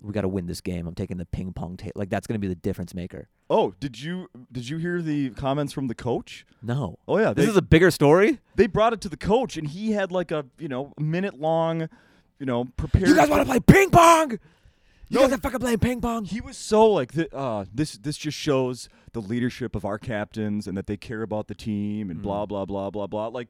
we 0.00 0.12
gotta 0.12 0.28
win 0.28 0.46
this 0.46 0.60
game. 0.60 0.86
I'm 0.86 0.94
taking 0.94 1.16
the 1.18 1.26
ping 1.26 1.52
pong 1.52 1.76
table. 1.76 1.92
Like, 1.96 2.08
that's 2.10 2.26
gonna 2.26 2.38
be 2.38 2.48
the 2.48 2.54
difference 2.54 2.94
maker. 2.94 3.28
Oh, 3.50 3.74
did 3.80 4.00
you 4.00 4.28
did 4.52 4.68
you 4.68 4.76
hear 4.78 5.00
the 5.00 5.30
comments 5.30 5.72
from 5.72 5.86
the 5.86 5.94
coach? 5.94 6.44
No, 6.62 6.98
Oh 7.08 7.18
yeah, 7.18 7.32
this 7.32 7.46
they, 7.46 7.50
is 7.50 7.56
a 7.56 7.62
bigger 7.62 7.90
story. 7.90 8.40
they 8.56 8.66
brought 8.66 8.92
it 8.92 9.00
to 9.02 9.08
the 9.08 9.16
coach 9.16 9.56
and 9.56 9.66
he 9.68 9.92
had 9.92 10.12
like 10.12 10.30
a, 10.30 10.44
you 10.58 10.68
know, 10.68 10.92
minute 10.98 11.40
long, 11.40 11.88
you 12.38 12.46
know, 12.46 12.66
prepared 12.76 13.08
You 13.08 13.14
guys 13.16 13.28
want 13.30 13.40
to 13.42 13.46
play 13.46 13.60
ping 13.60 13.90
pong? 13.90 14.32
You 15.10 15.18
No. 15.18 15.20
guys 15.22 15.32
are 15.32 15.38
fucking 15.40 15.60
playing 15.60 15.78
ping 15.78 16.00
pong. 16.02 16.26
He 16.26 16.42
was 16.42 16.58
so 16.58 16.86
like 16.90 17.12
th- 17.12 17.30
uh, 17.32 17.64
this. 17.72 17.92
This 17.96 18.18
just 18.18 18.36
shows 18.36 18.90
the 19.12 19.20
leadership 19.22 19.74
of 19.76 19.84
our 19.84 19.98
captains 19.98 20.66
and 20.66 20.76
that 20.76 20.86
they 20.86 20.96
care 20.96 21.22
about 21.22 21.48
the 21.48 21.54
team 21.54 22.10
and 22.10 22.20
Mm. 22.20 22.22
blah 22.22 22.46
blah 22.46 22.64
blah 22.64 22.90
blah 22.90 23.06
blah. 23.06 23.26
Like 23.28 23.48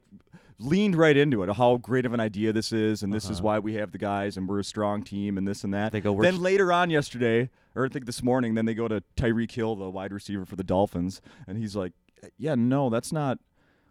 leaned 0.59 0.95
right 0.95 1.15
into 1.15 1.41
it. 1.43 1.53
How 1.55 1.77
great 1.77 2.05
of 2.05 2.13
an 2.13 2.19
idea 2.19 2.51
this 2.51 2.71
is, 2.73 3.01
and 3.03 3.13
this 3.13 3.25
is 3.25 3.37
Uh-huh. 3.39 3.45
why 3.45 3.59
we 3.59 3.75
have 3.75 3.91
the 3.91 3.97
guys, 3.97 4.35
and 4.37 4.47
we're 4.47 4.59
a 4.59 4.63
strong 4.63 5.03
team, 5.03 5.37
and 5.37 5.47
this 5.47 5.63
and 5.63 5.73
that. 5.73 5.91
They 5.93 6.01
go, 6.01 6.21
then 6.21 6.41
later 6.41 6.73
on 6.73 6.89
yesterday, 6.89 7.49
or 7.75 7.85
I 7.85 7.89
think 7.89 8.05
this 8.05 8.21
morning, 8.21 8.55
then 8.55 8.65
they 8.65 8.73
go 8.73 8.87
to 8.89 9.01
Tyreek 9.15 9.51
Hill, 9.51 9.75
the 9.77 9.89
wide 9.89 10.11
receiver 10.11 10.45
for 10.45 10.55
the 10.57 10.63
Dolphins, 10.63 11.21
and 11.47 11.57
he's 11.57 11.75
like, 11.77 11.93
"Yeah, 12.37 12.55
no, 12.55 12.89
that's 12.89 13.13
not. 13.13 13.39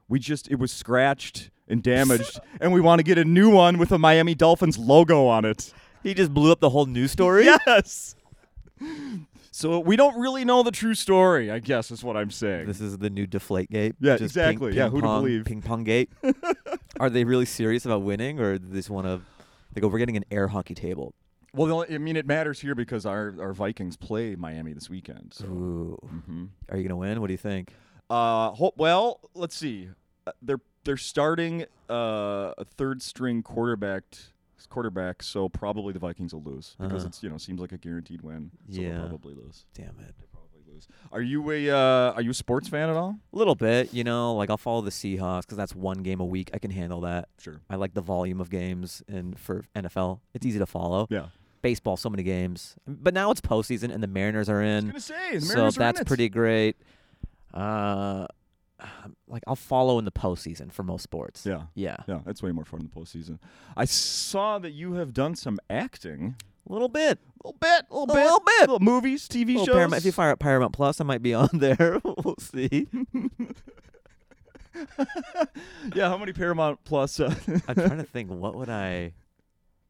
We 0.08 0.18
just 0.18 0.50
it 0.50 0.58
was 0.58 0.70
scratched 0.70 1.50
and 1.68 1.82
damaged, 1.82 2.38
and 2.60 2.72
we 2.72 2.80
want 2.82 2.98
to 2.98 3.02
get 3.02 3.16
a 3.18 3.24
new 3.24 3.48
one 3.50 3.78
with 3.78 3.90
a 3.92 3.98
Miami 3.98 4.34
Dolphins 4.34 4.76
logo 4.78 5.26
on 5.26 5.44
it." 5.46 5.72
He 6.02 6.12
just 6.14 6.32
blew 6.34 6.52
up 6.52 6.60
the 6.60 6.70
whole 6.70 6.86
news 6.86 7.12
story. 7.12 7.46
Yes. 7.66 8.14
So 9.58 9.80
we 9.80 9.96
don't 9.96 10.16
really 10.20 10.44
know 10.44 10.62
the 10.62 10.70
true 10.70 10.94
story, 10.94 11.50
I 11.50 11.58
guess 11.58 11.90
is 11.90 12.04
what 12.04 12.16
I'm 12.16 12.30
saying. 12.30 12.66
This 12.68 12.80
is 12.80 12.96
the 12.98 13.10
new 13.10 13.26
deflate 13.26 13.68
gate. 13.70 13.96
Yeah, 13.98 14.16
Just 14.16 14.34
ping- 14.36 14.44
exactly. 14.44 14.76
Yeah, 14.76 14.84
ping 14.84 14.92
who 14.92 15.00
to 15.00 15.06
pong- 15.08 15.22
believe. 15.24 15.44
Ping 15.46 15.62
pong 15.62 15.82
gate. 15.82 16.10
Are 17.00 17.10
they 17.10 17.24
really 17.24 17.44
serious 17.44 17.84
about 17.84 18.02
winning, 18.02 18.38
or 18.38 18.56
do 18.56 18.68
they 18.68 18.76
just 18.78 18.88
want 18.88 19.08
to? 19.08 19.20
They 19.72 19.80
go, 19.80 19.88
we're 19.88 19.98
getting 19.98 20.16
an 20.16 20.24
air 20.30 20.46
hockey 20.46 20.74
table. 20.76 21.12
well, 21.52 21.84
I 21.90 21.98
mean, 21.98 22.14
it 22.16 22.24
matters 22.24 22.60
here 22.60 22.76
because 22.76 23.04
our, 23.04 23.34
our 23.40 23.52
Vikings 23.52 23.96
play 23.96 24.36
Miami 24.36 24.74
this 24.74 24.88
weekend. 24.88 25.32
So. 25.34 25.46
Ooh. 25.46 25.98
hmm 26.26 26.44
Are 26.70 26.76
you 26.76 26.84
gonna 26.84 26.96
win? 26.96 27.20
What 27.20 27.26
do 27.26 27.32
you 27.34 27.38
think? 27.38 27.72
Uh, 28.08 28.52
ho- 28.52 28.74
well, 28.76 29.18
let's 29.34 29.56
see. 29.56 29.88
Uh, 30.24 30.30
they're 30.40 30.60
they're 30.84 30.96
starting 30.96 31.64
uh, 31.90 32.52
a 32.56 32.64
third 32.64 33.02
string 33.02 33.42
quarterback 33.42 34.04
quarterback, 34.66 35.22
so 35.22 35.48
probably 35.48 35.92
the 35.92 35.98
Vikings 35.98 36.34
will 36.34 36.42
lose 36.42 36.74
because 36.78 37.02
Uh-huh. 37.02 37.08
it's 37.08 37.22
you 37.22 37.28
know 37.30 37.38
seems 37.38 37.60
like 37.60 37.72
a 37.72 37.78
guaranteed 37.78 38.22
win. 38.22 38.50
So 38.70 38.80
Yeah. 38.80 38.98
they'll 38.98 39.08
probably 39.08 39.34
lose. 39.34 39.64
Damn 39.74 39.88
it. 40.00 40.14
They'll 40.18 40.28
probably 40.32 40.60
lose. 40.72 40.86
Are 41.12 41.20
you 41.22 41.50
a 41.50 41.70
uh, 41.70 42.12
are 42.14 42.22
you 42.22 42.30
a 42.30 42.34
sports 42.34 42.68
fan 42.68 42.88
at 42.90 42.96
all? 42.96 43.18
A 43.32 43.36
little 43.36 43.54
bit, 43.54 43.92
you 43.94 44.04
know. 44.04 44.34
Like 44.34 44.50
I'll 44.50 44.56
follow 44.56 44.80
the 44.82 44.90
Seahawks 44.90 45.42
because 45.42 45.56
that's 45.56 45.74
one 45.74 46.02
game 46.02 46.20
a 46.20 46.24
week. 46.24 46.50
I 46.54 46.58
can 46.58 46.70
handle 46.70 47.00
that. 47.02 47.28
Sure. 47.38 47.60
I 47.70 47.76
like 47.76 47.94
the 47.94 48.00
volume 48.02 48.40
of 48.40 48.50
games, 48.50 49.02
and 49.08 49.38
for 49.38 49.64
NFL, 49.74 50.20
it's 50.34 50.44
easy 50.46 50.58
to 50.58 50.66
follow. 50.66 51.06
Yeah. 51.10 51.26
Baseball, 51.60 51.96
so 51.96 52.08
many 52.08 52.22
games, 52.22 52.76
but 52.86 53.12
now 53.14 53.32
it's 53.32 53.40
postseason, 53.40 53.92
and 53.92 54.00
the 54.00 54.06
Mariners 54.06 54.48
are 54.48 54.62
I 54.62 54.66
was 54.76 54.84
in, 54.84 54.86
gonna 54.90 55.00
say 55.00 55.34
the 55.34 55.40
so 55.40 55.54
Mariners 55.54 55.76
are 55.76 55.80
in 55.80 55.86
that's 55.86 56.00
it. 56.02 56.06
pretty 56.06 56.28
great. 56.28 56.76
Uh, 57.52 58.26
like 59.26 59.42
I'll 59.46 59.56
follow 59.56 59.98
in 59.98 60.04
the 60.04 60.12
postseason 60.12 60.72
for 60.72 60.82
most 60.82 61.02
sports. 61.02 61.44
Yeah. 61.44 61.62
Yeah, 61.74 61.96
Yeah, 62.06 62.20
that's 62.24 62.42
way 62.42 62.52
more 62.52 62.64
fun 62.64 62.80
in 62.80 62.90
the 62.92 63.00
postseason. 63.00 63.38
I 63.76 63.84
saw 63.84 64.58
that 64.58 64.70
you 64.70 64.92
have 64.94 65.12
done 65.12 65.34
some 65.34 65.58
acting. 65.68 66.36
a 66.68 66.72
little 66.72 66.88
bit. 66.88 67.18
A 67.44 67.48
little 67.48 67.58
bit, 67.60 67.84
a 67.90 67.94
little 67.94 68.04
A 68.04 68.14
bit, 68.14 68.24
little 68.24 68.40
bit. 68.44 68.60
little 68.60 68.80
movies, 68.80 69.28
TV 69.28 69.56
shows. 69.56 69.68
Paramount, 69.68 70.00
if 70.00 70.04
you 70.04 70.12
fire 70.12 70.30
up 70.30 70.38
Paramount 70.40 70.72
Plus, 70.72 71.00
I 71.00 71.04
might 71.04 71.22
be 71.22 71.34
on 71.34 71.48
there. 71.54 72.00
we'll 72.04 72.34
see. 72.38 72.86
yeah, 75.94 76.08
how 76.08 76.16
many 76.16 76.32
Paramount 76.32 76.80
Plus? 76.84 77.18
Uh, 77.20 77.34
I'm 77.66 77.74
trying 77.74 77.98
to 77.98 78.02
think. 78.12 78.30
What 78.30 78.54
would 78.54 78.68
I? 78.68 79.12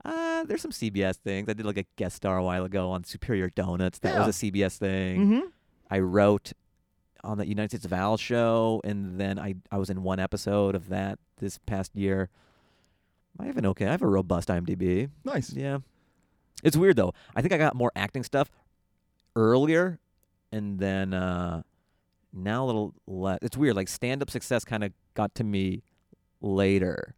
Uh, 0.05 0.45
there's 0.45 0.63
some 0.63 0.71
CBS 0.71 1.17
things. 1.17 1.49
I 1.49 1.53
did 1.53 1.67
like 1.67 1.77
a 1.79 1.85
guest 1.97 2.17
star 2.17 2.39
a 2.39 2.45
while 2.45 2.65
ago 2.65 2.91
on 2.91 3.05
Superior 3.05 3.51
Donuts. 3.51 3.99
That 3.99 4.19
was 4.27 4.43
a 4.43 4.51
CBS 4.51 4.79
thing. 4.79 5.21
mm-hmm. 5.27 5.47
I 5.91 5.99
wrote 6.01 6.53
on 7.25 7.39
the 7.39 7.47
United 7.47 7.71
States 7.71 7.85
of 7.85 7.93
Al 7.93 8.17
show, 8.17 8.81
and 8.85 9.19
then 9.21 9.39
I 9.39 9.55
I 9.71 9.79
was 9.79 9.91
in 9.91 10.03
one 10.03 10.19
episode 10.21 10.75
of 10.75 10.89
that 10.89 11.19
this 11.39 11.59
past 11.59 11.95
year. 11.95 12.31
I 13.39 13.47
have 13.47 13.57
an 13.57 13.67
okay. 13.67 13.87
I 13.87 13.91
have 13.91 14.03
a 14.03 14.07
robust 14.07 14.49
IMDb. 14.49 15.11
Nice. 15.25 15.53
Yeah, 15.53 15.79
it's 16.63 16.77
weird 16.77 16.97
though. 16.97 17.13
I 17.37 17.43
think 17.43 17.53
I 17.53 17.59
got 17.59 17.75
more 17.75 17.93
acting 17.95 18.25
stuff 18.25 18.51
earlier, 19.37 19.99
and 20.53 20.79
then 20.79 21.15
uh 21.15 21.63
now 22.33 22.65
a 22.65 22.67
little 22.67 22.95
less. 23.07 23.39
It's 23.43 23.57
weird. 23.57 23.77
Like 23.77 23.89
stand 23.89 24.23
up 24.23 24.31
success 24.31 24.65
kind 24.65 24.85
of 24.85 24.93
got 25.15 25.35
to 25.37 25.45
me 25.45 25.83
later. 26.41 27.15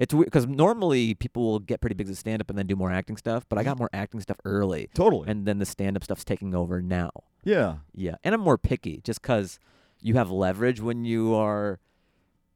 It's 0.00 0.14
weird 0.14 0.28
because 0.28 0.46
normally 0.46 1.12
people 1.12 1.44
will 1.44 1.58
get 1.58 1.82
pretty 1.82 1.94
big 1.94 2.08
at 2.08 2.16
stand 2.16 2.40
up 2.40 2.48
and 2.48 2.58
then 2.58 2.66
do 2.66 2.74
more 2.74 2.90
acting 2.90 3.18
stuff, 3.18 3.44
but 3.50 3.58
I 3.58 3.62
got 3.62 3.72
mm-hmm. 3.72 3.82
more 3.82 3.90
acting 3.92 4.20
stuff 4.22 4.38
early, 4.46 4.88
Totally. 4.94 5.28
and 5.28 5.44
then 5.44 5.58
the 5.58 5.66
stand 5.66 5.94
up 5.94 6.02
stuff's 6.02 6.24
taking 6.24 6.54
over 6.54 6.80
now. 6.80 7.10
yeah. 7.44 7.76
Yeah, 7.94 8.14
and 8.24 8.34
I'm 8.34 8.40
more 8.40 8.56
picky 8.56 9.02
just 9.04 9.20
because 9.20 9.58
you 10.00 10.14
have 10.14 10.30
leverage 10.30 10.80
when 10.80 11.04
you 11.04 11.34
are 11.34 11.80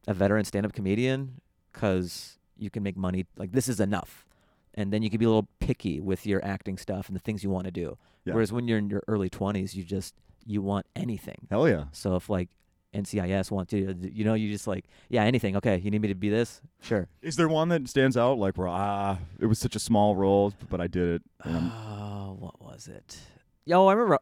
a 0.07 0.13
veteran 0.15 0.43
stand-up 0.43 0.73
comedian 0.73 1.39
because 1.71 2.39
you 2.57 2.71
can 2.71 2.81
make 2.81 2.97
money. 2.97 3.27
Like 3.37 3.51
this 3.51 3.69
is 3.69 3.79
enough, 3.79 4.25
and 4.73 4.91
then 4.91 5.03
you 5.03 5.11
can 5.11 5.19
be 5.19 5.25
a 5.25 5.29
little 5.29 5.47
picky 5.59 5.99
with 5.99 6.25
your 6.25 6.43
acting 6.43 6.79
stuff 6.79 7.07
and 7.07 7.15
the 7.15 7.21
things 7.21 7.43
you 7.43 7.51
want 7.51 7.65
to 7.65 7.71
do. 7.71 7.95
Yeah. 8.23 8.33
Whereas 8.33 8.51
when 8.51 8.67
you're 8.67 8.79
in 8.79 8.89
your 8.89 9.03
early 9.07 9.29
20s, 9.29 9.75
you 9.75 9.83
just 9.83 10.15
you 10.47 10.63
want 10.63 10.87
anything. 10.95 11.45
Hell 11.51 11.69
yeah. 11.69 11.85
So 11.91 12.15
if 12.15 12.27
like 12.27 12.49
NCIS 12.95 13.51
want 13.51 13.69
to, 13.69 13.95
you 14.11 14.23
know, 14.23 14.33
you 14.33 14.51
just 14.51 14.67
like 14.67 14.85
yeah 15.09 15.23
anything. 15.23 15.55
Okay, 15.57 15.77
you 15.77 15.91
need 15.91 16.01
me 16.01 16.07
to 16.07 16.15
be 16.15 16.29
this? 16.29 16.61
Sure. 16.81 17.07
Is 17.21 17.35
there 17.35 17.47
one 17.47 17.69
that 17.69 17.87
stands 17.89 18.17
out 18.17 18.37
like 18.37 18.57
where 18.57 18.67
ah 18.67 19.17
it 19.39 19.45
was 19.47 19.59
such 19.59 19.75
a 19.75 19.79
small 19.79 20.15
role 20.15 20.53
but 20.69 20.79
I 20.81 20.87
did 20.87 21.15
it? 21.15 21.21
Oh, 21.45 22.35
what 22.39 22.61
was 22.61 22.87
it? 22.87 23.17
Yo, 23.65 23.87
I 23.87 23.93
remember. 23.93 24.19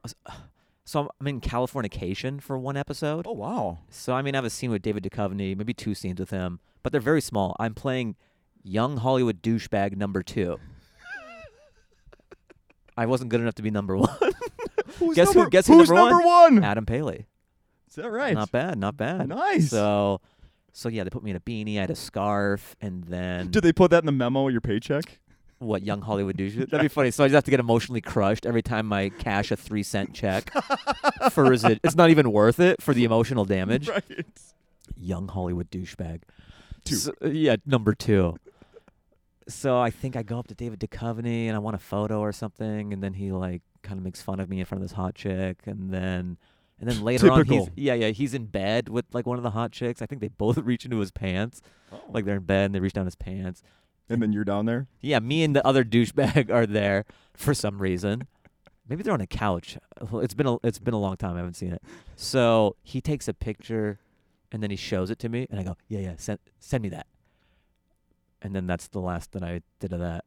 So 0.85 0.99
I'm- 1.01 1.27
in 1.27 1.39
Californication 1.39 2.41
for 2.41 2.57
one 2.57 2.75
episode. 2.75 3.25
oh 3.27 3.31
wow. 3.33 3.79
So 3.89 4.13
I 4.13 4.21
mean, 4.21 4.35
I 4.35 4.37
have 4.37 4.45
a 4.45 4.49
scene 4.49 4.71
with 4.71 4.81
David 4.81 5.03
Duchovny, 5.03 5.55
maybe 5.55 5.73
two 5.73 5.93
scenes 5.95 6.19
with 6.19 6.29
him, 6.31 6.59
but 6.81 6.91
they're 6.91 7.01
very 7.01 7.21
small. 7.21 7.55
I'm 7.59 7.73
playing 7.73 8.15
Young 8.63 8.97
Hollywood 8.97 9.41
douchebag 9.41 9.95
number 9.97 10.23
two. 10.23 10.57
I 12.97 13.05
wasn't 13.05 13.29
good 13.29 13.41
enough 13.41 13.55
to 13.55 13.61
be 13.61 13.71
number 13.71 13.97
one. 14.07 14.09
Who's 14.99 15.15
Guess 15.15 15.33
who- 15.33 15.49
guess 15.49 15.67
who 15.67 15.77
who's 15.79 15.89
number 15.89 16.11
number 16.11 16.25
one? 16.25 16.63
Adam 16.63 16.85
Paley. 16.85 17.25
Is 17.93 18.03
that 18.03 18.09
right? 18.09 18.33
Not 18.33 18.51
bad, 18.51 18.77
not 18.79 18.97
bad. 18.97 19.29
Nice. 19.29 19.69
So, 19.69 20.19
so 20.71 20.89
yeah, 20.89 21.03
they 21.03 21.11
put 21.11 21.21
me 21.23 21.29
in 21.29 21.37
a 21.37 21.39
beanie. 21.39 21.77
I 21.77 21.81
had 21.81 21.91
a 21.91 21.95
scarf, 21.95 22.75
and 22.81 23.03
then 23.03 23.51
Did 23.51 23.63
they 23.63 23.71
put 23.71 23.91
that 23.91 23.99
in 24.01 24.07
the 24.07 24.11
memo 24.11 24.47
of 24.47 24.51
your 24.51 24.61
paycheck? 24.61 25.19
what 25.59 25.81
young 25.83 26.01
Hollywood 26.01 26.35
douche? 26.35 26.55
That'd 26.55 26.81
be 26.81 26.87
funny. 26.89 27.09
So 27.11 27.23
I 27.23 27.27
just 27.27 27.35
have 27.35 27.43
to 27.45 27.51
get 27.51 27.59
emotionally 27.61 28.01
crushed 28.01 28.45
every 28.45 28.61
time 28.63 28.91
I 28.91 29.07
cash 29.09 29.49
a 29.51 29.55
three 29.55 29.83
cent 29.83 30.13
check 30.13 30.51
for 31.31 31.45
resi- 31.45 31.79
It's 31.83 31.95
not 31.95 32.09
even 32.09 32.33
worth 32.33 32.59
it 32.59 32.81
for 32.81 32.93
the 32.93 33.05
emotional 33.05 33.45
damage. 33.45 33.87
Right. 33.87 34.25
Young 34.97 35.27
Hollywood 35.29 35.69
douchebag. 35.71 36.23
Two. 36.83 36.95
So- 36.95 37.13
yeah, 37.21 37.55
number 37.65 37.93
two. 37.93 38.35
So 39.47 39.79
I 39.79 39.89
think 39.89 40.15
I 40.15 40.23
go 40.23 40.39
up 40.39 40.47
to 40.47 40.55
David 40.55 40.79
Duchovny 40.79 41.45
and 41.47 41.55
I 41.55 41.59
want 41.59 41.75
a 41.75 41.79
photo 41.79 42.19
or 42.19 42.31
something, 42.33 42.91
and 42.91 43.03
then 43.03 43.13
he 43.13 43.31
like 43.31 43.61
kind 43.83 43.97
of 43.97 44.03
makes 44.03 44.21
fun 44.21 44.39
of 44.39 44.49
me 44.49 44.59
in 44.59 44.65
front 44.65 44.81
of 44.83 44.89
this 44.89 44.95
hot 44.95 45.15
chick, 45.15 45.59
and 45.65 45.93
then 45.93 46.37
and 46.83 46.91
then 46.91 47.01
later 47.01 47.31
on 47.31 47.45
he's 47.45 47.69
yeah 47.77 47.93
yeah 47.93 48.09
he's 48.09 48.33
in 48.33 48.45
bed 48.45 48.89
with 48.89 49.05
like 49.13 49.25
one 49.25 49.37
of 49.37 49.43
the 49.43 49.51
hot 49.51 49.71
chicks. 49.71 50.01
I 50.01 50.05
think 50.05 50.19
they 50.19 50.27
both 50.27 50.57
reach 50.69 50.83
into 50.83 50.99
his 50.99 51.11
pants, 51.11 51.61
oh. 51.93 52.01
like 52.09 52.25
they're 52.25 52.35
in 52.35 52.43
bed 52.43 52.65
and 52.65 52.75
they 52.75 52.81
reach 52.81 52.91
down 52.91 53.05
his 53.05 53.15
pants. 53.15 53.63
and 54.09 54.21
then 54.21 54.33
you're 54.33 54.43
down 54.43 54.65
there. 54.65 54.87
Yeah, 54.99 55.19
me 55.19 55.45
and 55.45 55.55
the 55.55 55.65
other 55.65 55.85
douchebag 55.85 56.49
are 56.53 56.65
there 56.65 57.05
for 57.33 57.53
some 57.53 57.81
reason. 57.81 58.27
Maybe 58.89 59.01
they're 59.01 59.13
on 59.13 59.21
a 59.21 59.27
couch. 59.27 59.77
It's 60.15 60.33
been 60.33 60.45
a 60.45 60.57
it's 60.61 60.79
been 60.79 60.93
a 60.93 60.99
long 60.99 61.15
time. 61.15 61.35
I 61.35 61.37
haven't 61.37 61.55
seen 61.55 61.71
it. 61.71 61.81
So 62.17 62.75
he 62.83 62.99
takes 62.99 63.29
a 63.29 63.33
picture, 63.33 63.99
and 64.51 64.61
then 64.61 64.69
he 64.69 64.75
shows 64.75 65.09
it 65.09 65.19
to 65.19 65.29
me, 65.29 65.47
and 65.49 65.57
I 65.57 65.63
go, 65.63 65.77
"Yeah, 65.87 65.99
yeah, 65.99 66.13
send 66.17 66.39
send 66.59 66.83
me 66.83 66.89
that." 66.89 67.07
And 68.41 68.53
then 68.53 68.67
that's 68.67 68.89
the 68.89 68.99
last 68.99 69.31
that 69.31 69.41
I 69.41 69.61
did 69.79 69.93
of 69.93 70.01
that. 70.01 70.25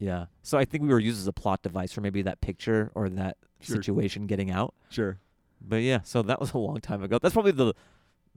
Yeah. 0.00 0.26
So 0.42 0.58
I 0.58 0.64
think 0.64 0.82
we 0.82 0.88
were 0.88 0.98
used 0.98 1.20
as 1.20 1.28
a 1.28 1.32
plot 1.32 1.62
device 1.62 1.92
for 1.92 2.00
maybe 2.00 2.22
that 2.22 2.40
picture 2.40 2.90
or 2.96 3.08
that 3.10 3.36
Sure. 3.60 3.76
situation 3.76 4.26
getting 4.26 4.50
out. 4.50 4.74
Sure. 4.90 5.18
But 5.66 5.82
yeah, 5.82 6.00
so 6.04 6.22
that 6.22 6.40
was 6.40 6.52
a 6.52 6.58
long 6.58 6.80
time 6.80 7.02
ago. 7.02 7.18
That's 7.20 7.32
probably 7.34 7.52
the 7.52 7.74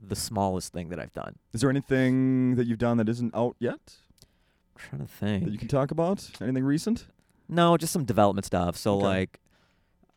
the 0.00 0.16
smallest 0.16 0.72
thing 0.72 0.88
that 0.90 1.00
I've 1.00 1.12
done. 1.12 1.34
Is 1.52 1.60
there 1.60 1.70
anything 1.70 2.54
that 2.54 2.66
you've 2.68 2.78
done 2.78 2.98
that 2.98 3.08
isn't 3.08 3.34
out 3.34 3.56
yet 3.58 3.80
I'm 4.76 4.80
trying 4.88 5.00
to 5.02 5.12
think. 5.12 5.44
that 5.44 5.50
you 5.50 5.58
can 5.58 5.66
talk 5.68 5.90
about? 5.90 6.30
Anything 6.40 6.62
recent? 6.64 7.06
No, 7.48 7.76
just 7.76 7.92
some 7.92 8.04
development 8.04 8.44
stuff. 8.46 8.76
So 8.76 8.94
Okay. 8.98 9.04
like, 9.06 9.40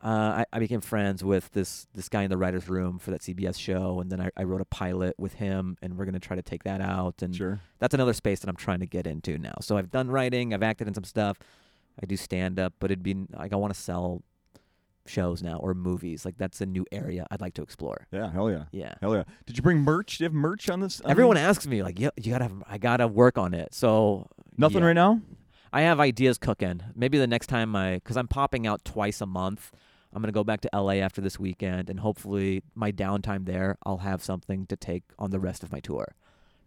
uh, 0.03 0.07
I, 0.43 0.45
I 0.53 0.59
became 0.59 0.81
friends 0.81 1.23
with 1.23 1.51
this 1.51 1.87
this 1.95 2.09
guy 2.09 2.23
in 2.23 2.29
the 2.29 2.37
writers' 2.37 2.67
room 2.69 2.97
for 2.99 3.11
that 3.11 3.21
CBS 3.21 3.57
show, 3.59 3.99
and 3.99 4.11
then 4.11 4.19
I, 4.21 4.29
I 4.37 4.43
wrote 4.43 4.61
a 4.61 4.65
pilot 4.65 5.15
with 5.19 5.33
him, 5.35 5.77
and 5.81 5.97
we're 5.97 6.05
gonna 6.05 6.19
try 6.19 6.35
to 6.35 6.41
take 6.43 6.63
that 6.63 6.81
out, 6.81 7.21
and 7.23 7.35
Sure. 7.35 7.59
that's 7.79 7.93
another 7.93 8.13
space 8.13 8.39
that 8.39 8.49
I'm 8.49 8.55
trying 8.55 8.79
to 8.81 8.87
get 8.87 9.05
into 9.07 9.37
now. 9.37 9.53
So 9.61 9.77
I've 9.77 9.91
done 9.91 10.09
writing, 10.09 10.53
I've 10.53 10.63
acted 10.63 10.87
in 10.87 10.93
some 10.93 11.03
stuff, 11.03 11.37
I 12.01 12.05
do 12.07 12.17
stand 12.17 12.59
up, 12.59 12.73
but 12.79 12.89
it'd 12.91 13.03
be 13.03 13.15
like 13.31 13.53
I 13.53 13.55
want 13.57 13.73
to 13.73 13.79
sell 13.79 14.23
shows 15.11 15.43
now 15.43 15.57
or 15.57 15.73
movies. 15.73 16.25
Like 16.25 16.37
that's 16.37 16.61
a 16.61 16.65
new 16.65 16.85
area 16.91 17.27
I'd 17.29 17.41
like 17.41 17.53
to 17.55 17.61
explore. 17.61 18.07
Yeah. 18.11 18.31
Hell 18.31 18.49
yeah. 18.49 18.63
Yeah. 18.71 18.95
Hell 19.01 19.13
yeah. 19.13 19.23
Did 19.45 19.57
you 19.57 19.63
bring 19.63 19.79
merch? 19.79 20.17
Do 20.17 20.23
you 20.23 20.25
have 20.25 20.33
merch 20.33 20.69
on 20.69 20.79
this? 20.79 21.01
on 21.01 21.11
Everyone 21.11 21.35
these? 21.35 21.43
asks 21.43 21.67
me 21.67 21.83
like, 21.83 21.99
yeah, 21.99 22.09
you 22.17 22.31
gotta 22.31 22.45
have, 22.45 22.63
I 22.67 22.77
gotta 22.77 23.07
work 23.07 23.37
on 23.37 23.53
it. 23.53 23.73
So 23.73 24.27
Nothing 24.57 24.79
yeah. 24.79 24.87
right 24.87 24.93
now. 24.93 25.21
I 25.73 25.81
have 25.81 25.99
ideas 25.99 26.37
cooking. 26.37 26.81
Maybe 26.95 27.17
the 27.17 27.27
next 27.27 27.47
time 27.47 27.75
I, 27.75 27.95
because 27.95 28.17
I'm 28.17 28.27
popping 28.27 28.65
out 28.67 28.83
twice 28.83 29.21
a 29.21 29.25
month. 29.25 29.71
I'm 30.13 30.21
gonna 30.21 30.33
go 30.33 30.43
back 30.43 30.61
to 30.61 30.69
LA 30.73 30.95
after 30.95 31.21
this 31.21 31.39
weekend, 31.39 31.89
and 31.89 32.01
hopefully 32.01 32.63
my 32.75 32.91
downtime 32.91 33.45
there, 33.45 33.77
I'll 33.85 33.99
have 33.99 34.21
something 34.21 34.65
to 34.67 34.75
take 34.75 35.03
on 35.17 35.31
the 35.31 35.39
rest 35.39 35.63
of 35.63 35.71
my 35.71 35.79
tour. 35.79 36.15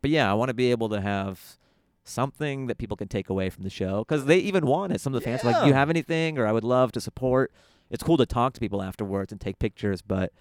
But 0.00 0.10
yeah, 0.10 0.30
I 0.30 0.34
want 0.34 0.48
to 0.48 0.54
be 0.54 0.70
able 0.70 0.88
to 0.90 1.00
have 1.02 1.58
something 2.04 2.66
that 2.66 2.78
people 2.78 2.96
can 2.96 3.08
take 3.08 3.28
away 3.28 3.50
from 3.50 3.64
the 3.64 3.70
show 3.70 4.04
because 4.06 4.24
they 4.26 4.38
even 4.38 4.66
want 4.66 4.92
it. 4.92 5.00
Some 5.00 5.14
of 5.14 5.20
the 5.20 5.24
fans 5.24 5.44
are 5.44 5.52
like, 5.52 5.62
"Do 5.62 5.68
you 5.68 5.74
have 5.74 5.90
anything?" 5.90 6.38
or 6.38 6.46
"I 6.46 6.52
would 6.52 6.64
love 6.64 6.92
to 6.92 7.00
support." 7.00 7.52
It's 7.94 8.02
cool 8.02 8.16
to 8.16 8.26
talk 8.26 8.54
to 8.54 8.60
people 8.60 8.82
afterwards 8.82 9.30
and 9.30 9.40
take 9.40 9.60
pictures, 9.60 10.02
but 10.02 10.32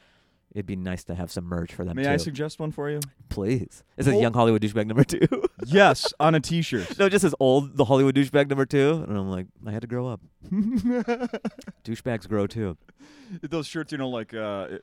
it'd 0.56 0.66
be 0.66 0.76
nice 0.76 1.04
to 1.04 1.14
have 1.14 1.32
some 1.32 1.46
merch 1.46 1.72
for 1.72 1.86
them 1.86 1.96
May 1.96 2.04
too. 2.04 2.10
I 2.10 2.18
suggest 2.18 2.60
one 2.60 2.72
for 2.72 2.90
you? 2.90 3.00
Please, 3.30 3.84
is 3.96 4.08
it 4.08 4.14
Hol- 4.14 4.22
Young 4.24 4.34
Hollywood 4.34 4.60
douchebag 4.64 4.88
number 4.88 5.04
two? 5.04 5.28
yes, 5.68 6.12
on 6.20 6.34
a 6.34 6.40
T-shirt. 6.40 6.98
no, 7.00 7.06
it 7.06 7.12
just 7.12 7.22
says 7.22 7.36
old 7.40 7.78
the 7.78 7.86
Hollywood 7.86 8.16
douchebag 8.16 8.50
number 8.50 8.66
two, 8.66 9.06
and 9.08 9.16
I'm 9.16 9.30
like, 9.30 9.46
I 9.68 9.72
had 9.72 9.82
to 9.82 9.88
grow 9.88 10.08
up. 10.08 10.22
Douchebags 11.84 12.28
grow 12.28 12.48
too. 12.48 12.76
Those 13.44 13.68
shirts, 13.68 13.92
you 13.92 14.00
know, 14.00 14.10
like 14.10 14.34
uh, 14.34 14.80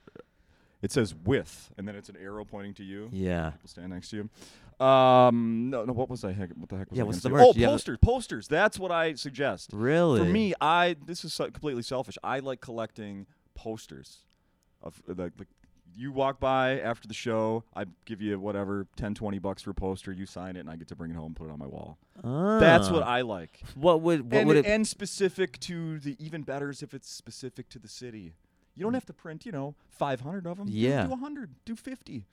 it, 0.83 0.93
says 0.93 1.15
"with," 1.15 1.71
and 1.77 1.87
then 1.87 1.95
it's 1.97 2.09
an 2.09 2.17
arrow 2.21 2.45
pointing 2.45 2.75
to 2.75 2.85
you. 2.85 3.09
Yeah. 3.13 3.51
People 3.51 3.69
stand 3.69 3.91
next 3.91 4.11
to 4.11 4.17
you. 4.17 4.85
Um, 4.85 5.69
no, 5.71 5.85
no. 5.85 5.93
What 5.93 6.09
was 6.09 6.25
I? 6.25 6.33
Heck, 6.33 6.51
what 6.53 6.69
the 6.71 6.79
heck 6.79 6.91
was 6.91 6.97
Yeah, 6.97 7.03
I 7.05 7.07
what's 7.07 7.21
the 7.21 7.29
merch? 7.29 7.43
Oh, 7.45 7.51
a- 7.51 7.67
posters, 7.67 7.99
posters. 8.01 8.49
That's 8.49 8.79
what 8.79 8.91
I 8.91 9.15
suggest. 9.15 9.71
Really? 9.73 10.21
For 10.21 10.25
me, 10.25 10.55
I 10.61 10.97
this 11.05 11.25
is 11.25 11.35
so- 11.35 11.45
completely 11.51 11.83
selfish. 11.83 12.17
I 12.25 12.39
like 12.39 12.61
collecting 12.61 13.27
posters 13.55 14.19
of 14.83 15.03
the, 15.07 15.15
the 15.15 15.47
you 15.97 16.13
walk 16.13 16.39
by 16.39 16.79
after 16.81 17.09
the 17.09 17.15
show, 17.15 17.65
I 17.75 17.85
give 18.07 18.23
you 18.23 18.39
whatever 18.39 18.87
10 18.97 19.13
20 19.17 19.39
bucks 19.41 19.63
for 19.63 19.71
a 19.71 19.75
poster, 19.75 20.13
you 20.13 20.25
sign 20.25 20.55
it 20.57 20.61
and 20.61 20.71
I 20.71 20.77
get 20.77 20.87
to 20.89 20.97
bring 20.97 21.11
it 21.11 21.15
home 21.15 21.27
and 21.27 21.37
put 21.37 21.49
it 21.49 21.51
on 21.53 21.59
my 21.59 21.67
wall. 21.67 21.99
That's 22.23 22.89
what 22.89 23.03
Ah. 23.03 23.07
I 23.09 23.21
like. 23.23 23.61
What 23.75 24.01
would 24.03 24.31
what 24.31 24.39
and, 24.39 24.49
would 24.49 24.57
it? 24.59 24.67
and 24.67 24.87
specific 24.87 25.59
to 25.61 25.99
the 25.99 26.17
even 26.25 26.43
better 26.43 26.71
is 26.71 26.83
if 26.83 26.95
it's 26.95 27.11
specific 27.11 27.69
to 27.71 27.79
the 27.81 27.89
city. 27.89 28.35
You 28.81 28.85
don't 28.85 28.95
have 28.95 29.05
to 29.07 29.13
print, 29.13 29.45
you 29.45 29.53
know, 29.53 29.75
500 29.91 30.47
of 30.47 30.57
them. 30.57 30.67
Yeah. 30.71 31.05
Do 31.05 31.11
100, 31.11 31.51
do 31.67 31.77
50. 31.77 32.25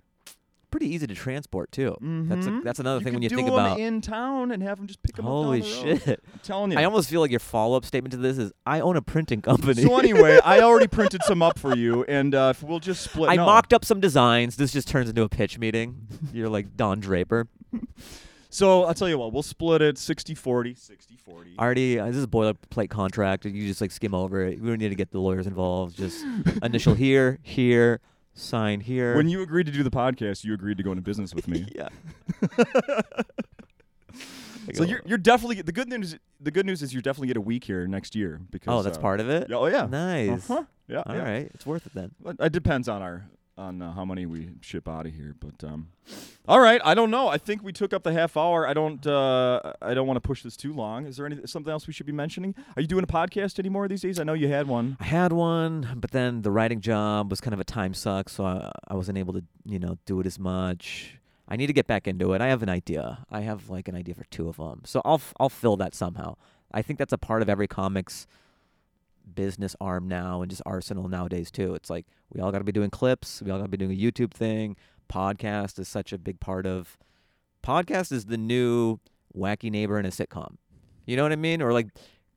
pretty 0.69 0.93
easy 0.93 1.07
to 1.07 1.15
transport 1.15 1.71
too. 1.71 1.95
That's 2.01 2.45
a, 2.45 2.49
Mhm. 2.49 2.63
that's 2.63 2.79
another 2.79 3.01
thing 3.03 3.13
when 3.13 3.21
you 3.23 3.29
think 3.29 3.47
about. 3.47 3.79
in 3.79 3.99
town 4.01 4.51
and 4.51 4.61
have 4.61 4.77
them 4.77 4.85
just 4.87 5.01
pick 5.01 5.15
them 5.15 5.25
Holy 5.25 5.61
up 5.61 5.65
Holy 5.67 5.97
shit! 5.99 6.23
I'm 6.33 6.39
telling 6.43 6.71
you. 6.71 6.77
I 6.77 6.83
almost 6.83 7.09
feel 7.09 7.19
like 7.21 7.31
your 7.31 7.39
follow 7.39 7.75
up 7.77 7.83
statement 7.85 8.11
to 8.11 8.17
this 8.17 8.37
is 8.37 8.51
I 8.65 8.79
own 8.81 8.95
a 8.97 9.01
printing 9.01 9.41
company. 9.41 9.81
so 9.81 9.97
anyway, 9.97 10.39
I 10.45 10.59
already 10.61 10.87
printed 10.87 11.23
some 11.23 11.41
up 11.41 11.57
for 11.57 11.75
you, 11.75 12.03
and 12.03 12.35
uh, 12.35 12.53
if 12.55 12.61
we'll 12.63 12.79
just 12.79 13.01
split. 13.03 13.29
I 13.29 13.35
no. 13.35 13.45
mocked 13.45 13.73
up 13.73 13.83
some 13.85 13.99
designs. 14.01 14.55
This 14.57 14.71
just 14.71 14.87
turns 14.87 15.09
into 15.09 15.23
a 15.23 15.29
pitch 15.29 15.57
meeting. 15.57 16.05
You're 16.33 16.49
like 16.49 16.75
Don 16.77 16.99
Draper. 16.99 17.47
So 18.49 18.83
I'll 18.85 18.93
tell 18.93 19.09
you 19.09 19.17
what, 19.17 19.33
we'll 19.33 19.43
split 19.43 19.81
it 19.81 19.95
60-40. 19.95 20.37
60-40. 21.27 21.57
Already, 21.59 21.99
uh, 21.99 22.05
this 22.07 22.15
is 22.15 22.23
a 22.23 22.27
boilerplate 22.27 22.89
contract. 22.89 23.45
And 23.45 23.55
you 23.55 23.67
just 23.67 23.81
like 23.81 23.91
skim 23.91 24.13
over 24.13 24.43
it. 24.43 24.61
We 24.61 24.69
don't 24.69 24.79
need 24.79 24.89
to 24.89 24.95
get 24.95 25.11
the 25.11 25.19
lawyers 25.19 25.47
involved. 25.47 25.97
Just 25.97 26.25
initial 26.63 26.93
here, 26.93 27.39
here, 27.41 27.99
sign 28.33 28.79
here. 28.79 29.15
When 29.15 29.27
you 29.27 29.41
agreed 29.41 29.65
to 29.65 29.71
do 29.71 29.83
the 29.83 29.91
podcast, 29.91 30.43
you 30.43 30.53
agreed 30.53 30.77
to 30.77 30.83
go 30.83 30.91
into 30.91 31.01
business 31.01 31.35
with 31.35 31.47
me. 31.47 31.67
yeah. 31.75 31.89
so 34.73 34.83
you're 34.83 35.01
you're 35.05 35.17
definitely 35.17 35.61
the 35.61 35.71
good 35.71 35.89
news. 35.89 36.17
The 36.39 36.51
good 36.51 36.65
news 36.65 36.81
is 36.81 36.93
you're 36.93 37.01
definitely 37.01 37.27
get 37.27 37.37
a 37.37 37.41
week 37.41 37.65
here 37.65 37.85
next 37.87 38.15
year 38.15 38.39
because. 38.49 38.73
oh, 38.73 38.81
that's 38.81 38.97
uh, 38.97 39.01
part 39.01 39.19
of 39.19 39.29
it. 39.29 39.47
yeah, 39.49 39.55
Oh 39.57 39.65
yeah. 39.65 39.85
Nice. 39.85 40.49
Uh-huh. 40.49 40.63
Yeah. 40.87 41.03
All 41.05 41.15
yeah. 41.15 41.23
right, 41.23 41.51
it's 41.53 41.65
worth 41.65 41.85
it 41.85 41.93
then. 41.93 42.11
It 42.39 42.53
depends 42.53 42.87
on 42.87 43.01
our 43.01 43.25
on 43.57 43.81
uh, 43.81 43.91
how 43.93 44.05
many 44.05 44.25
we 44.25 44.49
ship 44.61 44.87
out 44.87 45.05
of 45.05 45.13
here, 45.13 45.35
but 45.39 45.63
um, 45.67 45.89
all 46.47 46.59
right. 46.59 46.79
I 46.83 46.93
don't 46.93 47.11
know. 47.11 47.27
I 47.27 47.37
think 47.37 47.63
we 47.63 47.73
took 47.73 47.93
up 47.93 48.03
the 48.03 48.13
half 48.13 48.37
hour. 48.37 48.67
I 48.67 48.73
don't. 48.73 49.05
Uh, 49.05 49.73
I 49.81 49.93
don't 49.93 50.07
want 50.07 50.17
to 50.17 50.21
push 50.21 50.43
this 50.43 50.55
too 50.55 50.73
long. 50.73 51.05
Is 51.05 51.17
there 51.17 51.25
any 51.25 51.45
something 51.45 51.71
else 51.71 51.87
we 51.87 51.93
should 51.93 52.05
be 52.05 52.11
mentioning? 52.11 52.55
Are 52.75 52.81
you 52.81 52.87
doing 52.87 53.03
a 53.03 53.07
podcast 53.07 53.59
anymore 53.59 53.87
these 53.87 54.01
days? 54.01 54.19
I 54.19 54.23
know 54.23 54.33
you 54.33 54.47
had 54.47 54.67
one. 54.67 54.97
I 54.99 55.05
had 55.05 55.33
one, 55.33 55.95
but 55.95 56.11
then 56.11 56.41
the 56.43 56.51
writing 56.51 56.81
job 56.81 57.29
was 57.29 57.41
kind 57.41 57.53
of 57.53 57.59
a 57.59 57.65
time 57.65 57.93
suck, 57.93 58.29
so 58.29 58.45
I, 58.45 58.71
I 58.87 58.93
wasn't 58.93 59.17
able 59.17 59.33
to, 59.33 59.43
you 59.65 59.79
know, 59.79 59.97
do 60.05 60.19
it 60.19 60.25
as 60.25 60.37
much. 60.39 61.17
I 61.47 61.55
need 61.55 61.67
to 61.67 61.73
get 61.73 61.87
back 61.87 62.07
into 62.07 62.33
it. 62.33 62.41
I 62.41 62.47
have 62.47 62.61
an 62.61 62.69
idea. 62.69 63.25
I 63.31 63.41
have 63.41 63.69
like 63.69 63.87
an 63.87 63.95
idea 63.95 64.15
for 64.15 64.25
two 64.25 64.49
of 64.49 64.57
them, 64.57 64.81
so 64.85 65.01
I'll 65.03 65.15
f- 65.15 65.33
I'll 65.39 65.49
fill 65.49 65.77
that 65.77 65.95
somehow. 65.95 66.35
I 66.71 66.81
think 66.81 66.99
that's 66.99 67.13
a 67.13 67.17
part 67.17 67.41
of 67.41 67.49
every 67.49 67.67
comics 67.67 68.27
business 69.35 69.75
arm 69.81 70.07
now 70.07 70.41
and 70.41 70.49
just 70.49 70.61
arsenal 70.65 71.07
nowadays 71.07 71.51
too. 71.51 71.75
It's 71.75 71.89
like 71.89 72.05
we 72.33 72.41
all 72.41 72.51
got 72.51 72.59
to 72.59 72.63
be 72.63 72.71
doing 72.71 72.89
clips. 72.89 73.41
We 73.41 73.51
all 73.51 73.57
got 73.57 73.65
to 73.65 73.69
be 73.69 73.77
doing 73.77 73.91
a 73.91 73.95
YouTube 73.99 74.31
thing. 74.31 74.75
Podcast 75.11 75.79
is 75.79 75.87
such 75.87 76.11
a 76.13 76.17
big 76.17 76.39
part 76.39 76.65
of. 76.65 76.97
Podcast 77.63 78.11
is 78.11 78.25
the 78.25 78.37
new 78.37 78.99
wacky 79.35 79.69
neighbor 79.69 79.99
in 79.99 80.05
a 80.05 80.09
sitcom. 80.09 80.55
You 81.05 81.15
know 81.15 81.23
what 81.23 81.31
I 81.31 81.37
mean? 81.37 81.61
Or 81.61 81.73
like 81.73 81.87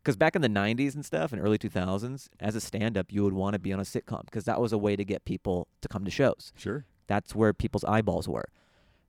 because 0.03 0.17
back 0.17 0.35
in 0.35 0.43
the 0.43 0.49
90s 0.49 0.95
and 0.95 1.05
stuff 1.05 1.33
and 1.33 1.41
early 1.43 1.59
2000s 1.59 2.29
as 2.41 2.55
a 2.55 2.61
stand-up 2.61 3.13
you 3.13 3.23
would 3.23 3.35
want 3.35 3.53
to 3.53 3.59
be 3.59 3.73
on 3.73 3.81
a 3.81 3.85
sitcom 3.85 4.25
because 4.25 4.45
that 4.45 4.61
was 4.61 4.73
a 4.73 4.79
way 4.79 4.97
to 4.97 5.05
get 5.05 5.25
people 5.25 5.69
to 5.83 5.89
come 5.89 6.05
to 6.07 6.11
shows 6.11 6.53
Sure. 6.57 6.87
that's 7.07 7.35
where 7.35 7.53
people's 7.53 7.85
eyeballs 7.85 8.27
were 8.27 8.49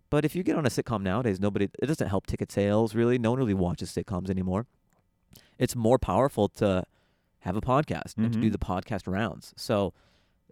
but 0.09 0.25
if 0.25 0.35
you 0.35 0.43
get 0.43 0.57
on 0.57 0.65
a 0.65 0.69
sitcom 0.69 1.01
nowadays 1.01 1.39
nobody 1.39 1.69
it 1.81 1.85
doesn't 1.87 2.09
help 2.09 2.27
ticket 2.27 2.51
sales 2.51 2.93
really 2.93 3.17
no 3.17 3.29
one 3.31 3.39
really 3.39 3.53
watches 3.53 3.89
sitcoms 3.89 4.29
anymore 4.29 4.65
it's 5.57 5.75
more 5.77 5.97
powerful 5.97 6.49
to 6.49 6.83
have 7.41 7.55
a 7.55 7.61
podcast 7.61 8.17
and 8.17 8.31
to 8.33 8.39
do 8.39 8.49
Mhm. 8.49 8.51
the 8.53 8.57
podcast 8.57 9.11
rounds 9.11 9.53
so 9.57 9.93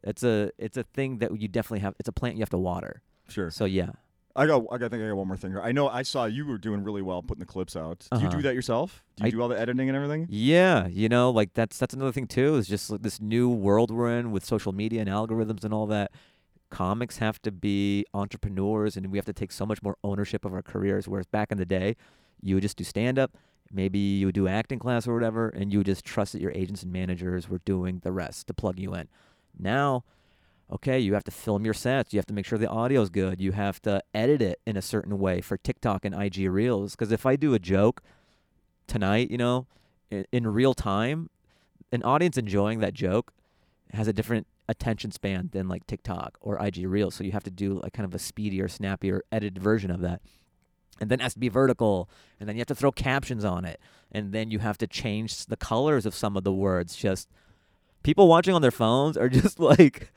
it's 0.03 0.23
a 0.23 0.51
it's 0.57 0.77
a 0.77 0.83
thing 0.83 1.17
that 1.19 1.39
you 1.39 1.47
definitely 1.47 1.79
have 1.79 1.93
it's 1.99 2.09
a 2.09 2.11
plant 2.13 2.35
you 2.35 2.41
have 2.41 2.49
to 2.49 2.57
water 2.57 3.01
Sure. 3.27 3.49
so 3.51 3.65
yeah 3.65 3.91
I 4.35 4.45
got. 4.45 4.63
I 4.71 4.77
think 4.77 4.93
I 4.93 5.07
got 5.07 5.15
one 5.15 5.27
more 5.27 5.35
thing. 5.35 5.51
here. 5.51 5.59
I 5.61 5.73
know. 5.73 5.89
I 5.89 6.03
saw 6.03 6.23
you 6.25 6.45
were 6.45 6.57
doing 6.59 6.83
really 6.83 7.01
well 7.01 7.21
putting 7.21 7.39
the 7.39 7.45
clips 7.47 7.75
out. 7.75 8.07
Do 8.11 8.19
you 8.21 8.27
Uh-huh. 8.27 8.37
do 8.37 8.41
that 8.43 8.53
yourself? 8.53 9.03
Do 9.17 9.23
you 9.23 9.27
I- 9.27 9.31
do 9.31 9.41
all 9.41 9.49
the 9.49 9.59
editing 9.59 9.89
and 9.89 9.95
everything? 9.97 10.27
Yeah, 10.29 10.87
you 10.87 11.09
know, 11.09 11.29
like 11.31 11.55
that's 11.55 11.77
that's 11.77 11.93
another 11.93 12.11
thing 12.13 12.27
too. 12.27 12.55
Is 12.55 12.67
just 12.67 12.89
like 12.91 13.01
this 13.01 13.19
new 13.19 13.49
world 13.49 13.91
we're 13.91 14.17
in 14.17 14.31
with 14.31 14.45
social 14.45 14.71
media 14.71 15.01
and 15.01 15.09
algorithms 15.09 15.65
and 15.65 15.73
all 15.73 15.87
that. 15.87 16.11
Comics 16.69 17.17
have 17.17 17.41
to 17.41 17.51
be 17.51 18.05
entrepreneurs, 18.13 18.95
and 18.95 19.07
we 19.11 19.17
have 19.17 19.25
to 19.25 19.33
take 19.33 19.51
so 19.51 19.65
much 19.65 19.81
more 19.81 19.97
ownership 20.03 20.45
of 20.45 20.53
our 20.53 20.61
careers. 20.61 21.07
Whereas 21.07 21.25
back 21.25 21.51
in 21.51 21.57
the 21.57 21.65
day, 21.65 21.95
you 22.41 22.55
would 22.55 22.61
just 22.61 22.77
do 22.77 22.83
stand 22.83 23.17
up. 23.17 23.35
Maybe 23.71 23.99
you 23.99 24.31
do 24.31 24.47
acting 24.47 24.79
class 24.79 25.07
or 25.07 25.13
whatever, 25.13 25.49
and 25.49 25.71
you 25.71 25.83
just 25.83 26.03
trust 26.03 26.33
that 26.33 26.41
your 26.41 26.51
agents 26.51 26.83
and 26.83 26.91
managers 26.91 27.49
were 27.49 27.61
doing 27.65 27.99
the 28.03 28.11
rest 28.11 28.47
to 28.47 28.53
plug 28.53 28.79
you 28.79 28.93
in. 28.95 29.07
Now, 29.57 30.03
okay, 30.71 30.99
you 30.99 31.13
have 31.13 31.23
to 31.25 31.31
film 31.31 31.65
your 31.65 31.73
sets. 31.73 32.13
You 32.13 32.17
have 32.17 32.25
to 32.27 32.33
make 32.33 32.45
sure 32.45 32.57
the 32.57 32.69
audio 32.69 33.01
is 33.01 33.09
good. 33.09 33.41
You 33.41 33.51
have 33.51 33.81
to 33.83 34.01
edit 34.13 34.41
it 34.41 34.59
in 34.65 34.77
a 34.77 34.81
certain 34.81 35.19
way 35.19 35.41
for 35.41 35.57
TikTok 35.57 36.05
and 36.05 36.15
IG 36.15 36.49
Reels. 36.49 36.95
Because 36.95 37.11
if 37.11 37.25
I 37.25 37.35
do 37.35 37.53
a 37.53 37.59
joke 37.59 38.01
tonight, 38.87 39.29
you 39.29 39.37
know, 39.37 39.67
in, 40.09 40.25
in 40.31 40.47
real 40.47 40.73
time, 40.73 41.29
an 41.91 42.03
audience 42.03 42.37
enjoying 42.37 42.79
that 42.79 42.93
joke 42.93 43.33
has 43.93 44.07
a 44.07 44.13
different 44.13 44.47
attention 44.67 45.11
span 45.11 45.49
than 45.51 45.67
like 45.67 45.87
TikTok 45.87 46.37
or 46.41 46.63
IG 46.63 46.87
Reels. 46.87 47.15
So 47.15 47.23
you 47.23 47.31
have 47.31 47.43
to 47.43 47.51
do 47.51 47.79
like 47.81 47.93
kind 47.93 48.05
of 48.05 48.13
a 48.13 48.19
speedier, 48.19 48.67
snappier, 48.67 49.23
edited 49.31 49.61
version 49.61 49.89
of 49.89 50.01
that. 50.01 50.21
And 50.99 51.09
then 51.09 51.19
it 51.19 51.23
has 51.23 51.33
to 51.33 51.39
be 51.39 51.49
vertical, 51.49 52.09
and 52.39 52.47
then 52.47 52.55
you 52.55 52.59
have 52.59 52.67
to 52.67 52.75
throw 52.75 52.91
captions 52.91 53.45
on 53.45 53.65
it, 53.65 53.79
and 54.11 54.31
then 54.31 54.51
you 54.51 54.59
have 54.59 54.77
to 54.79 54.87
change 54.87 55.45
the 55.45 55.57
colors 55.57 56.05
of 56.05 56.13
some 56.13 56.35
of 56.35 56.43
the 56.43 56.51
words. 56.53 56.95
Just 56.95 57.29
people 58.03 58.27
watching 58.27 58.53
on 58.53 58.61
their 58.61 58.71
phones 58.71 59.17
are 59.17 59.29
just 59.41 59.59
like 59.59 60.11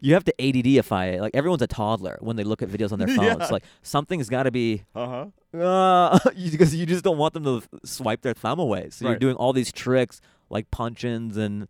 you 0.00 0.14
have 0.14 0.24
to 0.24 0.34
ADDify 0.38 1.14
it. 1.14 1.20
Like 1.20 1.34
everyone's 1.34 1.62
a 1.62 1.66
toddler 1.66 2.18
when 2.20 2.36
they 2.36 2.44
look 2.44 2.62
at 2.62 2.68
videos 2.68 2.92
on 2.92 2.98
their 2.98 3.08
phones. 3.16 3.40
Yeah. 3.40 3.48
Like 3.50 3.64
something's 3.82 4.28
got 4.28 4.42
to 4.44 4.50
be 4.50 4.84
Uh 4.94 5.06
huh. 5.54 5.58
uh, 5.58 6.18
because 6.34 6.74
you 6.74 6.86
just 6.86 7.02
don't 7.04 7.18
want 7.18 7.34
them 7.34 7.44
to 7.44 7.62
swipe 7.84 8.22
their 8.22 8.34
thumb 8.34 8.58
away. 8.58 8.90
So 8.90 9.06
you're 9.08 9.18
doing 9.18 9.36
all 9.36 9.52
these 9.52 9.72
tricks 9.72 10.20
like 10.50 10.70
punch-ins 10.70 11.36
and 11.36 11.66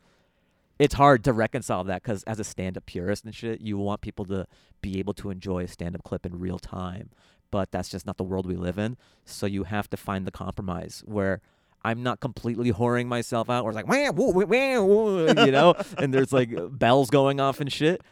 it's 0.79 0.95
hard 0.95 1.25
to 1.25 1.33
reconcile 1.33 1.85
that 1.85 2.03
because 2.03 2.23
as 2.25 2.39
a 2.39 2.45
stand-up 2.45 2.85
purist 2.85 3.25
and 3.25 3.35
shit, 3.35 3.61
you 3.63 3.79
want 3.79 4.03
people 4.03 4.27
to 4.27 4.47
be 4.83 4.99
able 4.99 5.15
to 5.15 5.31
enjoy 5.31 5.65
a 5.65 5.69
stand-up 5.69 6.03
clip 6.05 6.27
in 6.27 6.39
real 6.39 6.59
time. 6.59 7.09
But 7.51 7.71
that's 7.71 7.89
just 7.89 8.07
not 8.07 8.17
the 8.17 8.25
world 8.25 8.47
we 8.47 8.57
live 8.57 8.79
in. 8.79 8.97
So 9.25 9.47
you 9.47 9.65
have 9.65 9.89
to 9.91 9.97
find 9.97 10.27
the 10.27 10.31
compromise 10.31 11.03
where 11.07 11.41
I'm 11.85 12.03
not 12.03 12.21
completely 12.21 12.73
whoring 12.73 13.07
myself 13.07 13.49
out. 13.49 13.65
Where 13.65 13.71
it's 13.71 13.77
like, 13.77 13.89
wah, 13.89 14.11
woo, 14.11 14.33
wah, 14.33 14.45
wah, 14.45 14.83
woo," 14.83 15.27
you 15.45 15.53
know, 15.53 15.75
and 15.99 16.13
there's 16.13 16.33
like 16.33 16.51
bells 16.71 17.11
going 17.11 17.41
off 17.41 17.61
and 17.61 17.73
shit. 17.73 18.03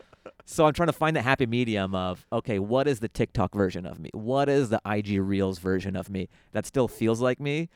So 0.46 0.66
I'm 0.66 0.72
trying 0.74 0.88
to 0.88 0.92
find 0.92 1.16
the 1.16 1.22
happy 1.22 1.46
medium 1.46 1.94
of 1.94 2.26
okay, 2.32 2.58
what 2.58 2.86
is 2.86 3.00
the 3.00 3.08
TikTok 3.08 3.54
version 3.54 3.84
of 3.86 3.98
me? 3.98 4.10
What 4.12 4.48
is 4.48 4.68
the 4.68 4.80
IG 4.86 5.20
Reels 5.20 5.58
version 5.58 5.96
of 5.96 6.08
me 6.08 6.28
that 6.52 6.66
still 6.66 6.86
feels 6.88 7.20
like 7.20 7.40
me, 7.40 7.68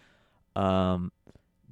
um, 0.55 1.13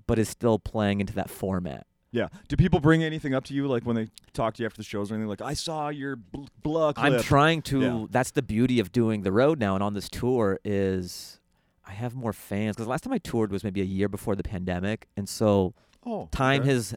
but 0.06 0.18
is 0.18 0.28
still 0.28 0.58
playing 0.58 1.00
into 1.00 1.12
that 1.14 1.30
format? 1.30 1.86
Yeah. 2.12 2.28
Do 2.48 2.56
people 2.56 2.80
bring 2.80 3.02
anything 3.02 3.34
up 3.34 3.44
to 3.44 3.54
you, 3.54 3.66
like 3.66 3.84
when 3.84 3.96
they 3.96 4.08
talk 4.32 4.54
to 4.54 4.62
you 4.62 4.66
after 4.66 4.78
the 4.78 4.84
shows 4.84 5.10
or 5.10 5.14
anything? 5.14 5.28
Like, 5.28 5.42
I 5.42 5.54
saw 5.54 5.88
your 5.88 6.16
bl- 6.16 6.44
blah 6.62 6.92
clip. 6.92 7.12
I'm 7.12 7.22
trying 7.22 7.62
to. 7.62 7.80
Yeah. 7.80 8.06
That's 8.10 8.30
the 8.30 8.42
beauty 8.42 8.80
of 8.80 8.92
doing 8.92 9.22
the 9.22 9.32
road 9.32 9.58
now 9.58 9.74
and 9.74 9.82
on 9.82 9.94
this 9.94 10.08
tour 10.08 10.58
is 10.64 11.40
I 11.86 11.92
have 11.92 12.14
more 12.14 12.32
fans 12.32 12.76
because 12.76 12.88
last 12.88 13.04
time 13.04 13.12
I 13.12 13.18
toured 13.18 13.52
was 13.52 13.62
maybe 13.62 13.80
a 13.80 13.84
year 13.84 14.08
before 14.08 14.34
the 14.34 14.42
pandemic, 14.42 15.08
and 15.16 15.28
so 15.28 15.74
oh, 16.04 16.28
time 16.32 16.62
okay. 16.62 16.70
has 16.70 16.94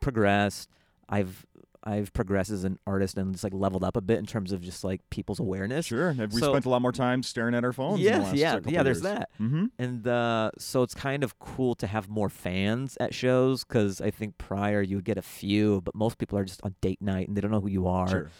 progressed. 0.00 0.68
I've 1.08 1.44
I've 1.82 2.12
progressed 2.12 2.50
as 2.50 2.64
an 2.64 2.78
artist 2.86 3.16
and 3.16 3.32
just 3.32 3.42
like 3.42 3.54
leveled 3.54 3.82
up 3.84 3.96
a 3.96 4.00
bit 4.02 4.18
in 4.18 4.26
terms 4.26 4.52
of 4.52 4.60
just 4.60 4.84
like 4.84 5.00
people's 5.10 5.40
awareness. 5.40 5.86
Sure. 5.86 6.12
We 6.12 6.40
So- 6.40 6.50
spent 6.52 6.66
a 6.66 6.68
lot 6.68 6.82
more 6.82 6.92
time 6.92 7.22
staring 7.22 7.54
at 7.54 7.64
our 7.64 7.72
phones? 7.72 8.00
in 8.00 8.04
Yes, 8.04 8.16
the 8.18 8.22
last, 8.24 8.34
yeah, 8.36 8.54
couple 8.56 8.72
yeah. 8.72 8.82
There's 8.82 9.00
that. 9.00 9.30
Mm-hmm. 9.40 9.64
And 9.78 10.06
uh, 10.06 10.50
so 10.58 10.82
it's 10.82 10.94
kind 10.94 11.24
of 11.24 11.38
cool 11.38 11.74
to 11.76 11.86
have 11.86 12.08
more 12.08 12.28
fans 12.28 12.96
at 13.00 13.14
shows 13.14 13.64
because 13.64 14.00
I 14.00 14.10
think 14.10 14.36
prior 14.36 14.82
you 14.82 14.96
would 14.96 15.04
get 15.06 15.16
a 15.16 15.22
few, 15.22 15.80
but 15.80 15.94
most 15.94 16.18
people 16.18 16.38
are 16.38 16.44
just 16.44 16.60
on 16.64 16.74
date 16.82 17.00
night 17.00 17.28
and 17.28 17.36
they 17.36 17.40
don't 17.40 17.50
know 17.50 17.60
who 17.60 17.68
you 17.70 17.86
are 17.86 18.08
Sure. 18.08 18.30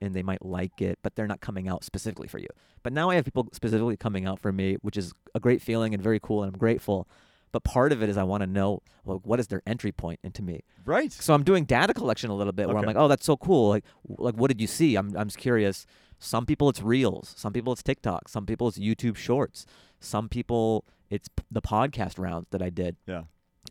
and 0.00 0.14
they 0.14 0.22
might 0.22 0.44
like 0.44 0.80
it, 0.80 0.98
but 1.02 1.14
they're 1.16 1.26
not 1.26 1.40
coming 1.42 1.68
out 1.68 1.84
specifically 1.84 2.28
for 2.28 2.38
you. 2.38 2.48
But 2.82 2.92
now 2.94 3.10
I 3.10 3.16
have 3.16 3.24
people 3.26 3.46
specifically 3.52 3.96
coming 3.98 4.24
out 4.26 4.40
for 4.40 4.52
me, 4.52 4.76
which 4.80 4.96
is 4.96 5.12
a 5.34 5.40
great 5.40 5.60
feeling 5.60 5.92
and 5.92 6.02
very 6.02 6.20
cool, 6.20 6.42
and 6.42 6.52
I'm 6.52 6.58
grateful. 6.58 7.06
But 7.52 7.64
part 7.64 7.92
of 7.92 8.02
it 8.02 8.08
is 8.08 8.16
I 8.18 8.22
want 8.24 8.42
to 8.42 8.46
know, 8.46 8.82
well, 9.04 9.20
what 9.24 9.40
is 9.40 9.46
their 9.46 9.62
entry 9.66 9.92
point 9.92 10.20
into 10.22 10.42
me? 10.42 10.62
Right. 10.84 11.12
So 11.12 11.32
I'm 11.32 11.42
doing 11.42 11.64
data 11.64 11.94
collection 11.94 12.28
a 12.30 12.34
little 12.34 12.52
bit, 12.52 12.68
where 12.68 12.76
I'm 12.76 12.84
like, 12.84 12.96
oh, 12.96 13.08
that's 13.08 13.24
so 13.24 13.36
cool. 13.36 13.70
Like, 13.70 13.84
like 14.18 14.34
what 14.34 14.48
did 14.48 14.60
you 14.60 14.66
see? 14.66 14.96
I'm 14.96 15.16
I'm 15.16 15.28
just 15.28 15.38
curious. 15.38 15.86
Some 16.18 16.46
people 16.46 16.68
it's 16.68 16.82
Reels, 16.82 17.34
some 17.36 17.52
people 17.52 17.72
it's 17.72 17.82
TikTok, 17.82 18.28
some 18.28 18.46
people 18.46 18.68
it's 18.68 18.78
YouTube 18.78 19.16
Shorts, 19.16 19.66
some 20.00 20.28
people 20.28 20.84
it's 21.10 21.28
p- 21.28 21.44
the 21.50 21.62
podcast 21.62 22.18
rounds 22.18 22.48
that 22.50 22.62
I 22.62 22.70
did. 22.70 22.96
Yeah. 23.06 23.22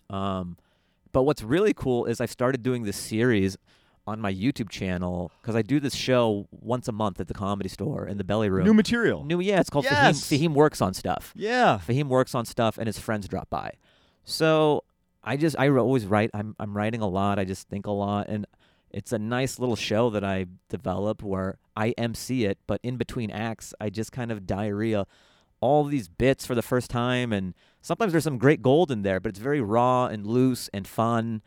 Um, 0.09 0.57
but 1.11 1.23
what's 1.23 1.41
really 1.43 1.73
cool 1.73 2.05
is 2.05 2.19
I 2.21 2.25
started 2.25 2.61
doing 2.61 2.83
this 2.83 2.97
series 2.97 3.57
on 4.07 4.19
my 4.21 4.31
YouTube 4.33 4.69
channel 4.69 5.31
because 5.41 5.55
I 5.55 5.61
do 5.61 5.79
this 5.79 5.95
show 5.95 6.47
once 6.51 6.87
a 6.87 6.91
month 6.91 7.19
at 7.19 7.27
the 7.27 7.33
Comedy 7.33 7.69
Store 7.69 8.05
in 8.07 8.17
the 8.17 8.23
Belly 8.23 8.49
Room. 8.49 8.65
New 8.65 8.73
material. 8.73 9.23
New, 9.25 9.39
yeah, 9.39 9.59
it's 9.59 9.69
called 9.69 9.85
Yes. 9.85 10.21
Fahim. 10.21 10.39
Fahim 10.49 10.53
works 10.53 10.81
on 10.81 10.93
stuff. 10.93 11.33
yeah. 11.35 11.79
Fahim 11.87 12.05
works 12.07 12.35
on 12.35 12.45
stuff, 12.45 12.77
and 12.77 12.87
his 12.87 12.99
friends 12.99 13.27
drop 13.27 13.49
by. 13.49 13.71
So 14.23 14.83
I 15.23 15.37
just 15.37 15.55
I 15.57 15.69
always 15.69 16.05
write. 16.05 16.29
I'm 16.33 16.55
I'm 16.59 16.75
writing 16.75 17.01
a 17.01 17.07
lot. 17.07 17.39
I 17.39 17.45
just 17.45 17.67
think 17.67 17.87
a 17.87 17.91
lot, 17.91 18.27
and 18.27 18.45
it's 18.91 19.11
a 19.11 19.19
nice 19.19 19.59
little 19.59 19.75
show 19.75 20.09
that 20.11 20.23
I 20.23 20.45
develop 20.69 21.21
where 21.23 21.57
I 21.75 21.91
MC 21.97 22.45
it, 22.45 22.57
but 22.67 22.79
in 22.83 22.95
between 22.97 23.29
acts, 23.31 23.73
I 23.81 23.89
just 23.89 24.11
kind 24.11 24.31
of 24.31 24.45
diarrhea 24.47 25.05
all 25.61 25.83
these 25.83 26.07
bits 26.07 26.45
for 26.45 26.53
the 26.53 26.61
first 26.61 26.89
time, 26.91 27.33
and 27.33 27.53
sometimes 27.81 28.11
there's 28.11 28.23
some 28.23 28.37
great 28.37 28.61
gold 28.61 28.91
in 28.91 29.01
there, 29.01 29.19
but 29.19 29.29
it's 29.29 29.39
very 29.39 29.61
raw 29.61 30.05
and 30.05 30.25
loose 30.27 30.69
and 30.73 30.87
fun, 30.87 31.41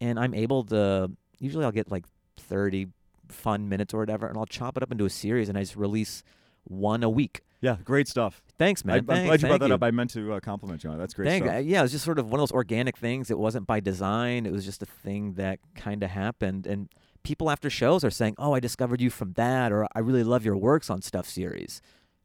and 0.00 0.18
I'm 0.18 0.34
able 0.34 0.64
to. 0.64 1.12
Usually, 1.42 1.64
I'll 1.64 1.72
get 1.72 1.90
like 1.90 2.04
30 2.38 2.86
fun 3.28 3.68
minutes 3.68 3.92
or 3.92 3.98
whatever, 3.98 4.26
and 4.26 4.38
I'll 4.38 4.46
chop 4.46 4.76
it 4.76 4.82
up 4.82 4.92
into 4.92 5.04
a 5.04 5.10
series, 5.10 5.48
and 5.48 5.58
I 5.58 5.62
just 5.62 5.76
release 5.76 6.22
one 6.64 7.02
a 7.02 7.10
week. 7.10 7.40
Yeah. 7.60 7.76
Great 7.84 8.06
stuff. 8.08 8.42
Thanks, 8.58 8.84
man. 8.84 8.94
I, 8.94 8.98
am 8.98 9.04
glad 9.04 9.16
you 9.18 9.26
brought 9.26 9.40
thank 9.40 9.60
that 9.60 9.68
you. 9.68 9.74
up. 9.74 9.82
I 9.82 9.90
meant 9.90 10.10
to 10.10 10.34
uh, 10.34 10.40
compliment 10.40 10.84
you 10.84 10.90
on 10.90 10.96
it. 10.96 10.98
That's 11.00 11.14
great 11.14 11.28
Thank- 11.28 11.44
stuff. 11.44 11.64
yeah, 11.64 11.80
it 11.80 11.82
was 11.82 11.92
just 11.92 12.04
sort 12.04 12.18
of 12.20 12.26
one 12.30 12.34
of 12.38 12.42
those 12.42 12.52
organic 12.52 12.96
things. 12.96 13.30
It 13.30 13.38
wasn't 13.38 13.66
by 13.66 13.80
design. 13.80 14.46
It 14.46 14.52
was 14.52 14.64
just 14.64 14.82
a 14.82 14.86
thing 14.86 15.34
that 15.34 15.58
kind 15.74 16.02
of 16.02 16.10
happened. 16.10 16.66
And 16.66 16.88
people 17.24 17.50
after 17.50 17.68
shows 17.70 18.04
are 18.04 18.10
saying, 18.10 18.34
"Oh, 18.38 18.52
I 18.54 18.60
discovered 18.60 19.00
you 19.00 19.10
from 19.10 19.32
that," 19.34 19.72
or 19.72 19.86
"I 19.94 19.98
really 20.00 20.24
love 20.24 20.44
your 20.44 20.56
works 20.56 20.90
on 20.90 21.02
Stuff 21.02 21.28
series," 21.28 21.80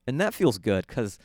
and 0.07 0.19
that 0.21 0.33
feels 0.33 0.57
good 0.59 0.85
because 0.87 1.17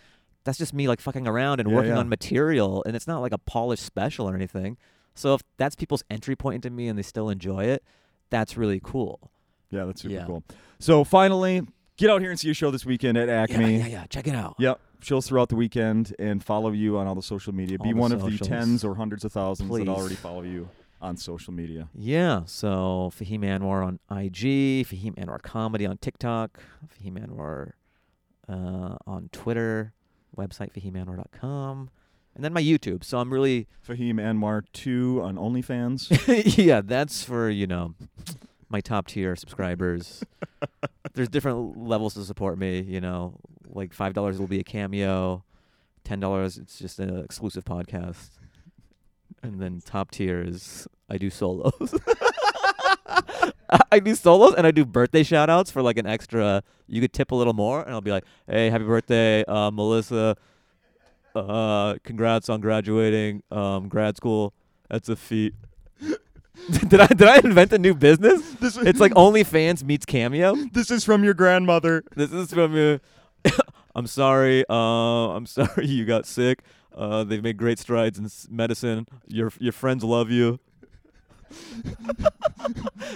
that's 0.45 0.59
just 0.59 0.73
me 0.75 0.89
like 0.89 1.01
fucking 1.01 1.27
around 1.27 1.61
and 1.61 1.69
Yeah, 1.71 1.77
working 1.77 1.93
yeah. 1.93 1.99
on 1.99 2.09
material, 2.09 2.83
and 2.87 2.95
it's 2.97 3.07
not 3.07 3.21
like 3.21 3.33
a 3.33 3.39
polished 3.39 3.85
special 3.85 4.29
or 4.29 4.35
anything. 4.35 4.77
So 5.15 5.35
if 5.35 5.43
that's 5.57 5.75
people's 5.75 6.03
entry 6.11 6.37
point 6.37 6.57
into 6.57 6.71
me 6.71 6.89
and 6.89 6.99
they 6.99 7.03
still 7.03 7.29
enjoy 7.29 7.65
it, 7.65 7.83
that's 8.31 8.57
really 8.57 8.81
cool. 8.83 9.31
Yeah, 9.71 9.85
that's 9.85 10.03
super 10.03 10.15
Yeah. 10.15 10.27
cool. 10.27 10.43
So 10.79 11.05
finally, 11.05 11.63
get 11.97 12.11
out 12.11 12.21
here 12.21 12.31
and 12.31 12.39
see 12.41 12.51
a 12.51 12.55
show 12.55 12.71
this 12.71 12.85
weekend 12.87 13.17
at 13.19 13.29
Acme. 13.29 13.73
Yeah, 13.79 13.79
yeah, 13.79 13.87
yeah. 13.87 14.07
Check 14.07 14.27
it 14.27 14.35
out. 14.35 14.57
Yep. 14.59 14.81
Shows 15.01 15.27
throughout 15.27 15.49
the 15.49 15.57
weekend 15.57 16.15
and 16.19 16.43
follow 16.45 16.71
you 16.71 16.97
on 16.97 17.07
all 17.07 17.15
the 17.15 17.23
social 17.23 17.53
media. 17.53 17.79
Be 17.79 17.89
All 17.89 17.95
the 17.95 18.01
one 18.01 18.13
of 18.13 18.23
the 18.23 18.39
tens 18.39 18.85
or 18.85 18.95
hundreds 18.95 19.25
of 19.25 19.33
thousands 19.33 19.69
Please. 19.69 19.85
that 19.87 19.91
already 19.93 20.15
follow 20.15 20.43
you 20.43 20.69
on 21.01 21.17
social 21.17 21.53
media. 21.53 21.89
Yeah, 21.95 22.43
so 22.47 23.11
Fahim 23.13 23.41
Anwar 23.41 23.85
on 23.85 23.99
IG, 24.17 24.87
Fahim 24.87 25.17
Anwar 25.17 25.43
Comedy 25.43 25.85
on 25.87 25.99
TikTok, 25.99 26.61
Fahim 26.87 27.19
Anwar 27.19 27.73
uh, 28.49 28.97
on 29.07 29.29
Twitter, 29.33 29.93
website 30.37 30.73
fahimanwar.com, 30.73 31.91
and 32.35 32.45
then 32.45 32.53
my 32.53 32.63
YouTube. 32.63 33.05
So 33.05 33.19
I'm 33.19 33.33
really, 33.33 33.67
Fahim 33.87 34.15
Anwar 34.15 34.65
2 34.73 35.21
on 35.23 35.37
OnlyFans. 35.37 36.57
yeah, 36.65 36.81
that's 36.81 37.23
for, 37.25 37.51
you 37.51 37.67
know, 37.67 37.95
my 38.69 38.81
top 38.81 39.07
tier 39.09 39.37
subscribers. 39.37 40.25
There's 41.15 41.29
different 41.29 41.87
levels 41.87 42.15
to 42.15 42.25
support 42.25 42.59
me, 42.59 42.81
you 42.81 43.01
know, 43.01 43.39
like 43.69 43.95
$5 43.95 44.39
will 44.39 44.47
be 44.47 44.61
a 44.61 44.65
cameo, 44.65 45.45
$10 46.05 46.59
it's 46.59 46.79
just 46.79 46.99
an 46.99 47.19
exclusive 47.19 47.65
podcast. 47.65 48.31
And 49.43 49.61
then 49.61 49.81
top 49.85 50.11
tier 50.11 50.41
is 50.43 50.87
I 51.11 51.19
do 51.19 51.29
solos. 51.29 51.95
I 53.91 53.99
do 53.99 54.15
solos 54.15 54.55
and 54.55 54.67
I 54.67 54.71
do 54.71 54.85
birthday 54.85 55.23
shout 55.23 55.51
outs 55.51 55.71
for 55.71 55.83
like 55.83 55.99
an 55.99 56.07
extra 56.07 56.63
you 56.87 57.01
could 57.01 57.13
tip 57.13 57.31
a 57.31 57.35
little 57.35 57.55
more 57.55 57.83
and 57.83 57.91
I'll 57.91 58.01
be 58.01 58.11
like, 58.11 58.25
Hey, 58.47 58.71
happy 58.71 58.85
birthday, 58.85 59.45
uh, 59.45 59.71
Melissa. 59.71 60.37
Uh 61.35 61.95
congrats 62.05 62.49
on 62.49 62.61
graduating 62.61 63.43
um 63.51 63.89
grad 63.89 64.17
school. 64.17 64.53
That's 64.91 65.09
a 65.09 65.17
feat. 65.17 65.55
did 66.89 67.01
I 67.01 67.07
did 67.07 67.23
I 67.29 67.39
invent 67.39 67.73
a 67.73 67.79
new 67.79 67.95
business? 67.95 68.43
this, 68.61 68.77
It's 68.77 69.01
like 69.01 69.13
OnlyFans 69.15 69.83
meets 69.85 70.05
Cameo. 70.05 70.55
this 70.73 70.91
is 70.91 71.05
from 71.05 71.25
your 71.25 71.35
grandmother. 71.35 72.05
This 72.15 72.33
is 72.33 72.53
from 72.53 72.75
your. 72.77 73.01
I'm 73.95 74.07
sorry. 74.07 74.65
Uh, 74.71 74.75
I'm 75.35 75.47
sorry 75.47 75.87
you 75.87 76.05
got 76.05 76.27
sick. 76.27 76.61
Uh, 76.95 77.25
they've 77.25 77.43
made 77.43 77.57
great 77.57 77.79
strides 77.79 78.19
in 78.19 78.27
s- 78.27 78.47
medicine. 78.51 79.07
Your 79.27 79.51
your 79.59 79.73
friends 79.73 80.05
love 80.05 80.31
you. 80.31 80.61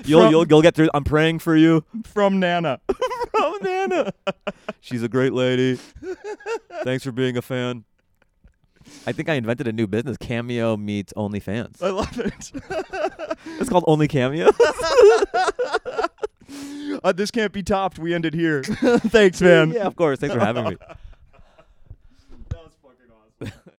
you'll 0.05 0.23
From- 0.23 0.31
you'll 0.31 0.47
you'll 0.47 0.63
get 0.63 0.75
through. 0.75 0.89
I'm 0.95 1.05
praying 1.05 1.39
for 1.41 1.57
you. 1.57 1.85
From 2.05 2.41
Nana. 2.41 2.81
From 3.31 3.55
Nana. 3.63 4.13
She's 4.81 5.03
a 5.03 5.09
great 5.09 5.33
lady. 5.33 5.79
Thanks 6.85 7.05
for 7.05 7.13
being 7.13 7.37
a 7.37 7.43
fan. 7.43 7.85
I 9.07 9.13
think 9.13 9.29
I 9.29 9.35
invented 9.35 9.69
a 9.69 9.73
new 9.73 9.87
business. 9.87 10.17
Cameo 10.17 10.77
meets 10.77 11.13
OnlyFans. 11.15 11.83
I 11.83 11.91
love 11.91 12.19
it. 12.19 12.53
It's 13.61 13.71
called 13.71 13.85
Only 13.87 14.09
Cameo. 14.09 14.51
uh, 17.05 17.13
this 17.13 17.31
can't 17.31 17.53
be 17.53 17.63
topped. 17.63 17.99
We 17.99 18.13
ended 18.13 18.35
here. 18.35 18.63
Thanks, 18.65 19.41
man. 19.41 19.71
yeah, 19.71 19.87
of 19.87 19.97
course. 19.97 20.19
Thanks 20.19 20.35
for 20.35 20.41
having 20.41 20.65
me. 20.65 20.77